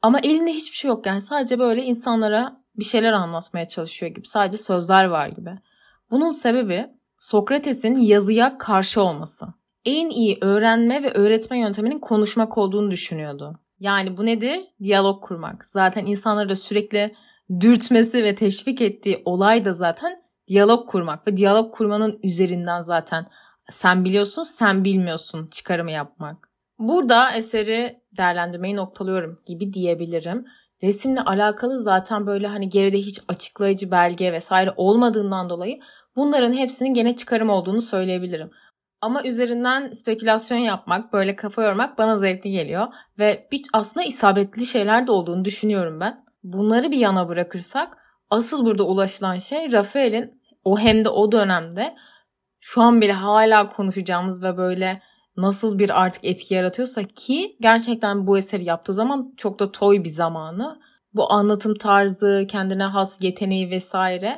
ama 0.02 0.20
elinde 0.20 0.52
hiçbir 0.52 0.76
şey 0.78 0.88
yok. 0.90 1.06
Yani 1.06 1.22
sadece 1.22 1.60
böyle 1.60 1.84
insanlara 1.84 2.64
bir 2.76 2.86
şeyler 2.86 3.14
anlatmaya 3.14 3.68
çalışıyor 3.68 4.12
gibi. 4.12 4.28
Sadece 4.28 4.58
sözler 4.58 5.06
var 5.06 5.28
gibi. 5.28 5.60
Bunun 6.12 6.32
sebebi 6.32 6.90
Sokrates'in 7.18 7.98
yazıya 7.98 8.58
karşı 8.58 9.02
olması. 9.02 9.46
En 9.86 10.10
iyi 10.10 10.38
öğrenme 10.42 11.04
ve 11.04 11.12
öğretme 11.12 11.60
yönteminin 11.60 12.00
konuşmak 12.00 12.58
olduğunu 12.58 12.92
düşünüyordu. 12.92 13.60
Yani 13.80 14.18
bu 14.18 14.26
nedir? 14.26 14.62
Diyalog 14.84 15.24
kurmak. 15.24 15.66
Zaten 15.66 16.06
insanları 16.06 16.50
da 16.50 16.56
sürekli 16.56 17.16
dürtmesi 17.60 18.24
ve 18.24 18.36
teşvik 18.36 18.82
ettiği 18.82 19.22
olay 19.26 19.66
da 19.66 19.74
zaten 19.74 20.22
diyalog 20.48 20.90
kurmak 20.90 21.28
ve 21.28 21.38
diyalog 21.38 21.74
kurmanın 21.74 22.20
üzerinden 22.24 22.82
zaten 22.82 23.26
sen 23.70 24.06
biliyorsun 24.06 24.44
sen 24.44 24.84
bilmiyorsun 24.84 25.48
çıkarımı 25.48 25.92
yapmak. 25.92 26.50
Burada 26.80 27.32
eseri 27.32 28.02
değerlendirmeyi 28.18 28.76
noktalıyorum 28.76 29.40
gibi 29.46 29.74
diyebilirim. 29.74 30.46
Resimle 30.84 31.22
alakalı 31.22 31.80
zaten 31.80 32.28
böyle 32.28 32.48
hani 32.48 32.70
geride 32.70 32.98
hiç 32.98 33.20
açıklayıcı 33.28 33.92
belge 33.92 34.34
vesaire 34.34 34.74
olmadığından 34.78 35.50
dolayı 35.50 35.80
bunların 36.20 36.54
hepsinin 36.54 36.94
gene 36.94 37.16
çıkarım 37.16 37.50
olduğunu 37.50 37.82
söyleyebilirim. 37.82 38.52
Ama 39.02 39.24
üzerinden 39.24 39.92
spekülasyon 39.92 40.58
yapmak, 40.58 41.14
böyle 41.14 41.36
kafa 41.36 41.64
yormak 41.64 41.98
bana 41.98 42.18
zevkli 42.18 42.52
geliyor. 42.52 42.88
Ve 43.20 43.48
bir, 43.52 43.62
aslında 43.74 44.06
isabetli 44.06 44.66
şeyler 44.66 45.08
de 45.08 45.12
olduğunu 45.12 45.46
düşünüyorum 45.46 46.00
ben. 46.00 46.26
Bunları 46.44 46.92
bir 46.92 46.98
yana 46.98 47.30
bırakırsak 47.30 47.98
asıl 48.30 48.66
burada 48.66 48.84
ulaşılan 48.84 49.38
şey 49.38 49.72
Rafael'in 49.72 50.42
o 50.64 50.80
hem 50.80 51.06
de 51.06 51.10
o 51.10 51.32
dönemde 51.32 51.96
şu 52.60 52.82
an 52.82 53.02
bile 53.02 53.14
hala 53.14 53.70
konuşacağımız 53.70 54.44
ve 54.44 54.58
böyle 54.58 55.02
nasıl 55.38 55.80
bir 55.80 56.02
artık 56.02 56.26
etki 56.26 56.54
yaratıyorsa 56.54 57.04
ki 57.04 57.58
gerçekten 57.62 58.28
bu 58.28 58.38
eseri 58.38 58.64
yaptığı 58.64 58.94
zaman 58.94 59.34
çok 59.38 59.60
da 59.60 59.72
toy 59.72 60.04
bir 60.04 60.10
zamanı. 60.10 60.80
Bu 61.14 61.32
anlatım 61.34 61.78
tarzı, 61.78 62.46
kendine 62.50 62.84
has 62.84 63.24
yeteneği 63.24 63.70
vesaire 63.70 64.38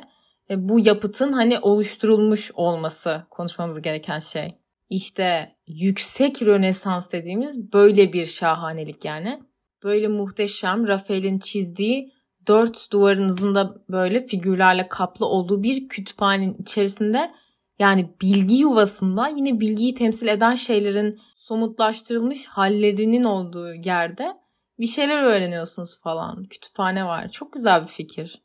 bu 0.68 0.80
yapıtın 0.80 1.32
hani 1.32 1.58
oluşturulmuş 1.58 2.50
olması 2.54 3.26
konuşmamız 3.30 3.82
gereken 3.82 4.18
şey. 4.18 4.58
İşte 4.90 5.52
yüksek 5.66 6.42
Rönesans 6.42 7.12
dediğimiz 7.12 7.72
böyle 7.72 8.12
bir 8.12 8.26
şahanelik 8.26 9.04
yani. 9.04 9.42
Böyle 9.84 10.08
muhteşem 10.08 10.88
Rafael'in 10.88 11.38
çizdiği 11.38 12.12
dört 12.46 12.92
duvarınızın 12.92 13.54
da 13.54 13.74
böyle 13.90 14.26
figürlerle 14.26 14.88
kaplı 14.88 15.26
olduğu 15.26 15.62
bir 15.62 15.88
kütüphanenin 15.88 16.56
içerisinde 16.62 17.30
yani 17.78 18.14
bilgi 18.22 18.54
yuvasında 18.54 19.28
yine 19.28 19.60
bilgiyi 19.60 19.94
temsil 19.94 20.26
eden 20.26 20.54
şeylerin 20.54 21.20
somutlaştırılmış 21.36 22.46
hallerinin 22.46 23.24
olduğu 23.24 23.74
yerde 23.74 24.36
bir 24.78 24.86
şeyler 24.86 25.22
öğreniyorsunuz 25.22 26.00
falan. 26.00 26.44
Kütüphane 26.44 27.04
var. 27.04 27.30
Çok 27.30 27.52
güzel 27.52 27.82
bir 27.82 27.86
fikir. 27.86 28.42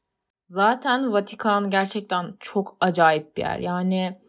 Zaten 0.50 1.14
Vatikan 1.14 1.70
gerçekten 1.70 2.34
çok 2.40 2.78
acayip 2.80 3.38
bir 3.38 3.42
yer. 3.42 3.60
Yani 3.60 4.22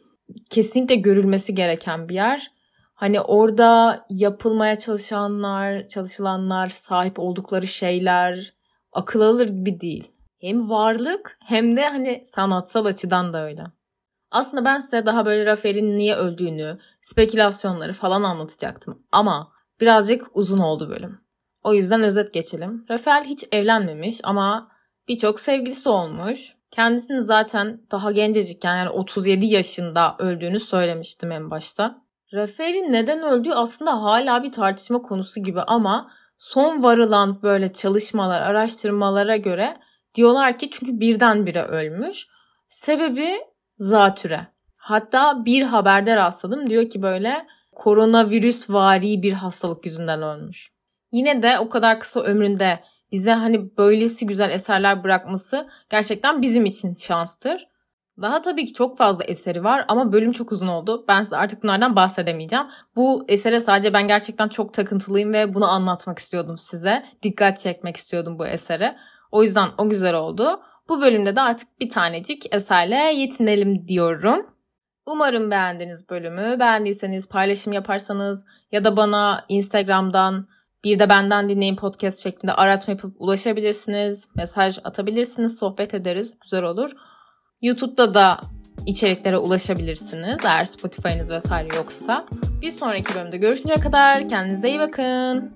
kesinlikle 0.50 0.94
görülmesi 0.94 1.54
gereken 1.54 2.08
bir 2.08 2.14
yer. 2.14 2.52
Hani 2.94 3.20
orada 3.20 4.04
yapılmaya 4.10 4.78
çalışanlar, 4.78 5.88
çalışılanlar, 5.88 6.66
sahip 6.66 7.18
oldukları 7.18 7.66
şeyler 7.66 8.54
akıl 8.92 9.20
alır 9.20 9.48
gibi 9.48 9.80
değil. 9.80 10.12
Hem 10.40 10.70
varlık 10.70 11.38
hem 11.44 11.76
de 11.76 11.88
hani 11.88 12.22
sanatsal 12.24 12.84
açıdan 12.84 13.32
da 13.32 13.44
öyle. 13.44 13.62
Aslında 14.30 14.64
ben 14.64 14.80
size 14.80 15.06
daha 15.06 15.26
böyle 15.26 15.46
Rafael'in 15.46 15.98
niye 15.98 16.14
öldüğünü, 16.14 16.78
spekülasyonları 17.02 17.92
falan 17.92 18.22
anlatacaktım. 18.22 19.02
Ama 19.12 19.52
birazcık 19.80 20.26
uzun 20.34 20.58
oldu 20.58 20.90
bölüm. 20.90 21.20
O 21.62 21.74
yüzden 21.74 22.02
özet 22.02 22.34
geçelim. 22.34 22.86
Rafael 22.90 23.24
hiç 23.24 23.44
evlenmemiş 23.52 24.20
ama 24.24 24.68
birçok 25.08 25.40
sevgilisi 25.40 25.88
olmuş. 25.88 26.54
Kendisini 26.70 27.22
zaten 27.22 27.80
daha 27.90 28.10
gencecikken 28.12 28.76
yani 28.76 28.90
37 28.90 29.46
yaşında 29.46 30.16
öldüğünü 30.18 30.60
söylemiştim 30.60 31.32
en 31.32 31.50
başta. 31.50 32.02
Rafael'in 32.34 32.92
neden 32.92 33.22
öldüğü 33.22 33.52
aslında 33.52 34.02
hala 34.02 34.42
bir 34.42 34.52
tartışma 34.52 35.02
konusu 35.02 35.42
gibi 35.42 35.60
ama 35.60 36.10
son 36.36 36.82
varılan 36.82 37.42
böyle 37.42 37.72
çalışmalar, 37.72 38.42
araştırmalara 38.42 39.36
göre 39.36 39.76
diyorlar 40.14 40.58
ki 40.58 40.70
çünkü 40.70 41.00
birdenbire 41.00 41.62
ölmüş. 41.62 42.26
Sebebi 42.68 43.28
zatüre. 43.76 44.46
Hatta 44.76 45.44
bir 45.44 45.62
haberde 45.62 46.16
rastladım 46.16 46.70
diyor 46.70 46.90
ki 46.90 47.02
böyle 47.02 47.46
koronavirüs 47.72 48.70
vari 48.70 49.22
bir 49.22 49.32
hastalık 49.32 49.86
yüzünden 49.86 50.22
ölmüş. 50.22 50.70
Yine 51.12 51.42
de 51.42 51.58
o 51.58 51.68
kadar 51.68 52.00
kısa 52.00 52.20
ömründe 52.20 52.80
bize 53.12 53.32
hani 53.32 53.76
böylesi 53.78 54.26
güzel 54.26 54.50
eserler 54.50 55.04
bırakması 55.04 55.68
gerçekten 55.90 56.42
bizim 56.42 56.64
için 56.64 56.94
şanstır. 56.94 57.68
Daha 58.22 58.42
tabii 58.42 58.64
ki 58.64 58.72
çok 58.72 58.98
fazla 58.98 59.24
eseri 59.24 59.64
var 59.64 59.84
ama 59.88 60.12
bölüm 60.12 60.32
çok 60.32 60.52
uzun 60.52 60.66
oldu. 60.66 61.04
Ben 61.08 61.22
size 61.22 61.36
artık 61.36 61.62
bunlardan 61.62 61.96
bahsedemeyeceğim. 61.96 62.66
Bu 62.96 63.24
esere 63.28 63.60
sadece 63.60 63.92
ben 63.92 64.08
gerçekten 64.08 64.48
çok 64.48 64.74
takıntılıyım 64.74 65.32
ve 65.32 65.54
bunu 65.54 65.70
anlatmak 65.70 66.18
istiyordum 66.18 66.58
size. 66.58 67.04
Dikkat 67.22 67.58
çekmek 67.58 67.96
istiyordum 67.96 68.38
bu 68.38 68.46
esere. 68.46 68.96
O 69.32 69.42
yüzden 69.42 69.68
o 69.78 69.88
güzel 69.88 70.14
oldu. 70.14 70.60
Bu 70.88 71.00
bölümde 71.00 71.36
de 71.36 71.40
artık 71.40 71.80
bir 71.80 71.88
tanecik 71.88 72.54
eserle 72.54 72.96
yetinelim 72.96 73.88
diyorum. 73.88 74.46
Umarım 75.06 75.50
beğendiniz 75.50 76.08
bölümü. 76.10 76.60
Beğendiyseniz 76.60 77.28
paylaşım 77.28 77.72
yaparsanız 77.72 78.44
ya 78.72 78.84
da 78.84 78.96
bana 78.96 79.44
Instagram'dan 79.48 80.48
bir 80.84 80.98
de 80.98 81.08
benden 81.08 81.48
dinleyin 81.48 81.76
podcast 81.76 82.22
şeklinde 82.22 82.52
aratma 82.52 82.92
yapıp 82.92 83.14
ulaşabilirsiniz. 83.18 84.28
Mesaj 84.34 84.78
atabilirsiniz. 84.84 85.58
Sohbet 85.58 85.94
ederiz. 85.94 86.34
Güzel 86.42 86.62
olur. 86.62 86.90
YouTube'da 87.62 88.14
da 88.14 88.40
içeriklere 88.86 89.38
ulaşabilirsiniz. 89.38 90.38
Eğer 90.44 90.64
Spotify'ınız 90.64 91.30
vesaire 91.30 91.76
yoksa. 91.76 92.26
Bir 92.62 92.70
sonraki 92.70 93.14
bölümde 93.14 93.36
görüşünceye 93.36 93.80
kadar 93.80 94.28
kendinize 94.28 94.68
iyi 94.68 94.78
bakın. 94.78 95.52